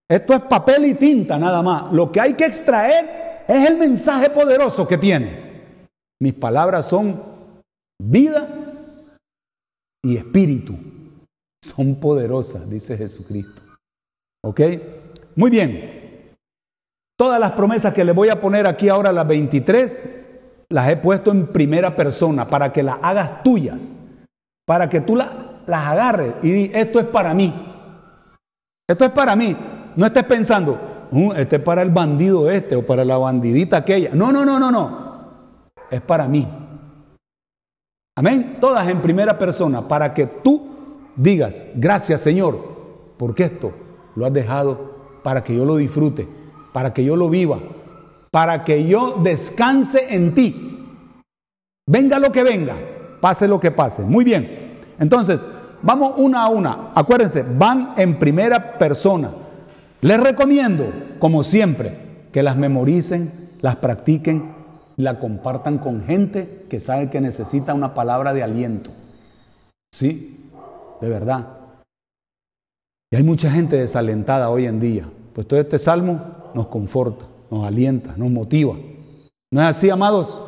Esto 0.10 0.34
es 0.34 0.42
papel 0.42 0.86
y 0.86 0.96
tinta 0.96 1.38
nada 1.38 1.62
más. 1.62 1.94
Lo 1.94 2.12
que 2.12 2.20
hay 2.20 2.34
que 2.34 2.46
extraer 2.46 3.44
es 3.48 3.70
el 3.70 3.78
mensaje 3.78 4.32
poderoso 4.32 4.88
que 4.88 4.98
tiene. 4.98 5.50
Mis 6.20 6.34
palabras 6.34 6.88
son 6.88 7.22
vida 8.02 8.48
y 10.04 10.18
espíritu. 10.18 10.76
Son 11.64 12.00
poderosas, 12.00 12.68
dice 12.70 12.98
Jesucristo. 12.98 13.62
¿Ok? 14.44 14.62
Muy 15.36 15.52
bien. 15.52 16.32
Todas 17.18 17.40
las 17.40 17.52
promesas 17.52 17.94
que 17.94 18.04
le 18.04 18.14
voy 18.14 18.30
a 18.30 18.40
poner 18.40 18.66
aquí 18.66 18.90
ahora, 18.90 19.12
las 19.12 19.28
23, 19.28 20.10
las 20.70 20.90
he 20.90 20.98
puesto 20.98 21.32
en 21.32 21.48
primera 21.48 21.96
persona 21.96 22.48
para 22.48 22.72
que 22.72 22.82
las 22.82 22.98
hagas 23.02 23.44
tuyas. 23.44 23.92
Para 24.66 24.90
que 24.90 25.02
tú 25.02 25.16
las 25.16 25.30
agarres 25.68 26.36
y 26.42 26.52
di, 26.52 26.72
esto 26.74 27.00
es 27.00 27.06
para 27.06 27.34
mí. 27.34 27.54
Esto 28.88 29.06
es 29.06 29.12
para 29.12 29.36
mí. 29.36 29.56
No 29.96 30.06
estés 30.06 30.24
pensando, 30.24 30.80
uh, 31.12 31.34
este 31.34 31.58
es 31.58 31.62
para 31.62 31.82
el 31.82 31.90
bandido 31.90 32.50
este 32.50 32.76
o 32.76 32.86
para 32.86 33.04
la 33.06 33.18
bandidita 33.18 33.78
aquella. 33.78 34.12
No, 34.14 34.32
no, 34.32 34.46
no, 34.46 34.60
no, 34.60 34.72
no. 34.72 35.10
Es 35.90 36.02
para 36.02 36.28
mí. 36.28 36.48
Amén. 38.16 38.58
Todas 38.60 38.88
en 38.88 39.02
primera 39.02 39.38
persona 39.38 39.88
para 39.88 40.14
que 40.14 40.28
tú 40.28 40.70
digas, 41.16 41.66
gracias 41.76 42.22
Señor, 42.22 42.60
porque 43.18 43.44
esto 43.44 43.72
lo 44.16 44.26
has 44.26 44.34
dejado 44.34 44.98
para 45.24 45.44
que 45.44 45.56
yo 45.56 45.66
lo 45.66 45.78
disfrute, 45.78 46.28
para 46.74 46.94
que 46.94 47.04
yo 47.04 47.16
lo 47.16 47.30
viva, 47.30 47.60
para 48.32 48.64
que 48.64 48.86
yo 48.86 49.18
descanse 49.24 50.14
en 50.14 50.34
ti. 50.34 50.86
Venga 51.88 52.20
lo 52.20 52.32
que 52.32 52.44
venga, 52.44 52.76
pase 53.20 53.48
lo 53.48 53.60
que 53.60 53.72
pase. 53.72 54.04
Muy 54.04 54.24
bien. 54.24 54.78
Entonces, 55.00 55.46
vamos 55.82 56.14
una 56.18 56.44
a 56.44 56.50
una. 56.50 56.92
Acuérdense, 56.94 57.44
van 57.44 57.94
en 57.98 58.20
primera 58.20 58.78
persona. 58.78 59.32
Les 60.02 60.20
recomiendo, 60.20 60.92
como 61.20 61.44
siempre, 61.44 61.98
que 62.32 62.44
las 62.44 62.56
memoricen, 62.56 63.50
las 63.62 63.76
practiquen 63.78 64.60
la 65.00 65.18
compartan 65.18 65.78
con 65.78 66.04
gente 66.04 66.66
que 66.70 66.82
sabe 66.82 67.10
que 67.10 67.22
necesita 67.22 67.74
una 67.74 67.94
palabra 67.94 68.34
de 68.34 68.44
aliento. 68.44 68.92
Sí, 69.94 70.50
de 71.00 71.10
verdad. 71.10 71.48
Y 73.10 73.16
hay 73.16 73.24
mucha 73.24 73.50
gente 73.50 73.78
desalentada 73.78 74.50
hoy 74.50 74.66
en 74.66 74.82
día. 74.82 75.10
Pues 75.34 75.48
todo 75.48 75.58
este 75.58 75.80
salmo 75.80 76.52
nos 76.54 76.68
conforta, 76.68 77.24
nos 77.50 77.66
alienta, 77.66 78.14
nos 78.18 78.30
motiva. 78.30 78.76
¿No 79.52 79.62
es 79.62 79.68
así, 79.68 79.90
amados? 79.90 80.42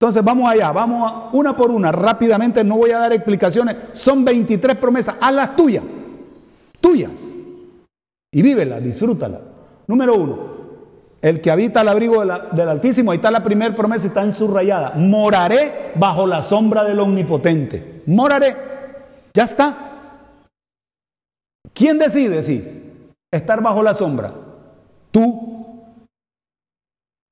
Entonces 0.00 0.24
vamos 0.24 0.48
allá, 0.48 0.72
vamos 0.72 1.34
una 1.34 1.54
por 1.54 1.70
una, 1.70 1.92
rápidamente, 1.92 2.64
no 2.64 2.78
voy 2.78 2.92
a 2.92 2.98
dar 2.98 3.12
explicaciones. 3.12 3.76
Son 3.92 4.24
23 4.24 4.76
promesas, 4.78 5.16
a 5.20 5.30
las 5.30 5.54
tuyas, 5.54 5.84
tuyas. 6.80 7.34
Y 8.36 8.42
vívelas, 8.42 8.84
disfrútalas. 8.84 9.40
Número 9.86 10.14
uno, 10.14 10.38
el 11.22 11.40
que 11.40 11.50
habita 11.50 11.80
al 11.80 11.88
abrigo 11.88 12.22
del 12.22 12.68
Altísimo, 12.68 13.10
ahí 13.10 13.16
está 13.16 13.30
la 13.30 13.42
primera 13.42 13.74
promesa, 13.74 14.08
está 14.08 14.22
en 14.22 14.32
su 14.34 14.46
rayada. 14.46 14.92
Moraré 14.94 15.92
bajo 15.94 16.26
la 16.26 16.42
sombra 16.42 16.84
del 16.84 17.00
Omnipotente. 17.00 18.02
Moraré. 18.04 18.54
Ya 19.32 19.44
está. 19.44 19.74
¿Quién 21.72 21.98
decide, 21.98 22.42
sí, 22.42 23.08
estar 23.32 23.62
bajo 23.62 23.82
la 23.82 23.94
sombra? 23.94 24.34
Tú. 25.10 25.94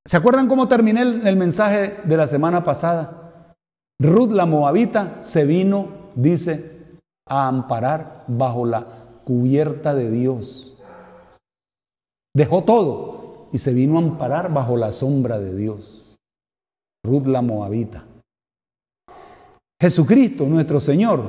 ¿Se 0.07 0.17
acuerdan 0.17 0.47
cómo 0.47 0.67
terminé 0.67 1.03
el, 1.03 1.27
el 1.27 1.35
mensaje 1.35 1.97
de 2.03 2.17
la 2.17 2.25
semana 2.25 2.63
pasada? 2.63 3.53
Ruth 3.99 4.31
la 4.31 4.47
Moabita 4.47 5.17
se 5.19 5.45
vino, 5.45 5.87
dice, 6.15 6.97
a 7.29 7.47
amparar 7.47 8.23
bajo 8.27 8.65
la 8.65 8.87
cubierta 9.23 9.93
de 9.93 10.09
Dios. 10.09 10.74
Dejó 12.35 12.63
todo 12.65 13.47
y 13.53 13.57
se 13.59 13.73
vino 13.73 13.95
a 13.95 14.01
amparar 14.01 14.53
bajo 14.53 14.75
la 14.75 14.91
sombra 14.91 15.39
de 15.39 15.55
Dios. 15.55 16.17
Ruth 17.05 17.27
la 17.27 17.41
Moabita. 17.41 18.03
Jesucristo, 19.81 20.45
nuestro 20.45 20.81
Señor, 20.81 21.23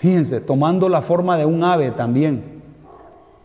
fíjense, 0.00 0.40
tomando 0.40 0.88
la 0.88 1.00
forma 1.00 1.36
de 1.36 1.46
un 1.46 1.62
ave 1.62 1.92
también, 1.92 2.60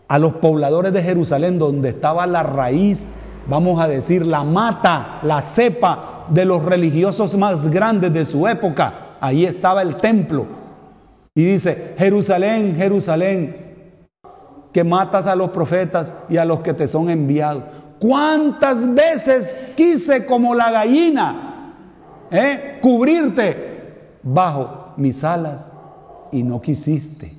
a 0.08 0.18
los 0.18 0.34
pobladores 0.34 0.92
de 0.92 1.02
Jerusalén, 1.02 1.56
donde 1.56 1.90
estaba 1.90 2.26
la 2.26 2.42
raíz, 2.42 3.06
vamos 3.48 3.80
a 3.80 3.86
decir, 3.86 4.26
la 4.26 4.42
mata, 4.42 5.20
la 5.22 5.40
cepa 5.40 6.26
de 6.30 6.44
los 6.44 6.64
religiosos 6.64 7.36
más 7.36 7.70
grandes 7.70 8.12
de 8.12 8.24
su 8.24 8.48
época. 8.48 9.16
Ahí 9.20 9.44
estaba 9.44 9.82
el 9.82 9.96
templo. 9.96 10.46
Y 11.36 11.44
dice, 11.44 11.94
Jerusalén, 11.96 12.74
Jerusalén, 12.76 13.63
que 14.74 14.82
matas 14.82 15.28
a 15.28 15.36
los 15.36 15.50
profetas 15.50 16.12
y 16.28 16.36
a 16.36 16.44
los 16.44 16.58
que 16.58 16.74
te 16.74 16.88
son 16.88 17.08
enviados. 17.08 17.62
¿Cuántas 18.00 18.92
veces 18.92 19.56
quise 19.76 20.26
como 20.26 20.52
la 20.52 20.72
gallina 20.72 21.72
eh, 22.28 22.80
cubrirte 22.82 24.18
bajo 24.20 24.94
mis 24.96 25.22
alas 25.22 25.72
y 26.32 26.42
no 26.42 26.60
quisiste? 26.60 27.32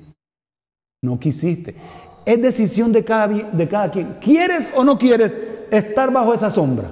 No 1.02 1.20
quisiste. 1.20 1.76
Es 2.24 2.40
decisión 2.40 2.90
de 2.90 3.04
cada, 3.04 3.28
de 3.28 3.68
cada 3.68 3.90
quien. 3.90 4.16
¿Quieres 4.18 4.70
o 4.74 4.82
no 4.82 4.96
quieres 4.96 5.36
estar 5.70 6.10
bajo 6.10 6.32
esa 6.32 6.50
sombra? 6.50 6.90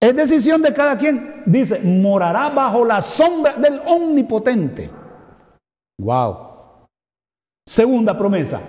Es 0.00 0.14
decisión 0.14 0.62
de 0.62 0.72
cada 0.72 0.96
quien. 0.96 1.42
Dice, 1.46 1.80
morará 1.80 2.48
bajo 2.50 2.84
la 2.84 3.02
sombra 3.02 3.54
del 3.54 3.80
omnipotente. 3.86 4.88
Wow. 5.98 6.52
Segunda 7.66 8.16
promesa, 8.16 8.60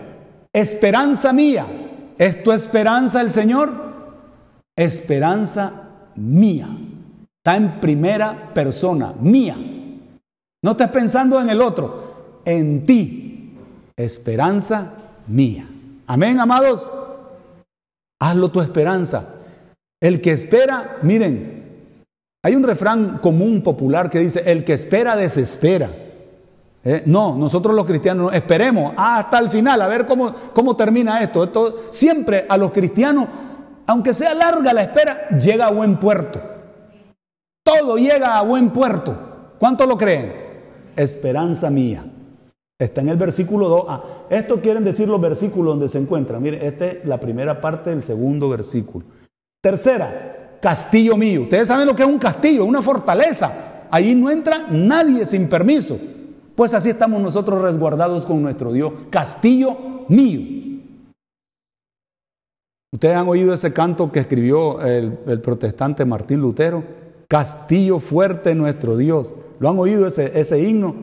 Esperanza 0.54 1.34
mía. 1.34 1.66
¿Es 2.18 2.44
tu 2.44 2.52
esperanza 2.52 3.22
el 3.22 3.32
Señor? 3.32 3.74
Esperanza 4.76 5.90
mía. 6.16 6.70
Está 7.38 7.58
en 7.58 7.82
primera 7.82 8.54
persona, 8.54 9.14
mía. 9.20 9.58
No 10.64 10.72
estés 10.72 10.90
pensando 10.90 11.42
en 11.42 11.50
el 11.50 11.62
otro, 11.62 12.42
en 12.46 12.86
ti. 12.86 13.54
Esperanza 13.98 14.94
mía. 15.28 15.68
Amén, 16.08 16.40
amados. 16.40 16.92
Hazlo 18.22 18.50
tu 18.50 18.62
esperanza. 18.62 19.36
El 20.02 20.22
que 20.22 20.32
espera, 20.32 21.00
miren, 21.02 21.64
hay 22.44 22.56
un 22.56 22.64
refrán 22.64 23.20
común 23.20 23.62
popular 23.62 24.10
que 24.10 24.20
dice, 24.20 24.44
el 24.46 24.64
que 24.64 24.74
espera 24.74 25.16
desespera. 25.16 25.92
Eh, 26.86 27.04
no, 27.06 27.36
nosotros 27.38 27.74
los 27.74 27.86
cristianos 27.86 28.34
esperemos 28.34 28.94
hasta 28.98 29.40
el 29.40 29.50
final 29.50 29.82
a 29.82 29.88
ver 29.88 30.06
cómo, 30.06 30.34
cómo 30.54 30.76
termina 30.76 31.22
esto. 31.22 31.44
esto. 31.44 31.76
Siempre 31.90 32.46
a 32.50 32.58
los 32.58 32.72
cristianos, 32.72 33.28
aunque 33.88 34.14
sea 34.14 34.34
larga 34.34 34.74
la 34.74 34.82
espera, 34.82 35.30
llega 35.30 35.68
a 35.68 35.72
buen 35.72 35.98
puerto. 35.98 36.42
Todo 37.64 37.98
llega 37.98 38.38
a 38.38 38.42
buen 38.42 38.72
puerto. 38.72 39.16
¿Cuánto 39.58 39.86
lo 39.86 39.98
creen? 39.98 40.34
Esperanza 40.96 41.70
mía. 41.70 42.04
Está 42.78 43.00
en 43.00 43.10
el 43.10 43.18
versículo 43.18 43.70
2. 43.70 43.86
Ah, 43.88 44.04
esto 44.30 44.60
quieren 44.60 44.84
decir 44.84 45.08
los 45.08 45.22
versículos 45.22 45.74
donde 45.74 45.88
se 45.88 46.00
encuentran. 46.00 46.44
Mire, 46.44 46.68
esta 46.68 46.86
es 46.88 47.06
la 47.06 47.18
primera 47.18 47.62
parte 47.62 47.92
del 47.92 48.02
segundo 48.02 48.50
versículo. 48.50 49.06
Tercera, 49.62 50.58
castillo 50.62 51.16
mío. 51.16 51.44
Ustedes 51.44 51.70
saben 51.70 51.88
lo 51.88 51.96
que 51.96 52.04
es 52.04 52.10
un 52.10 52.20
castillo, 52.20 52.66
una 52.66 52.82
fortaleza. 52.82 53.86
Allí 53.90 54.14
no 54.14 54.30
entra 54.30 54.66
nadie 54.70 55.26
sin 55.26 55.48
permiso. 55.48 55.98
Pues 56.56 56.74
así 56.74 56.90
estamos 56.90 57.22
nosotros 57.22 57.62
resguardados 57.62 58.26
con 58.26 58.42
nuestro 58.42 58.72
Dios. 58.72 58.94
Castillo 59.10 59.78
mío. 60.08 60.64
Ustedes 62.92 63.16
han 63.16 63.28
oído 63.28 63.54
ese 63.54 63.74
canto 63.74 64.12
que 64.12 64.20
escribió 64.20 64.80
el, 64.82 65.42
protestante 65.42 66.06
Martín 66.06 66.42
Lutero. 66.42 66.84
Castillo 67.28 68.00
fuerte 68.00 68.54
nuestro 68.54 68.98
Dios. 68.98 69.36
¿Lo 69.60 69.70
han 69.70 69.80
oído 69.80 70.06
ese, 70.06 70.40
ese 70.40 70.62
himno? 70.62 70.96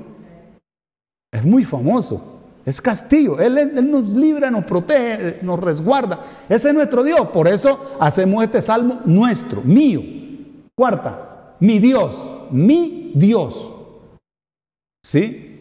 Es 1.32 1.44
muy 1.44 1.64
famoso. 1.64 2.38
Es 2.64 2.80
castillo. 2.80 3.40
Él, 3.40 3.58
él, 3.58 3.90
nos 3.90 4.10
libra, 4.10 4.52
nos 4.52 4.64
protege, 4.64 5.40
nos 5.42 5.58
resguarda. 5.58 6.20
Ese 6.48 6.68
es 6.68 6.74
nuestro 6.74 7.02
Dios. 7.02 7.28
Por 7.32 7.48
eso 7.48 7.96
hacemos 7.98 8.44
este 8.44 8.62
salmo 8.62 9.00
nuestro, 9.04 9.60
mío. 9.62 10.00
Cuarta, 10.76 11.56
mi 11.58 11.80
Dios, 11.80 12.30
mi 12.52 13.10
Dios. 13.16 13.79
¿Sí? 15.10 15.58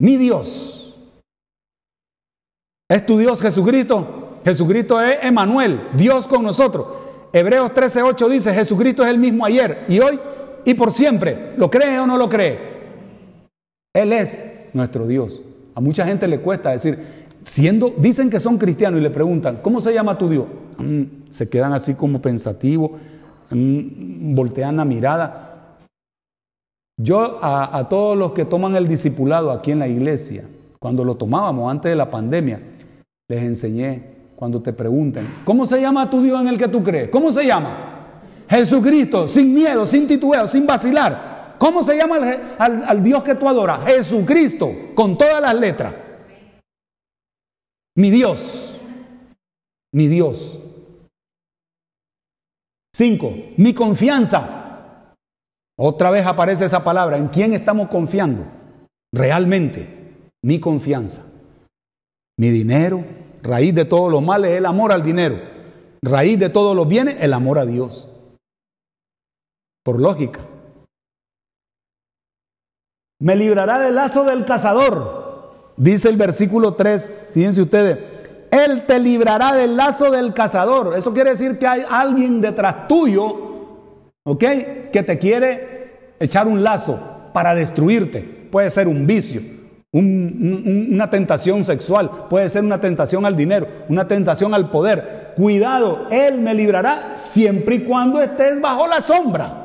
Mi 0.00 0.16
Dios. 0.16 0.94
¿Es 2.88 3.04
tu 3.04 3.18
Dios 3.18 3.42
Jesucristo? 3.42 4.38
Jesucristo 4.42 4.98
es 5.02 5.18
Emanuel, 5.22 5.88
Dios 5.98 6.26
con 6.26 6.42
nosotros. 6.42 6.86
Hebreos 7.30 7.72
13:8 7.72 8.26
dice, 8.30 8.54
Jesucristo 8.54 9.02
es 9.02 9.10
el 9.10 9.18
mismo 9.18 9.44
ayer 9.44 9.84
y 9.86 10.00
hoy 10.00 10.18
y 10.64 10.72
por 10.72 10.92
siempre. 10.92 11.52
¿Lo 11.58 11.70
cree 11.70 12.00
o 12.00 12.06
no 12.06 12.16
lo 12.16 12.26
cree? 12.30 12.58
Él 13.92 14.14
es 14.14 14.46
nuestro 14.72 15.06
Dios. 15.06 15.42
A 15.74 15.82
mucha 15.82 16.06
gente 16.06 16.26
le 16.26 16.40
cuesta 16.40 16.70
decir, 16.70 16.98
siendo, 17.42 17.92
dicen 17.98 18.30
que 18.30 18.40
son 18.40 18.56
cristianos 18.56 18.98
y 18.98 19.02
le 19.02 19.10
preguntan, 19.10 19.58
¿cómo 19.60 19.82
se 19.82 19.92
llama 19.92 20.16
tu 20.16 20.30
Dios? 20.30 20.46
Mm, 20.78 21.02
se 21.28 21.50
quedan 21.50 21.74
así 21.74 21.92
como 21.96 22.22
pensativos, 22.22 22.92
mm, 23.50 24.34
voltean 24.34 24.78
la 24.78 24.86
mirada. 24.86 25.55
Yo 26.98 27.38
a, 27.42 27.86
todos 27.90 28.16
los 28.16 28.32
que 28.32 28.46
toman 28.46 28.74
el 28.74 28.88
discipulado 28.88 29.50
aquí 29.50 29.70
en 29.70 29.80
la 29.80 29.88
iglesia, 29.88 30.44
cuando 30.78 31.04
lo 31.04 31.14
tomábamos 31.14 31.70
antes 31.70 31.90
de 31.90 31.96
la 31.96 32.10
pandemia, 32.10 32.60
les 33.28 33.42
enseñé, 33.42 34.16
cuando 34.34 34.62
te 34.62 34.72
pregunten, 34.72 35.26
¿cómo 35.44 35.66
se 35.66 35.80
llama 35.80 36.08
tu 36.08 36.22
Dios 36.22 36.40
en 36.40 36.48
el 36.48 36.58
que 36.58 36.68
tú 36.68 36.82
crees? 36.82 37.10
¿Cómo 37.10 37.30
se 37.30 37.46
llama? 37.46 38.22
Jesucristo, 38.48 39.28
sin 39.28 39.52
miedo, 39.52 39.84
sin 39.84 40.06
titubeo, 40.06 40.46
sin 40.46 40.66
vacilar. 40.66 41.54
¿Cómo 41.58 41.82
se 41.82 41.96
llama 41.96 42.16
al, 42.58 42.84
al, 42.84 43.02
Dios 43.02 43.22
que 43.22 43.34
tú 43.34 43.48
adoras? 43.48 43.84
Jesucristo, 43.84 44.70
con 44.94 45.18
todas 45.18 45.40
las 45.40 45.54
letras. 45.54 45.94
Mi 47.94 48.10
Dios, 48.10 48.78
mi 49.92 50.06
Dios. 50.06 50.58
Cinco, 52.94 53.34
mi 53.56 53.74
confianza. 53.74 54.65
Otra 55.78 56.10
vez 56.10 56.26
aparece 56.26 56.64
esa 56.64 56.82
palabra. 56.82 57.18
¿En 57.18 57.28
quién 57.28 57.52
estamos 57.52 57.88
confiando? 57.88 58.44
Realmente, 59.12 59.88
mi 60.42 60.58
confianza. 60.58 61.22
Mi 62.38 62.50
dinero, 62.50 63.04
raíz 63.42 63.74
de 63.74 63.84
todos 63.84 64.10
los 64.10 64.22
males, 64.22 64.52
el 64.52 64.66
amor 64.66 64.92
al 64.92 65.02
dinero. 65.02 65.40
Raíz 66.02 66.38
de 66.38 66.48
todos 66.48 66.74
los 66.74 66.88
bienes, 66.88 67.16
el 67.20 67.32
amor 67.32 67.58
a 67.58 67.66
Dios. 67.66 68.08
Por 69.84 70.00
lógica. 70.00 70.40
Me 73.20 73.34
librará 73.36 73.78
del 73.78 73.94
lazo 73.94 74.24
del 74.24 74.44
cazador. 74.44 75.72
Dice 75.76 76.08
el 76.08 76.16
versículo 76.16 76.74
3, 76.74 77.12
fíjense 77.32 77.62
ustedes, 77.62 77.98
Él 78.50 78.86
te 78.86 78.98
librará 78.98 79.52
del 79.52 79.76
lazo 79.76 80.10
del 80.10 80.32
cazador. 80.32 80.96
Eso 80.96 81.12
quiere 81.12 81.30
decir 81.30 81.58
que 81.58 81.66
hay 81.66 81.82
alguien 81.88 82.40
detrás 82.40 82.88
tuyo, 82.88 83.45
¿ok? 84.26 84.44
Que 84.92 85.02
te 85.02 85.18
quiere 85.18 86.14
echar 86.18 86.48
un 86.48 86.62
lazo 86.62 87.30
para 87.32 87.54
destruirte. 87.54 88.20
Puede 88.20 88.70
ser 88.70 88.88
un 88.88 89.06
vicio, 89.06 89.40
un, 89.92 90.62
un, 90.66 90.94
una 90.94 91.08
tentación 91.08 91.64
sexual, 91.64 92.10
puede 92.28 92.48
ser 92.48 92.64
una 92.64 92.80
tentación 92.80 93.24
al 93.24 93.36
dinero, 93.36 93.66
una 93.88 94.06
tentación 94.06 94.52
al 94.52 94.70
poder. 94.70 95.32
Cuidado, 95.36 96.08
Él 96.10 96.40
me 96.40 96.54
librará 96.54 97.12
siempre 97.16 97.76
y 97.76 97.80
cuando 97.80 98.20
estés 98.20 98.60
bajo 98.60 98.86
la 98.86 99.00
sombra. 99.00 99.62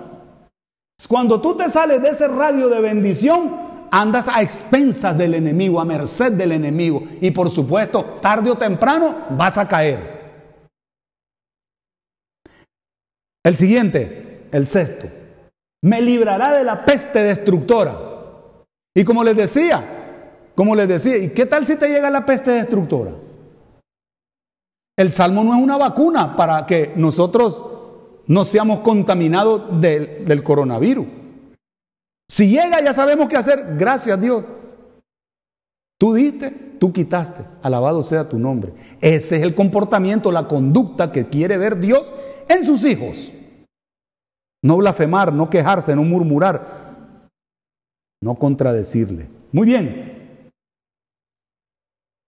Cuando 1.08 1.42
tú 1.42 1.56
te 1.56 1.68
sales 1.70 2.02
de 2.02 2.10
ese 2.10 2.28
radio 2.28 2.70
de 2.70 2.80
bendición, 2.80 3.56
andas 3.90 4.28
a 4.28 4.42
expensas 4.42 5.18
del 5.18 5.34
enemigo, 5.34 5.82
a 5.82 5.86
merced 5.86 6.34
del 6.34 6.52
enemigo. 6.52 7.04
Y 7.20 7.32
por 7.32 7.50
supuesto, 7.50 8.20
tarde 8.22 8.52
o 8.52 8.58
temprano 8.58 9.26
vas 9.32 9.58
a 9.58 9.68
caer. 9.68 10.22
El 13.44 13.58
siguiente, 13.58 14.21
el 14.52 14.68
sexto, 14.68 15.08
me 15.84 16.02
librará 16.02 16.58
de 16.58 16.64
la 16.64 16.86
peste 16.86 17.24
destructora. 17.24 17.98
Y 18.94 19.04
como 19.04 19.24
les 19.24 19.36
decía, 19.36 20.52
como 20.56 20.76
les 20.76 20.88
decía, 20.88 21.18
¿y 21.18 21.30
qué 21.30 21.46
tal 21.46 21.66
si 21.66 21.76
te 21.76 21.88
llega 21.88 22.10
la 22.10 22.26
peste 22.26 22.52
destructora? 22.52 23.12
El 24.98 25.12
salmo 25.12 25.44
no 25.44 25.56
es 25.56 25.62
una 25.62 25.78
vacuna 25.78 26.36
para 26.36 26.66
que 26.66 26.94
nosotros 26.96 27.64
no 28.28 28.46
seamos 28.46 28.82
contaminados 28.82 29.82
de, 29.82 30.24
del 30.26 30.44
coronavirus. 30.44 31.08
Si 32.30 32.50
llega, 32.50 32.82
ya 32.84 32.94
sabemos 32.94 33.28
qué 33.28 33.38
hacer. 33.38 33.76
Gracias 33.78 34.20
Dios. 34.22 34.44
Tú 35.98 36.14
diste, 36.14 36.50
tú 36.80 36.92
quitaste. 36.94 37.44
Alabado 37.62 38.04
sea 38.04 38.28
tu 38.28 38.38
nombre. 38.40 38.74
Ese 39.02 39.38
es 39.38 39.42
el 39.42 39.56
comportamiento, 39.56 40.32
la 40.32 40.48
conducta 40.48 41.12
que 41.12 41.28
quiere 41.28 41.58
ver 41.58 41.80
Dios 41.80 42.14
en 42.48 42.64
sus 42.64 42.86
hijos. 42.86 43.32
No 44.64 44.78
blasfemar, 44.78 45.34
no 45.34 45.50
quejarse, 45.50 45.96
no 45.96 46.04
murmurar, 46.04 46.66
no 48.22 48.36
contradecirle. 48.36 49.28
Muy 49.52 49.66
bien. 49.66 50.52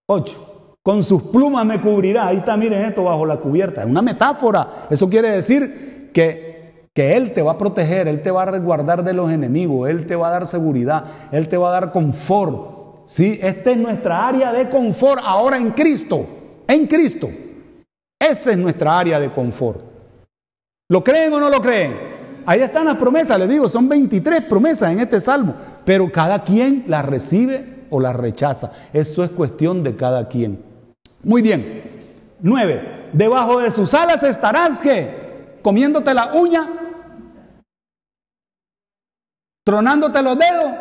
Ocho 0.08 0.54
con 0.84 1.02
sus 1.02 1.24
plumas 1.24 1.66
me 1.66 1.82
cubrirá. 1.82 2.28
Ahí 2.28 2.38
está, 2.38 2.58
miren 2.58 2.84
esto 2.84 3.06
bajo 3.06 3.26
la 3.26 3.38
cubierta. 3.38 3.82
Es 3.82 3.88
una 3.88 4.02
metáfora. 4.02 4.70
Eso 4.90 5.10
quiere 5.10 5.32
decir 5.32 6.12
que, 6.14 6.90
que 6.94 7.16
Él 7.16 7.34
te 7.34 7.42
va 7.42 7.54
a 7.54 7.58
proteger, 7.58 8.08
Él 8.10 8.22
te 8.22 8.30
va 8.30 8.44
a 8.44 8.48
resguardar 8.48 9.04
de 9.04 9.14
los 9.14 9.32
enemigos, 9.32 9.90
Él 9.90 10.06
te 10.06 10.18
va 10.18 10.28
a 10.28 10.32
dar 10.32 10.46
seguridad, 10.46 11.06
Él 11.32 11.48
te 11.48 11.58
va 11.58 11.70
a 11.70 11.80
dar 11.80 11.92
confort. 11.92 13.06
¿Sí? 13.06 13.40
Esta 13.42 13.72
es 13.72 13.78
nuestra 13.78 14.28
área 14.28 14.54
de 14.54 14.70
confort 14.70 15.22
ahora 15.26 15.58
en 15.58 15.72
Cristo. 15.72 16.28
En 16.68 16.86
Cristo. 16.86 17.30
Esa 18.20 18.52
es 18.52 18.58
nuestra 18.58 19.00
área 19.00 19.20
de 19.20 19.32
confort. 19.32 19.82
¿Lo 20.90 21.04
creen 21.04 21.34
o 21.34 21.40
no 21.40 21.50
lo 21.50 21.62
creen? 21.62 22.23
Ahí 22.46 22.62
están 22.62 22.86
las 22.86 22.98
promesas, 22.98 23.40
les 23.40 23.50
digo, 23.50 23.70
son 23.70 23.88
23 23.88 24.42
promesas 24.44 24.92
en 24.92 25.00
este 25.00 25.20
salmo, 25.22 25.56
pero 25.86 26.12
cada 26.12 26.44
quien 26.44 26.86
las 26.88 27.06
recibe 27.06 27.86
o 27.90 28.00
las 28.00 28.16
rechaza. 28.16 28.72
Eso 28.92 29.24
es 29.24 29.32
cuestión 29.32 29.84
de 29.84 29.96
cada 29.96 30.28
quien. 30.28 30.62
Muy 31.24 31.42
bien. 31.42 31.84
Nueve. 32.42 33.10
Debajo 33.14 33.60
de 33.60 33.72
sus 33.72 33.94
alas 33.94 34.24
estarás 34.24 34.80
que 34.80 35.60
comiéndote 35.62 36.14
la 36.14 36.34
uña, 36.34 36.68
tronándote 39.64 40.22
los 40.22 40.38
dedos, 40.38 40.74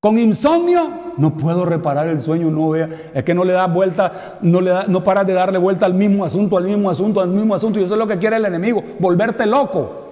con 0.00 0.16
insomnio, 0.16 0.88
no 1.16 1.36
puedo 1.36 1.64
reparar 1.64 2.08
el 2.08 2.20
sueño, 2.20 2.50
no 2.50 2.70
vea, 2.70 2.88
es 3.12 3.24
que 3.24 3.34
no 3.34 3.42
le 3.42 3.52
das 3.52 3.72
vuelta, 3.72 4.38
no 4.42 4.60
le 4.60 4.70
da, 4.70 4.84
no 4.86 5.02
paras 5.02 5.26
de 5.26 5.32
darle 5.32 5.58
vuelta 5.58 5.86
al 5.86 5.94
mismo 5.94 6.24
asunto, 6.24 6.56
al 6.56 6.64
mismo 6.64 6.88
asunto, 6.88 7.20
al 7.20 7.30
mismo 7.30 7.54
asunto, 7.54 7.80
y 7.80 7.82
eso 7.82 7.94
es 7.94 7.98
lo 7.98 8.06
que 8.06 8.18
quiere 8.18 8.36
el 8.36 8.44
enemigo, 8.44 8.82
volverte 9.00 9.44
loco. 9.44 10.04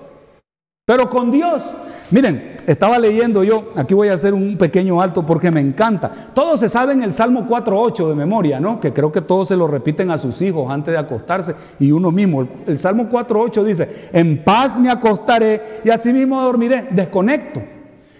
Pero 0.85 1.09
con 1.09 1.31
Dios, 1.31 1.71
miren, 2.11 2.57
estaba 2.67 2.99
leyendo 2.99 3.45
yo, 3.45 3.71
aquí 3.77 3.95
voy 3.95 4.09
a 4.09 4.15
hacer 4.15 4.35
un 4.35 4.59
pequeño 4.59 5.01
alto 5.01 5.25
porque 5.25 5.53
me 5.53 5.61
encanta. 5.61 6.11
Todos 6.35 6.59
se 6.59 6.69
saben 6.69 7.03
el 7.03 7.13
Salmo 7.13 7.47
4.8 7.49 8.09
de 8.09 8.15
memoria, 8.17 8.59
¿no? 8.59 8.81
Que 8.81 8.93
creo 8.93 9.13
que 9.13 9.21
todos 9.21 9.49
se 9.49 9.57
lo 9.57 9.69
repiten 9.69 10.11
a 10.11 10.19
sus 10.19 10.43
hijos 10.43 10.71
antes 10.71 10.93
de 10.93 10.99
acostarse 10.99 11.55
y 11.79 11.93
uno 11.93 12.11
mismo. 12.11 12.43
El, 12.43 12.49
el 12.67 12.79
Salmo 12.79 13.09
4.8 13.09 13.63
dice, 13.63 14.09
en 14.13 14.43
paz 14.43 14.81
me 14.81 14.91
acostaré 14.91 15.63
y 15.85 15.91
así 15.91 16.13
mismo 16.13 16.41
dormiré. 16.41 16.89
Desconecto. 16.91 17.76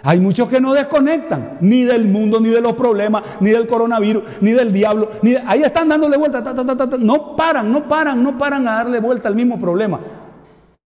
Hay 0.09 0.21
muchos 0.21 0.49
que 0.49 0.61
no 0.61 0.73
desconectan, 0.73 1.59
ni 1.61 1.83
del 1.83 2.07
mundo, 2.07 2.39
ni 2.39 2.49
de 2.49 2.61
los 2.61 2.75
problemas, 2.75 3.25
ni 3.41 3.51
del 3.51 3.67
coronavirus, 3.67 4.23
ni 4.41 4.53
del 4.53 4.73
diablo. 4.73 5.11
Ni 5.21 5.35
Ahí 5.35 5.65
están 5.65 5.89
dándole 5.89 6.17
vuelta. 6.17 6.45
Ta, 6.45 6.55
ta, 6.55 6.65
ta, 6.65 6.97
no 6.97 7.35
paran, 7.35 7.73
no 7.73 7.89
paran, 7.89 8.23
no 8.23 8.39
paran 8.39 8.69
a 8.69 8.77
darle 8.77 9.01
vuelta 9.01 9.27
al 9.27 9.35
mismo 9.35 9.59
problema. 9.59 9.99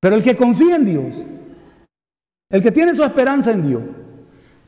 Pero 0.00 0.16
el 0.16 0.22
que 0.22 0.34
confía 0.34 0.76
en 0.76 0.86
Dios, 0.86 1.14
el 2.50 2.62
que 2.62 2.72
tiene 2.72 2.94
su 2.94 3.04
esperanza 3.04 3.50
en 3.50 3.68
Dios, 3.68 3.82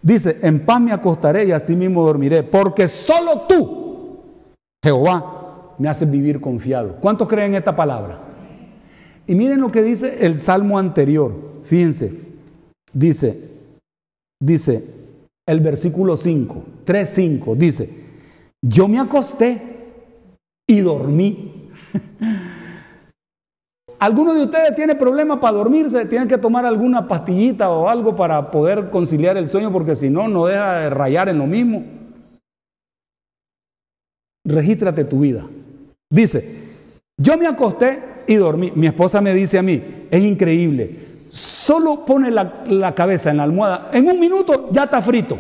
dice, 0.03 0.39
en 0.43 0.67
paz 0.67 0.83
me 0.83 0.93
acostaré 0.93 1.47
y 1.47 1.53
así 1.53 1.75
mismo 1.75 2.05
dormiré, 2.05 2.43
porque 2.43 2.89
solo 2.89 3.47
tú, 3.49 4.19
Jehová, 4.85 5.77
me 5.79 5.89
haces 5.89 6.11
vivir 6.11 6.43
confiado. 6.43 6.97
¿Cuántos 7.01 7.27
creen 7.27 7.55
esta 7.55 7.75
palabra? 7.75 8.19
Y 9.27 9.35
miren 9.35 9.63
lo 9.63 9.71
que 9.71 9.83
dice 9.83 10.27
el 10.27 10.37
salmo 10.37 10.79
anterior. 10.79 11.33
Fíjense, 11.63 12.13
dice, 12.93 13.52
dice 14.43 14.85
el 15.47 15.61
versículo 15.61 16.17
5, 16.17 16.65
3.5, 16.85 17.57
dice, 17.57 17.91
yo 18.61 18.89
me 18.89 18.99
acosté 18.99 19.61
y 20.67 20.81
dormí. 20.81 21.71
¿Alguno 23.99 24.35
de 24.35 24.43
ustedes 24.43 24.75
tiene 24.75 24.97
problemas 24.97 25.39
para 25.39 25.57
dormirse? 25.57 26.07
¿Tienen 26.07 26.27
que 26.27 26.39
tomar 26.39 26.67
alguna 26.67 27.07
pastillita 27.07 27.71
o 27.71 27.89
algo 27.89 28.17
para 28.17 28.51
poder 28.51 28.91
conciliar 28.91 29.37
el 29.37 29.49
sueño? 29.49 29.71
Porque 29.71 29.95
si 29.95 30.11
no, 30.11 30.27
no 30.27 30.47
deja 30.47 30.81
de 30.81 30.91
rayar 30.91 31.29
en 31.29 31.39
lo 31.39 31.47
mismo. 31.47 31.85
Regístrate 34.45 35.05
tu 35.05 35.21
vida. 35.21 35.47
Dice, 36.11 36.73
yo 37.17 37.39
me 37.39 37.47
acosté 37.47 38.03
y 38.27 38.35
dormí. 38.35 38.73
Mi 38.75 38.89
esposa 38.89 39.21
me 39.21 39.35
dice 39.35 39.59
a 39.59 39.63
mí, 39.63 39.81
es 40.11 40.23
increíble, 40.23 41.12
solo 41.33 42.05
pone 42.05 42.31
la, 42.31 42.63
la 42.67 42.95
cabeza 42.95 43.31
en 43.31 43.39
la 43.39 43.45
almohada, 43.45 43.91
en 43.93 44.07
un 44.07 44.21
minuto 44.21 44.69
ya 44.71 44.85
está 44.85 45.01
frito. 45.01 45.39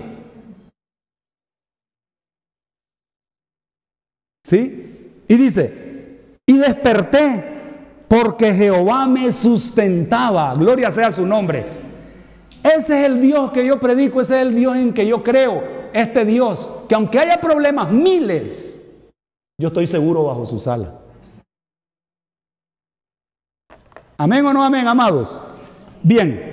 ¿Sí? 4.42 5.22
Y 5.28 5.34
dice, 5.36 6.36
y 6.46 6.56
desperté 6.56 7.52
porque 8.08 8.54
Jehová 8.54 9.06
me 9.06 9.30
sustentaba. 9.30 10.54
Gloria 10.54 10.90
sea 10.90 11.10
su 11.10 11.26
nombre. 11.26 11.64
Ese 12.62 13.00
es 13.00 13.06
el 13.06 13.20
Dios 13.20 13.52
que 13.52 13.64
yo 13.66 13.78
predico, 13.78 14.20
ese 14.20 14.40
es 14.40 14.46
el 14.46 14.54
Dios 14.54 14.76
en 14.76 14.94
que 14.94 15.06
yo 15.06 15.22
creo. 15.22 15.82
Este 15.92 16.24
Dios, 16.24 16.72
que 16.88 16.94
aunque 16.94 17.18
haya 17.18 17.40
problemas, 17.40 17.90
miles, 17.90 18.90
yo 19.60 19.68
estoy 19.68 19.86
seguro 19.86 20.24
bajo 20.24 20.46
su 20.46 20.58
sala. 20.58 21.00
Amén 24.16 24.46
o 24.46 24.52
no 24.52 24.64
amén, 24.64 24.86
amados. 24.86 25.42
Bien. 26.02 26.52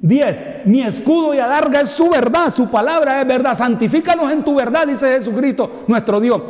10. 0.00 0.64
Mi 0.64 0.82
escudo 0.82 1.34
y 1.34 1.38
alarga 1.38 1.82
es 1.82 1.90
su 1.90 2.08
verdad, 2.08 2.50
su 2.50 2.70
palabra 2.70 3.20
es 3.20 3.28
verdad. 3.28 3.54
Santifícanos 3.54 4.32
en 4.32 4.42
tu 4.42 4.54
verdad, 4.54 4.86
dice 4.86 5.08
Jesucristo, 5.14 5.84
nuestro 5.86 6.20
Dios. 6.20 6.40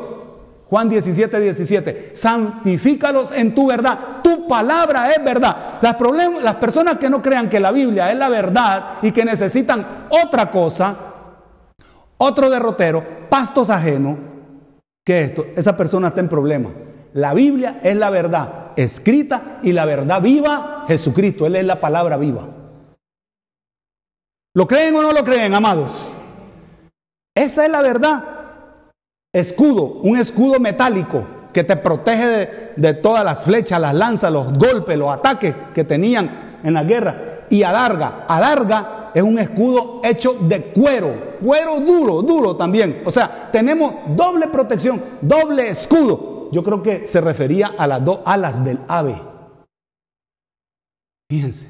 Juan 0.66 0.88
17, 0.88 1.40
17. 1.40 2.10
Santifícalos 2.14 3.32
en 3.32 3.52
tu 3.52 3.66
verdad. 3.66 3.98
Tu 4.22 4.46
palabra 4.46 5.10
es 5.10 5.24
verdad. 5.24 5.80
Las, 5.82 5.96
las 6.42 6.54
personas 6.56 6.96
que 6.98 7.10
no 7.10 7.20
crean 7.20 7.48
que 7.48 7.58
la 7.58 7.72
Biblia 7.72 8.12
es 8.12 8.16
la 8.16 8.28
verdad 8.28 8.84
y 9.02 9.10
que 9.10 9.24
necesitan 9.24 10.06
otra 10.10 10.48
cosa, 10.52 10.96
otro 12.18 12.48
derrotero, 12.48 13.04
pastos 13.28 13.68
ajenos, 13.68 14.16
que 15.04 15.22
esto, 15.22 15.46
esa 15.56 15.76
persona 15.76 16.08
está 16.08 16.20
en 16.20 16.28
problema. 16.28 16.70
La 17.14 17.34
Biblia 17.34 17.80
es 17.82 17.96
la 17.96 18.10
verdad 18.10 18.69
escrita 18.84 19.60
y 19.62 19.72
la 19.72 19.84
verdad 19.84 20.20
viva, 20.22 20.84
Jesucristo. 20.88 21.46
Él 21.46 21.56
es 21.56 21.64
la 21.64 21.80
palabra 21.80 22.16
viva. 22.16 22.48
¿Lo 24.54 24.66
creen 24.66 24.96
o 24.96 25.02
no 25.02 25.12
lo 25.12 25.22
creen, 25.22 25.54
amados? 25.54 26.12
Esa 27.34 27.64
es 27.64 27.70
la 27.70 27.82
verdad. 27.82 28.24
Escudo, 29.32 29.84
un 30.02 30.18
escudo 30.18 30.58
metálico 30.58 31.24
que 31.52 31.64
te 31.64 31.76
protege 31.76 32.72
de, 32.76 32.94
todas 32.94 33.24
las 33.24 33.44
flechas, 33.44 33.80
las 33.80 33.94
lanzas, 33.94 34.32
los 34.32 34.52
golpes, 34.52 34.98
los 34.98 35.12
ataques 35.12 35.54
que 35.74 35.84
tenían 35.84 36.30
en 36.62 36.74
la 36.74 36.84
guerra. 36.84 37.46
Y 37.48 37.62
alarga, 37.62 38.24
alarga 38.28 39.10
es 39.14 39.22
un 39.22 39.38
escudo 39.38 40.00
hecho 40.04 40.34
de 40.40 40.64
cuero, 40.66 41.36
cuero 41.42 41.80
duro, 41.80 42.22
duro 42.22 42.56
también. 42.56 43.02
O 43.04 43.10
sea, 43.10 43.48
tenemos 43.50 43.94
doble 44.08 44.48
protección, 44.48 45.00
doble 45.20 45.70
escudo. 45.70 46.39
Yo 46.50 46.62
creo 46.62 46.82
que 46.82 47.06
se 47.06 47.20
refería 47.20 47.68
a 47.76 47.86
las 47.86 48.04
dos 48.04 48.20
alas 48.24 48.64
del 48.64 48.80
ave. 48.88 49.20
Fíjense. 51.30 51.68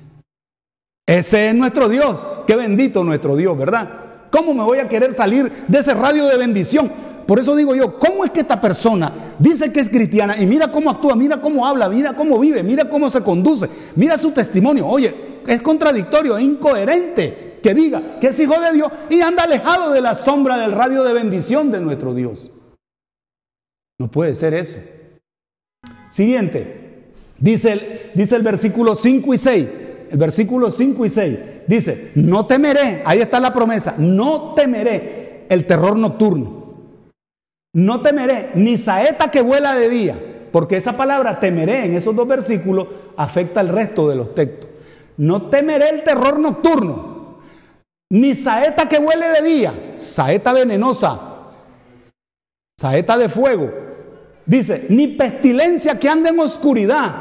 Ese 1.07 1.49
es 1.49 1.55
nuestro 1.55 1.89
Dios. 1.89 2.41
Qué 2.47 2.57
bendito 2.57 3.05
nuestro 3.05 3.37
Dios, 3.37 3.59
¿verdad? 3.59 3.89
¿Cómo 4.31 4.55
me 4.55 4.63
voy 4.63 4.79
a 4.79 4.89
querer 4.89 5.13
salir 5.13 5.51
de 5.67 5.79
ese 5.79 5.93
radio 5.93 6.27
de 6.27 6.39
bendición? 6.39 6.91
Por 7.27 7.39
eso 7.39 7.55
digo 7.55 7.75
yo, 7.75 7.99
¿cómo 7.99 8.25
es 8.25 8.31
que 8.31 8.41
esta 8.41 8.61
persona 8.61 9.13
dice 9.39 9.73
que 9.73 9.81
es 9.81 9.89
cristiana 9.89 10.37
y 10.37 10.47
mira 10.47 10.73
cómo 10.73 10.91
actúa, 10.91 11.15
mira 11.15 11.41
cómo 11.41 11.67
habla, 11.67 11.89
mira 11.89 12.15
cómo 12.15 12.39
vive, 12.39 12.63
mira 12.63 12.89
cómo 12.89 13.09
se 13.11 13.23
conduce, 13.23 13.69
mira 13.97 14.19
su 14.19 14.33
testimonio? 14.33 14.87
Oye, 14.87 15.41
es 15.47 15.63
contradictorio, 15.63 16.37
es 16.37 16.45
incoherente 16.45 17.59
que 17.63 17.75
diga 17.75 18.19
que 18.21 18.29
es 18.29 18.41
hijo 18.41 18.61
de 18.61 18.73
Dios 18.73 18.91
y 19.11 19.21
anda 19.21 19.45
alejado 19.45 19.91
de 19.91 20.01
la 20.01 20.15
sombra 20.15 20.57
del 20.59 20.73
radio 20.73 21.05
de 21.05 21.13
bendición 21.13 21.71
de 21.71 21.81
nuestro 21.81 22.15
Dios. 22.15 22.50
No 24.01 24.11
puede 24.11 24.35
ser 24.35 24.55
eso. 24.55 24.79
Siguiente, 26.09 27.13
dice 27.39 27.73
el, 27.73 28.11
dice 28.15 28.35
el 28.35 28.43
versículo 28.43 28.97
5 28.97 29.35
y 29.35 29.39
6. 29.39 29.69
El 30.11 30.19
versículo 30.19 30.71
5 30.73 31.07
y 31.07 31.09
6 31.09 31.39
dice, 31.69 32.11
no 32.17 32.47
temeré, 32.47 33.05
ahí 33.05 33.21
está 33.21 33.39
la 33.39 33.55
promesa, 33.55 33.95
no 33.97 34.55
temeré 34.55 35.47
el 35.49 35.67
terror 35.67 35.97
nocturno 35.97 36.61
no 37.73 38.01
temeré 38.01 38.51
ni 38.55 38.77
saeta 38.77 39.31
que 39.31 39.43
vuela 39.43 39.75
de 39.75 39.89
día, 39.89 40.19
porque 40.51 40.77
esa 40.77 40.97
palabra 40.97 41.39
temeré 41.39 41.85
en 41.85 41.95
esos 41.95 42.17
dos 42.17 42.27
versículos 42.27 42.89
afecta 43.17 43.61
al 43.61 43.69
resto 43.69 44.09
de 44.09 44.17
los 44.17 44.35
textos. 44.35 44.69
No 45.17 45.43
temeré 45.43 45.91
el 45.91 46.03
terror 46.03 46.41
nocturno, 46.41 47.39
ni 48.11 48.35
saeta 48.35 48.89
que 48.89 48.99
vuele 48.99 49.29
de 49.29 49.43
día, 49.43 49.93
saeta 49.97 50.53
venenosa, 50.53 51.21
saeta 52.79 53.17
de 53.17 53.29
fuego. 53.29 53.90
Dice, 54.47 54.87
ni 54.89 55.09
pestilencia 55.09 55.99
que 55.99 56.09
ande 56.09 56.31
en 56.31 56.41
oscuridad. 56.41 57.15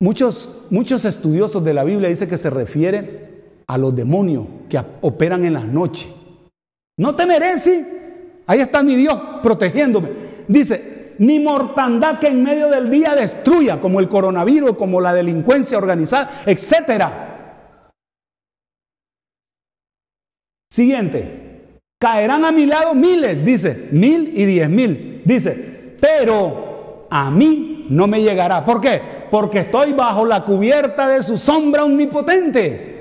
Muchos, 0.00 0.64
muchos 0.70 1.04
estudiosos 1.04 1.64
de 1.64 1.74
la 1.74 1.84
Biblia 1.84 2.08
dicen 2.08 2.28
que 2.28 2.38
se 2.38 2.50
refiere 2.50 3.62
a 3.66 3.76
los 3.78 3.94
demonios 3.94 4.46
que 4.68 4.80
operan 5.00 5.44
en 5.44 5.54
las 5.54 5.66
noches. 5.66 6.08
No 6.96 7.14
temeré, 7.14 7.58
sí, 7.58 7.84
Ahí 8.48 8.60
está 8.60 8.82
mi 8.82 8.96
Dios 8.96 9.20
protegiéndome. 9.42 10.08
Dice, 10.48 11.12
ni 11.18 11.38
mortandad 11.38 12.18
que 12.18 12.28
en 12.28 12.42
medio 12.42 12.70
del 12.70 12.88
día 12.90 13.14
destruya, 13.14 13.78
como 13.78 14.00
el 14.00 14.08
coronavirus, 14.08 14.76
como 14.78 15.02
la 15.02 15.12
delincuencia 15.12 15.76
organizada, 15.76 16.42
etcétera. 16.46 17.26
Siguiente, 20.72 21.80
caerán 22.00 22.46
a 22.46 22.52
mi 22.52 22.64
lado 22.64 22.94
miles, 22.94 23.44
dice, 23.44 23.88
mil 23.92 24.32
y 24.34 24.46
diez 24.46 24.70
mil. 24.70 25.17
Dice, 25.24 25.96
pero 26.00 27.06
a 27.10 27.30
mí 27.30 27.86
no 27.90 28.06
me 28.06 28.22
llegará. 28.22 28.64
¿Por 28.64 28.80
qué? 28.80 29.00
Porque 29.30 29.60
estoy 29.60 29.92
bajo 29.92 30.24
la 30.24 30.44
cubierta 30.44 31.08
de 31.08 31.22
su 31.22 31.38
sombra 31.38 31.84
omnipotente. 31.84 32.98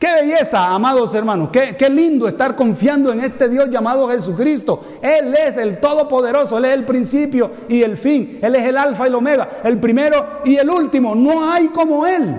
Qué 0.00 0.10
belleza, 0.14 0.74
amados 0.74 1.14
hermanos, 1.14 1.50
qué, 1.50 1.90
lindo 1.90 2.26
estar 2.26 2.56
confiando 2.56 3.12
en 3.12 3.20
este 3.20 3.50
Dios 3.50 3.68
llamado 3.68 4.08
Jesucristo. 4.08 4.80
Él 5.02 5.34
es 5.34 5.58
el 5.58 5.78
Todopoderoso, 5.78 6.56
Él 6.56 6.64
es 6.64 6.72
el 6.72 6.86
principio 6.86 7.50
y 7.68 7.82
el 7.82 7.98
fin, 7.98 8.38
Él 8.40 8.56
es 8.56 8.64
el 8.64 8.78
alfa 8.78 9.04
y 9.04 9.08
el 9.08 9.14
omega, 9.16 9.60
el 9.62 9.78
primero 9.78 10.40
y 10.46 10.56
el 10.56 10.70
último. 10.70 11.14
No 11.14 11.52
hay 11.52 11.68
como 11.68 12.06
Él. 12.06 12.34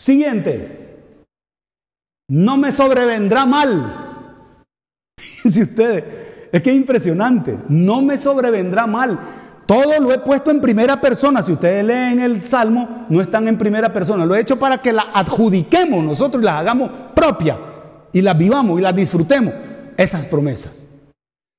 Siguiente, 0.00 0.96
no 2.30 2.56
me 2.56 2.72
sobrevendrá 2.72 3.46
mal. 3.46 4.11
Si 5.48 5.62
ustedes, 5.62 6.04
es 6.52 6.62
que 6.62 6.70
es 6.70 6.76
impresionante, 6.76 7.56
no 7.68 8.02
me 8.02 8.16
sobrevendrá 8.18 8.86
mal. 8.86 9.18
Todo 9.66 10.00
lo 10.00 10.12
he 10.12 10.18
puesto 10.18 10.50
en 10.50 10.60
primera 10.60 11.00
persona. 11.00 11.42
Si 11.42 11.52
ustedes 11.52 11.84
leen 11.84 12.20
el 12.20 12.44
Salmo, 12.44 13.06
no 13.08 13.20
están 13.20 13.48
en 13.48 13.56
primera 13.56 13.92
persona. 13.92 14.26
Lo 14.26 14.34
he 14.34 14.40
hecho 14.40 14.58
para 14.58 14.82
que 14.82 14.92
la 14.92 15.06
adjudiquemos 15.14 16.02
nosotros 16.02 16.42
y 16.42 16.46
las 16.46 16.56
hagamos 16.56 16.90
propias 17.14 17.58
y 18.12 18.20
las 18.20 18.36
vivamos 18.36 18.78
y 18.78 18.82
las 18.82 18.94
disfrutemos. 18.94 19.54
Esas 19.96 20.26
promesas. 20.26 20.88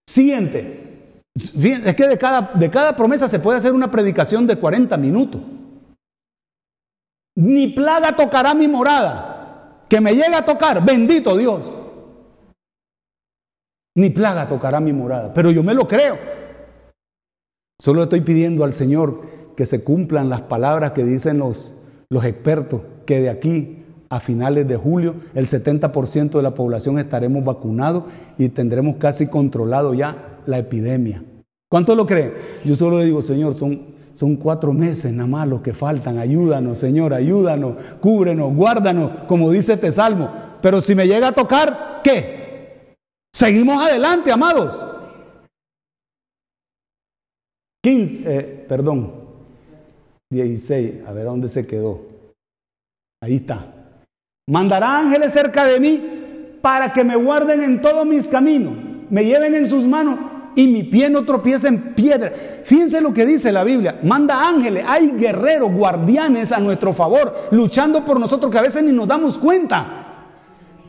Siguiente. 0.07 1.23
Es 1.33 1.95
que 1.95 2.07
de 2.07 2.17
cada, 2.17 2.51
de 2.53 2.69
cada 2.69 2.95
promesa 2.95 3.27
se 3.27 3.39
puede 3.39 3.57
hacer 3.57 3.73
una 3.73 3.89
predicación 3.89 4.45
de 4.45 4.57
40 4.57 4.97
minutos. 4.97 5.41
Ni 7.35 7.69
plaga 7.69 8.15
tocará 8.15 8.53
mi 8.53 8.67
morada. 8.67 9.85
Que 9.89 9.99
me 10.01 10.11
llegue 10.11 10.35
a 10.35 10.45
tocar, 10.45 10.83
bendito 10.83 11.35
Dios. 11.37 11.77
Ni 13.95 14.09
plaga 14.09 14.47
tocará 14.47 14.79
mi 14.79 14.93
morada. 14.93 15.33
Pero 15.33 15.51
yo 15.51 15.63
me 15.63 15.73
lo 15.73 15.87
creo. 15.87 16.17
Solo 17.79 18.03
estoy 18.03 18.21
pidiendo 18.21 18.63
al 18.63 18.73
Señor 18.73 19.21
que 19.55 19.65
se 19.65 19.83
cumplan 19.83 20.29
las 20.29 20.41
palabras 20.41 20.91
que 20.91 21.03
dicen 21.03 21.37
los, 21.37 21.75
los 22.09 22.25
expertos, 22.25 22.81
que 23.05 23.19
de 23.19 23.29
aquí 23.29 23.83
a 24.09 24.19
finales 24.19 24.67
de 24.67 24.77
julio 24.77 25.15
el 25.33 25.47
70% 25.47 26.31
de 26.31 26.41
la 26.41 26.53
población 26.53 26.99
estaremos 26.99 27.43
vacunados 27.43 28.05
y 28.37 28.49
tendremos 28.49 28.97
casi 28.97 29.27
controlado 29.27 29.93
ya 29.93 30.39
la 30.45 30.59
epidemia. 30.59 31.23
¿Cuánto 31.69 31.95
lo 31.95 32.05
creen? 32.05 32.33
Yo 32.63 32.75
solo 32.75 32.99
le 32.99 33.05
digo, 33.05 33.21
Señor, 33.21 33.55
son, 33.55 33.81
son 34.13 34.35
cuatro 34.35 34.73
meses 34.73 35.11
nada 35.11 35.27
más 35.27 35.47
los 35.47 35.61
que 35.61 35.73
faltan. 35.73 36.19
Ayúdanos, 36.19 36.77
Señor, 36.77 37.13
ayúdanos, 37.13 37.73
cúbrenos, 37.99 38.55
guárdanos, 38.55 39.11
como 39.27 39.51
dice 39.51 39.73
este 39.73 39.91
salmo. 39.91 40.29
Pero 40.61 40.81
si 40.81 40.93
me 40.93 41.07
llega 41.07 41.29
a 41.29 41.31
tocar, 41.33 42.01
¿qué? 42.03 42.42
Seguimos 43.33 43.81
adelante, 43.81 44.31
amados. 44.31 44.85
15, 47.83 48.23
eh, 48.25 48.65
perdón, 48.69 49.11
16, 50.31 51.05
a 51.05 51.11
ver 51.11 51.25
dónde 51.25 51.49
se 51.49 51.65
quedó. 51.65 52.01
Ahí 53.21 53.37
está. 53.37 53.65
Mandará 54.47 54.99
ángeles 54.99 55.33
cerca 55.33 55.65
de 55.65 55.79
mí 55.79 56.57
para 56.61 56.93
que 56.93 57.03
me 57.03 57.15
guarden 57.15 57.61
en 57.63 57.81
todos 57.81 58.05
mis 58.05 58.27
caminos, 58.27 58.73
me 59.09 59.25
lleven 59.25 59.55
en 59.55 59.65
sus 59.65 59.85
manos 59.85 60.17
y 60.55 60.67
mi 60.67 60.83
pie 60.83 61.09
no 61.09 61.25
tropiece 61.25 61.67
en 61.67 61.93
piedra. 61.93 62.31
Fíjense 62.63 63.01
lo 63.01 63.13
que 63.13 63.25
dice 63.25 63.51
la 63.51 63.63
Biblia. 63.63 63.99
Manda 64.03 64.47
ángeles, 64.47 64.85
hay 64.87 65.11
guerreros, 65.11 65.71
guardianes 65.73 66.51
a 66.51 66.59
nuestro 66.59 66.93
favor, 66.93 67.33
luchando 67.51 68.05
por 68.05 68.19
nosotros 68.19 68.51
que 68.51 68.59
a 68.59 68.63
veces 68.63 68.83
ni 68.83 68.91
nos 68.91 69.07
damos 69.07 69.37
cuenta. 69.37 70.02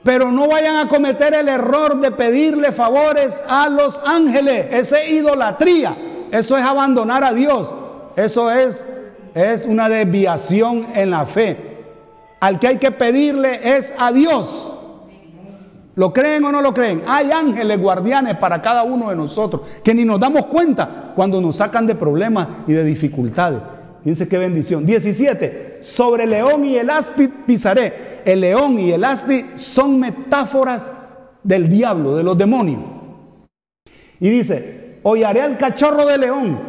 Pero 0.05 0.31
no 0.31 0.47
vayan 0.47 0.77
a 0.77 0.89
cometer 0.89 1.35
el 1.35 1.49
error 1.49 1.99
de 1.99 2.11
pedirle 2.11 2.73
favores 2.73 3.43
a 3.49 3.71
los 3.71 4.01
ángeles. 4.07 4.67
Esa 4.71 5.01
es 5.01 5.11
idolatría. 5.11 5.97
Eso 6.31 6.59
es 6.59 6.63
abandonar 6.63 7.25
a 7.25 7.33
Dios. 7.33 7.73
Eso 8.15 8.51
es, 8.51 8.87
es 9.35 9.65
una 9.65 9.89
desviación 9.89 10.87
en 10.95 11.11
la 11.11 11.25
fe. 11.25 11.85
Al 12.39 12.59
que 12.59 12.69
hay 12.69 12.77
que 12.77 12.91
pedirle 12.91 13.77
es 13.77 13.95
a 13.99 14.13
Dios. 14.13 14.73
¿Lo 15.97 16.13
creen 16.13 16.45
o 16.45 16.53
no 16.53 16.61
lo 16.61 16.75
creen? 16.75 17.03
Hay 17.07 17.31
ángeles 17.31 17.81
guardianes 17.81 18.37
para 18.37 18.61
cada 18.61 18.83
uno 18.83 19.11
de 19.11 19.17
nosotros 19.17 19.63
que 19.83 19.95
ni 19.95 20.05
nos 20.05 20.21
damos 20.21 20.47
cuenta 20.47 21.13
cuando 21.15 21.41
nos 21.41 21.57
sacan 21.57 21.87
de 21.87 21.95
problemas 21.95 22.49
y 22.67 22.73
de 22.73 22.85
dificultades. 22.85 23.61
Fíjense 24.05 24.29
qué 24.29 24.39
bendición. 24.39 24.87
17. 24.87 25.79
Sobre 25.81 26.23
el 26.23 26.31
león 26.31 26.65
y 26.65 26.77
el 26.77 26.89
áspid 26.89 27.31
pisaré. 27.45 28.21
El 28.25 28.43
león 28.43 28.79
y 28.79 28.93
el 28.93 29.03
áspid 29.03 29.57
son 29.57 29.99
metáforas 29.99 30.95
del 31.43 31.69
diablo, 31.69 32.15
de 32.17 32.23
los 32.23 32.39
demonios. 32.39 32.83
Y 34.21 34.29
dice, 34.29 35.01
hollaré 35.03 35.43
al 35.43 35.59
cachorro 35.59 36.07
de 36.07 36.19
león 36.19 36.61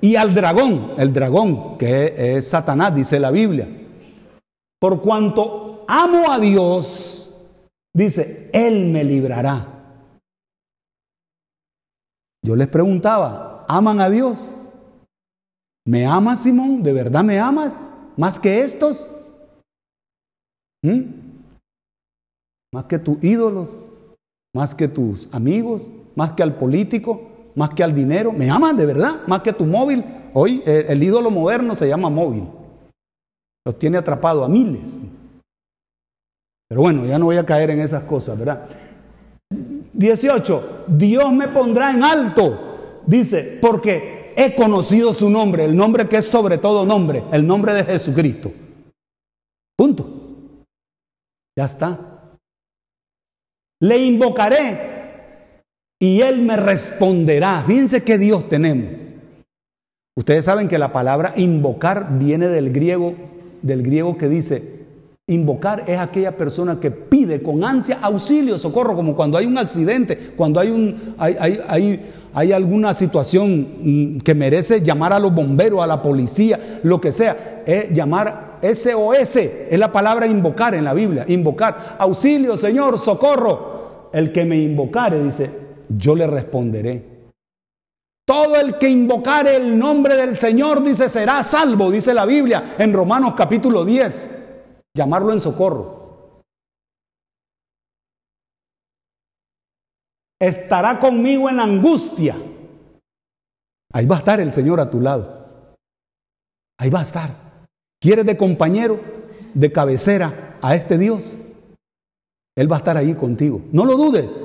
y 0.00 0.16
al 0.16 0.34
dragón, 0.34 0.92
el 0.96 1.12
dragón 1.12 1.76
que 1.76 2.14
es 2.16 2.48
Satanás, 2.48 2.94
dice 2.94 3.20
la 3.20 3.30
Biblia. 3.30 3.68
Por 4.80 5.02
cuanto 5.02 5.84
amo 5.86 6.30
a 6.30 6.38
Dios, 6.38 7.24
Dice, 7.94 8.50
Él 8.52 8.88
me 8.88 9.04
librará. 9.04 9.68
Yo 12.42 12.56
les 12.56 12.66
preguntaba, 12.66 13.64
¿aman 13.68 14.00
a 14.00 14.10
Dios? 14.10 14.58
¿Me 15.86 16.06
amas, 16.06 16.42
Simón? 16.42 16.82
¿De 16.82 16.92
verdad 16.92 17.22
me 17.22 17.38
amas? 17.38 17.82
¿Más 18.16 18.38
que 18.38 18.60
estos? 18.62 19.06
¿Mm? 20.82 21.02
¿Más 22.72 22.84
que 22.86 22.98
tus 22.98 23.22
ídolos? 23.22 23.78
¿Más 24.54 24.74
que 24.74 24.88
tus 24.88 25.28
amigos? 25.32 25.90
¿Más 26.14 26.32
que 26.32 26.42
al 26.42 26.56
político? 26.56 27.30
¿Más 27.54 27.70
que 27.70 27.84
al 27.84 27.94
dinero? 27.94 28.32
¿Me 28.32 28.50
amas 28.50 28.76
de 28.76 28.86
verdad? 28.86 29.20
¿Más 29.26 29.42
que 29.42 29.52
tu 29.52 29.66
móvil? 29.66 30.04
Hoy 30.32 30.62
el, 30.64 30.86
el 30.86 31.02
ídolo 31.02 31.30
moderno 31.30 31.74
se 31.74 31.88
llama 31.88 32.08
móvil. 32.08 32.48
Los 33.66 33.78
tiene 33.78 33.98
atrapado 33.98 34.42
a 34.42 34.48
miles. 34.48 35.00
Pero 36.68 36.80
bueno, 36.80 37.04
ya 37.04 37.18
no 37.18 37.26
voy 37.26 37.36
a 37.36 37.46
caer 37.46 37.70
en 37.70 37.80
esas 37.80 38.04
cosas, 38.04 38.38
¿verdad? 38.38 38.66
18. 39.92 40.84
Dios 40.88 41.32
me 41.32 41.48
pondrá 41.48 41.92
en 41.92 42.02
alto. 42.02 43.02
Dice, 43.06 43.58
porque 43.60 44.13
he 44.36 44.54
conocido 44.54 45.12
su 45.12 45.30
nombre, 45.30 45.64
el 45.64 45.76
nombre 45.76 46.08
que 46.08 46.16
es 46.16 46.28
sobre 46.28 46.58
todo 46.58 46.84
nombre, 46.84 47.24
el 47.32 47.46
nombre 47.46 47.72
de 47.74 47.84
Jesucristo. 47.84 48.52
Punto. 49.76 50.08
Ya 51.56 51.64
está. 51.64 52.36
Le 53.80 53.98
invocaré 53.98 55.62
y 56.00 56.20
él 56.20 56.40
me 56.42 56.56
responderá. 56.56 57.62
Fíjense 57.66 58.02
qué 58.02 58.18
Dios 58.18 58.48
tenemos. 58.48 59.00
Ustedes 60.16 60.44
saben 60.44 60.68
que 60.68 60.78
la 60.78 60.92
palabra 60.92 61.32
invocar 61.36 62.18
viene 62.18 62.48
del 62.48 62.72
griego, 62.72 63.14
del 63.62 63.82
griego 63.82 64.16
que 64.16 64.28
dice 64.28 64.83
Invocar 65.26 65.84
es 65.86 65.98
aquella 65.98 66.36
persona 66.36 66.78
que 66.78 66.90
pide 66.90 67.42
con 67.42 67.64
ansia 67.64 67.98
auxilio, 68.02 68.58
socorro, 68.58 68.94
como 68.94 69.16
cuando 69.16 69.38
hay 69.38 69.46
un 69.46 69.56
accidente, 69.56 70.18
cuando 70.36 70.60
hay, 70.60 70.68
un, 70.68 71.14
hay, 71.16 72.52
alguna 72.52 72.92
situación 72.92 73.68
mm, 73.80 74.18
que 74.18 74.34
merece 74.34 74.82
llamar 74.82 75.14
a 75.14 75.18
los 75.18 75.34
bomberos, 75.34 75.80
a 75.80 75.86
la 75.86 76.02
policía, 76.02 76.80
lo 76.82 77.00
que 77.00 77.10
sea, 77.10 77.62
es 77.64 77.90
llamar 77.90 78.58
SOS, 78.60 79.36
es 79.36 79.78
la 79.78 79.90
palabra 79.90 80.26
invocar 80.26 80.74
en 80.74 80.84
la 80.84 80.92
Biblia, 80.92 81.24
invocar, 81.26 81.96
auxilio, 81.98 82.54
Señor, 82.58 82.98
socorro. 82.98 84.10
El 84.12 84.30
que 84.30 84.44
me 84.44 84.58
invocare, 84.58 85.24
dice, 85.24 85.50
yo 85.88 86.14
le 86.14 86.26
responderé. 86.26 87.02
Todo 88.26 88.56
el 88.56 88.76
que 88.76 88.90
invocare 88.90 89.56
el 89.56 89.78
nombre 89.78 90.18
del 90.18 90.36
Señor, 90.36 90.84
dice, 90.84 91.08
será 91.08 91.42
salvo, 91.44 91.90
dice 91.90 92.12
la 92.12 92.26
Biblia 92.26 92.74
en 92.76 92.92
Romanos 92.92 93.32
capítulo 93.34 93.86
10 93.86 94.42
llamarlo 94.96 95.32
en 95.32 95.40
socorro. 95.40 96.42
Estará 100.40 100.98
conmigo 101.00 101.48
en 101.48 101.60
angustia. 101.60 102.36
Ahí 103.92 104.06
va 104.06 104.16
a 104.16 104.18
estar 104.18 104.40
el 104.40 104.52
Señor 104.52 104.80
a 104.80 104.90
tu 104.90 105.00
lado. 105.00 105.76
Ahí 106.78 106.90
va 106.90 107.00
a 107.00 107.02
estar. 107.02 107.30
¿Quieres 108.00 108.26
de 108.26 108.36
compañero, 108.36 109.00
de 109.54 109.72
cabecera 109.72 110.58
a 110.60 110.74
este 110.74 110.98
Dios? 110.98 111.38
Él 112.56 112.70
va 112.70 112.76
a 112.76 112.78
estar 112.78 112.96
ahí 112.96 113.14
contigo. 113.14 113.62
No 113.72 113.84
lo 113.84 113.96
dudes. 113.96 114.36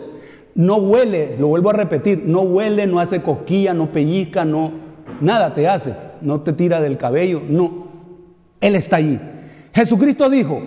No 0.55 0.77
huele, 0.77 1.37
lo 1.37 1.47
vuelvo 1.47 1.69
a 1.69 1.73
repetir, 1.73 2.23
no 2.25 2.41
huele, 2.41 2.87
no 2.87 2.99
hace 2.99 3.21
cosquilla, 3.21 3.73
no 3.73 3.91
pellizca, 3.91 4.45
no, 4.45 4.71
nada 5.21 5.53
te 5.53 5.67
hace, 5.67 5.95
no 6.21 6.41
te 6.41 6.53
tira 6.53 6.81
del 6.81 6.97
cabello, 6.97 7.41
no. 7.47 7.87
Él 8.59 8.75
está 8.75 8.97
allí. 8.97 9.19
Jesucristo 9.73 10.29
dijo, 10.29 10.61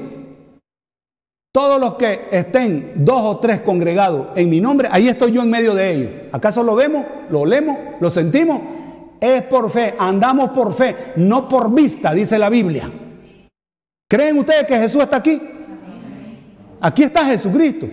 todos 1.52 1.78
los 1.78 1.94
que 1.94 2.28
estén 2.30 3.04
dos 3.04 3.20
o 3.22 3.38
tres 3.38 3.60
congregados 3.60 4.28
en 4.36 4.48
mi 4.48 4.60
nombre, 4.60 4.88
ahí 4.90 5.08
estoy 5.08 5.32
yo 5.32 5.42
en 5.42 5.50
medio 5.50 5.74
de 5.74 5.94
ellos. 5.94 6.10
¿Acaso 6.32 6.62
lo 6.62 6.74
vemos? 6.74 7.04
¿Lo 7.30 7.40
olemos? 7.40 7.76
¿Lo 8.00 8.08
sentimos? 8.08 8.60
Es 9.20 9.42
por 9.42 9.70
fe, 9.70 9.94
andamos 9.98 10.50
por 10.50 10.72
fe, 10.74 11.12
no 11.16 11.48
por 11.48 11.72
vista, 11.72 12.14
dice 12.14 12.38
la 12.38 12.48
Biblia. 12.48 12.90
¿Creen 14.08 14.38
ustedes 14.38 14.66
que 14.66 14.78
Jesús 14.78 15.02
está 15.02 15.18
aquí? 15.18 15.40
Aquí 16.80 17.02
está 17.02 17.24
Jesucristo. 17.26 17.86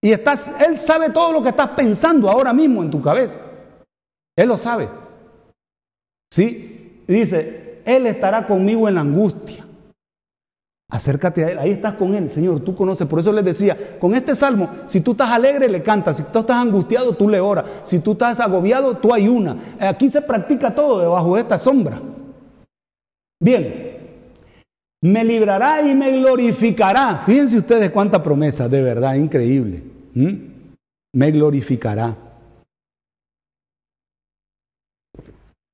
Y 0.00 0.12
estás, 0.12 0.60
Él 0.60 0.78
sabe 0.78 1.10
todo 1.10 1.32
lo 1.32 1.42
que 1.42 1.48
estás 1.48 1.68
pensando 1.68 2.30
ahora 2.30 2.52
mismo 2.52 2.82
en 2.82 2.90
tu 2.90 3.00
cabeza. 3.00 3.42
Él 4.36 4.48
lo 4.48 4.56
sabe. 4.56 4.88
¿Sí? 6.30 7.02
Dice, 7.08 7.82
Él 7.84 8.06
estará 8.06 8.46
conmigo 8.46 8.86
en 8.86 8.94
la 8.94 9.00
angustia. 9.00 9.66
Acércate 10.90 11.44
a 11.44 11.50
Él, 11.50 11.58
ahí 11.58 11.70
estás 11.72 11.94
con 11.94 12.14
Él, 12.14 12.30
Señor, 12.30 12.60
tú 12.60 12.74
conoces. 12.74 13.06
Por 13.06 13.18
eso 13.18 13.30
les 13.30 13.44
decía, 13.44 13.76
con 14.00 14.14
este 14.14 14.34
salmo, 14.34 14.70
si 14.86 15.02
tú 15.02 15.10
estás 15.10 15.28
alegre, 15.28 15.68
le 15.68 15.82
cantas, 15.82 16.16
si 16.16 16.22
tú 16.22 16.38
estás 16.38 16.56
angustiado, 16.56 17.14
tú 17.14 17.28
le 17.28 17.40
oras, 17.40 17.66
si 17.84 17.98
tú 17.98 18.12
estás 18.12 18.40
agobiado, 18.40 18.96
tú 18.96 19.12
ayunas. 19.12 19.56
Aquí 19.78 20.08
se 20.08 20.22
practica 20.22 20.74
todo 20.74 21.00
debajo 21.00 21.34
de 21.34 21.42
esta 21.42 21.58
sombra. 21.58 22.00
Bien, 23.38 23.98
me 25.02 25.24
librará 25.24 25.82
y 25.82 25.94
me 25.94 26.10
glorificará. 26.20 27.18
Fíjense 27.18 27.58
ustedes 27.58 27.90
cuánta 27.90 28.22
promesa, 28.22 28.66
de 28.66 28.80
verdad, 28.80 29.14
increíble. 29.14 29.82
Me 30.14 31.30
glorificará. 31.30 32.16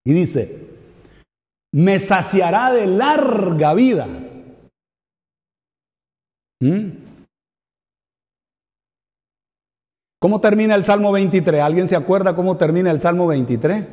Y 0.05 0.13
dice, 0.13 0.59
me 1.73 2.01
saciará 2.01 2.73
de 2.73 2.89
larga 2.89 3.75
vida 3.75 4.09
¿Mm? 6.65 6.93
¿Cómo 10.19 10.41
termina 10.41 10.75
el 10.75 10.83
Salmo 10.83 11.13
23? 11.13 11.61
¿Alguien 11.61 11.87
se 11.87 11.95
acuerda 11.95 12.35
cómo 12.35 12.57
termina 12.57 12.91
el 12.91 13.01
Salmo 13.01 13.27
23? 13.27 13.85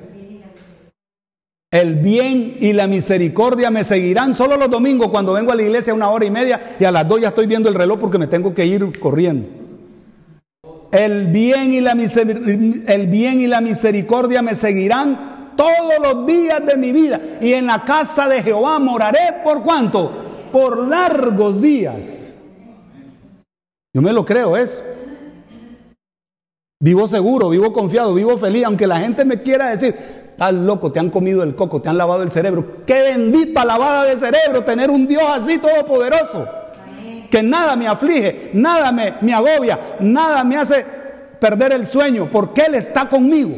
El 1.70 1.96
bien 1.96 2.56
y 2.62 2.72
la 2.72 2.88
misericordia 2.88 3.72
me 3.72 3.84
seguirán 3.84 4.34
solo 4.34 4.56
los 4.56 4.70
domingos 4.70 5.10
cuando 5.10 5.34
vengo 5.34 5.52
a 5.52 5.56
la 5.56 5.64
iglesia 5.64 5.94
una 5.94 6.10
hora 6.10 6.24
y 6.24 6.32
media 6.32 6.78
y 6.80 6.86
a 6.86 6.92
las 6.92 7.06
dos 7.08 7.20
ya 7.20 7.30
estoy 7.30 7.46
viendo 7.46 7.68
el 7.68 7.76
reloj 7.76 8.00
porque 8.00 8.18
me 8.18 8.28
tengo 8.28 8.54
que 8.54 8.66
ir 8.66 8.98
corriendo. 9.00 9.50
El 10.94 11.28
bien 11.28 11.74
y 11.74 11.82
la, 11.82 11.92
el 11.92 13.08
bien 13.08 13.42
y 13.42 13.48
la 13.48 13.60
misericordia 13.60 14.42
me 14.42 14.56
seguirán 14.56 15.54
todos 15.58 16.00
los 16.02 16.26
días 16.26 16.66
de 16.66 16.78
mi 16.78 16.94
vida 16.94 17.20
y 17.42 17.52
en 17.52 17.66
la 17.66 17.84
casa 17.84 18.30
de 18.30 18.42
Jehová 18.42 18.80
moraré 18.80 19.42
por 19.44 19.62
cuánto? 19.62 20.12
Por 20.54 20.88
largos 20.88 21.62
días. 21.62 22.31
Yo 23.94 24.02
me 24.02 24.14
lo 24.14 24.26
creo 24.26 24.56
eso. 24.56 24.82
Vivo 26.80 27.08
seguro, 27.08 27.50
vivo 27.50 27.72
confiado, 27.72 28.14
vivo 28.14 28.38
feliz, 28.38 28.66
aunque 28.66 28.88
la 28.88 29.00
gente 29.00 29.24
me 29.24 29.44
quiera 29.44 29.70
decir, 29.70 29.94
estás 29.94 30.52
loco, 30.52 30.92
te 30.92 31.00
han 31.00 31.12
comido 31.12 31.44
el 31.44 31.56
coco, 31.56 31.80
te 31.80 31.90
han 31.90 31.98
lavado 31.98 32.24
el 32.24 32.32
cerebro. 32.32 32.84
Qué 32.88 33.04
bendita 33.04 33.64
lavada 33.64 34.06
de 34.06 34.18
cerebro 34.18 34.64
tener 34.64 34.90
un 34.90 35.06
Dios 35.06 35.24
así 35.28 35.60
todopoderoso. 35.60 36.48
Que 37.30 37.44
nada 37.44 37.76
me 37.76 37.88
aflige, 37.88 38.50
nada 38.54 38.92
me, 38.92 39.14
me 39.22 39.34
agobia, 39.34 39.98
nada 40.00 40.44
me 40.44 40.58
hace 40.58 40.84
perder 41.40 41.74
el 41.74 41.86
sueño, 41.86 42.30
porque 42.32 42.62
Él 42.62 42.76
está 42.76 43.08
conmigo. 43.08 43.56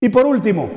Y 0.00 0.08
por 0.10 0.26
último, 0.26 0.70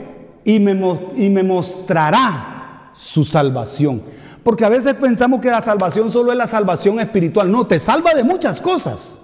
y 0.44 0.60
me, 0.60 0.72
y 1.16 1.30
me 1.30 1.44
mostrará 1.44 2.90
su 2.94 3.24
salvación. 3.24 4.02
Porque 4.48 4.64
a 4.64 4.70
veces 4.70 4.94
pensamos 4.94 5.42
que 5.42 5.50
la 5.50 5.62
salvación 5.62 6.10
solo 6.10 6.32
es 6.32 6.38
la 6.38 6.48
salvación 6.48 7.02
espiritual. 7.02 7.52
No, 7.52 7.68
te 7.68 7.78
salva 7.80 8.14
de 8.14 8.24
muchas 8.24 8.62
cosas. 8.62 9.20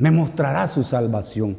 Me 0.00 0.10
mostrará 0.10 0.66
su 0.66 0.82
salvación. 0.82 1.56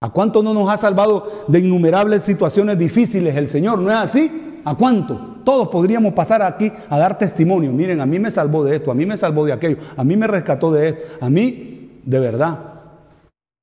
¿A 0.00 0.10
cuánto 0.10 0.44
no 0.44 0.54
nos 0.54 0.70
ha 0.70 0.76
salvado 0.76 1.44
de 1.48 1.58
innumerables 1.58 2.22
situaciones 2.22 2.78
difíciles 2.78 3.34
el 3.34 3.48
Señor? 3.48 3.80
¿No 3.80 3.90
es 3.90 3.96
así? 3.96 4.60
¿A 4.64 4.76
cuánto? 4.76 5.40
Todos 5.44 5.66
podríamos 5.70 6.12
pasar 6.12 6.40
aquí 6.40 6.70
a 6.88 6.96
dar 6.96 7.18
testimonio. 7.18 7.72
Miren, 7.72 8.00
a 8.00 8.06
mí 8.06 8.20
me 8.20 8.30
salvó 8.30 8.62
de 8.62 8.76
esto, 8.76 8.92
a 8.92 8.94
mí 8.94 9.04
me 9.04 9.16
salvó 9.16 9.44
de 9.44 9.52
aquello, 9.52 9.78
a 9.96 10.04
mí 10.04 10.16
me 10.16 10.28
rescató 10.28 10.70
de 10.70 10.90
esto. 10.90 11.02
A 11.20 11.28
mí, 11.28 12.00
de 12.04 12.20
verdad, 12.20 12.60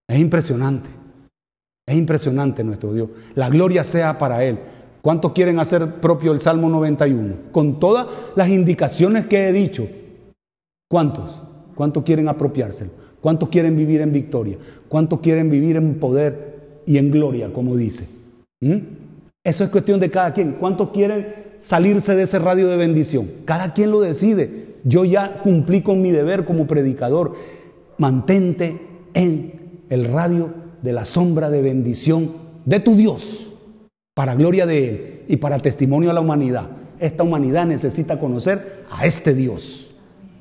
es 0.09 0.19
impresionante. 0.19 0.89
Es 1.87 1.95
impresionante 1.95 2.65
nuestro 2.65 2.91
Dios. 2.91 3.11
La 3.33 3.47
gloria 3.47 3.85
sea 3.85 4.17
para 4.19 4.43
Él. 4.43 4.59
¿Cuántos 5.07 5.31
quieren 5.31 5.57
hacer 5.57 6.01
propio 6.01 6.33
el 6.33 6.41
Salmo 6.41 6.67
91? 6.67 7.33
Con 7.53 7.79
todas 7.79 8.07
las 8.35 8.49
indicaciones 8.49 9.25
que 9.25 9.47
he 9.47 9.53
dicho. 9.53 9.87
¿Cuántos? 10.89 11.43
¿Cuántos 11.75 12.03
quieren 12.03 12.27
apropiárselo? 12.27 12.91
¿Cuántos 13.21 13.47
quieren 13.47 13.77
vivir 13.77 14.01
en 14.01 14.11
victoria? 14.11 14.57
¿Cuántos 14.89 15.21
quieren 15.21 15.49
vivir 15.49 15.77
en 15.77 15.97
poder 15.97 16.81
y 16.85 16.97
en 16.97 17.09
gloria, 17.09 17.53
como 17.53 17.77
dice? 17.77 18.05
¿Mm? 18.59 18.79
Eso 19.45 19.63
es 19.63 19.69
cuestión 19.69 20.01
de 20.01 20.11
cada 20.11 20.33
quien. 20.33 20.57
¿Cuántos 20.59 20.89
quieren 20.89 21.33
salirse 21.61 22.13
de 22.13 22.23
ese 22.23 22.37
radio 22.37 22.67
de 22.67 22.75
bendición? 22.75 23.29
Cada 23.45 23.71
quien 23.71 23.91
lo 23.91 24.01
decide. 24.01 24.75
Yo 24.83 25.05
ya 25.05 25.41
cumplí 25.41 25.83
con 25.83 26.01
mi 26.01 26.11
deber 26.11 26.43
como 26.43 26.67
predicador. 26.67 27.31
Mantente 27.97 28.77
en 29.13 29.53
el 29.89 30.03
radio 30.11 30.49
de 30.81 30.91
la 30.91 31.05
sombra 31.05 31.49
de 31.49 31.61
bendición 31.61 32.29
de 32.65 32.81
tu 32.81 32.97
Dios 32.97 33.46
para 34.17 34.33
gloria 34.33 34.65
de 34.65 34.89
Él 34.89 35.21
y 35.27 35.37
para 35.37 35.59
testimonio 35.59 36.09
a 36.09 36.13
la 36.13 36.21
humanidad. 36.21 36.71
Esta 36.97 37.21
humanidad 37.21 37.67
necesita 37.67 38.19
conocer 38.19 38.83
a 38.89 39.05
este 39.05 39.35
Dios 39.35 39.93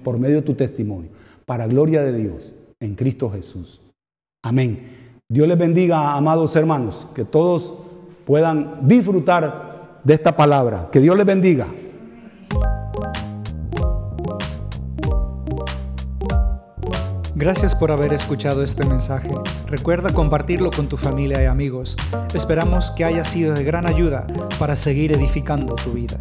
por 0.02 0.18
medio 0.18 0.36
de 0.36 0.42
tu 0.42 0.54
testimonio, 0.54 1.10
para 1.44 1.66
gloria 1.66 2.02
de 2.02 2.16
Dios 2.16 2.54
en 2.80 2.94
Cristo 2.94 3.30
Jesús. 3.30 3.82
Amén. 4.42 4.80
Dios 5.28 5.46
les 5.46 5.58
bendiga, 5.58 6.14
amados 6.14 6.56
hermanos, 6.56 7.06
que 7.14 7.26
todos 7.26 7.74
puedan 8.24 8.88
disfrutar 8.88 10.00
de 10.02 10.14
esta 10.14 10.34
palabra. 10.34 10.88
Que 10.90 11.00
Dios 11.00 11.14
les 11.14 11.26
bendiga. 11.26 11.66
Gracias 17.38 17.74
por 17.74 17.92
haber 17.92 18.14
escuchado 18.14 18.62
este 18.62 18.86
mensaje. 18.86 19.28
Recuerda 19.66 20.10
compartirlo 20.10 20.70
con 20.70 20.88
tu 20.88 20.96
familia 20.96 21.42
y 21.42 21.44
amigos. 21.44 21.94
Esperamos 22.34 22.90
que 22.92 23.04
haya 23.04 23.24
sido 23.24 23.52
de 23.52 23.62
gran 23.62 23.86
ayuda 23.86 24.26
para 24.58 24.74
seguir 24.74 25.12
edificando 25.12 25.74
tu 25.74 25.92
vida. 25.92 26.18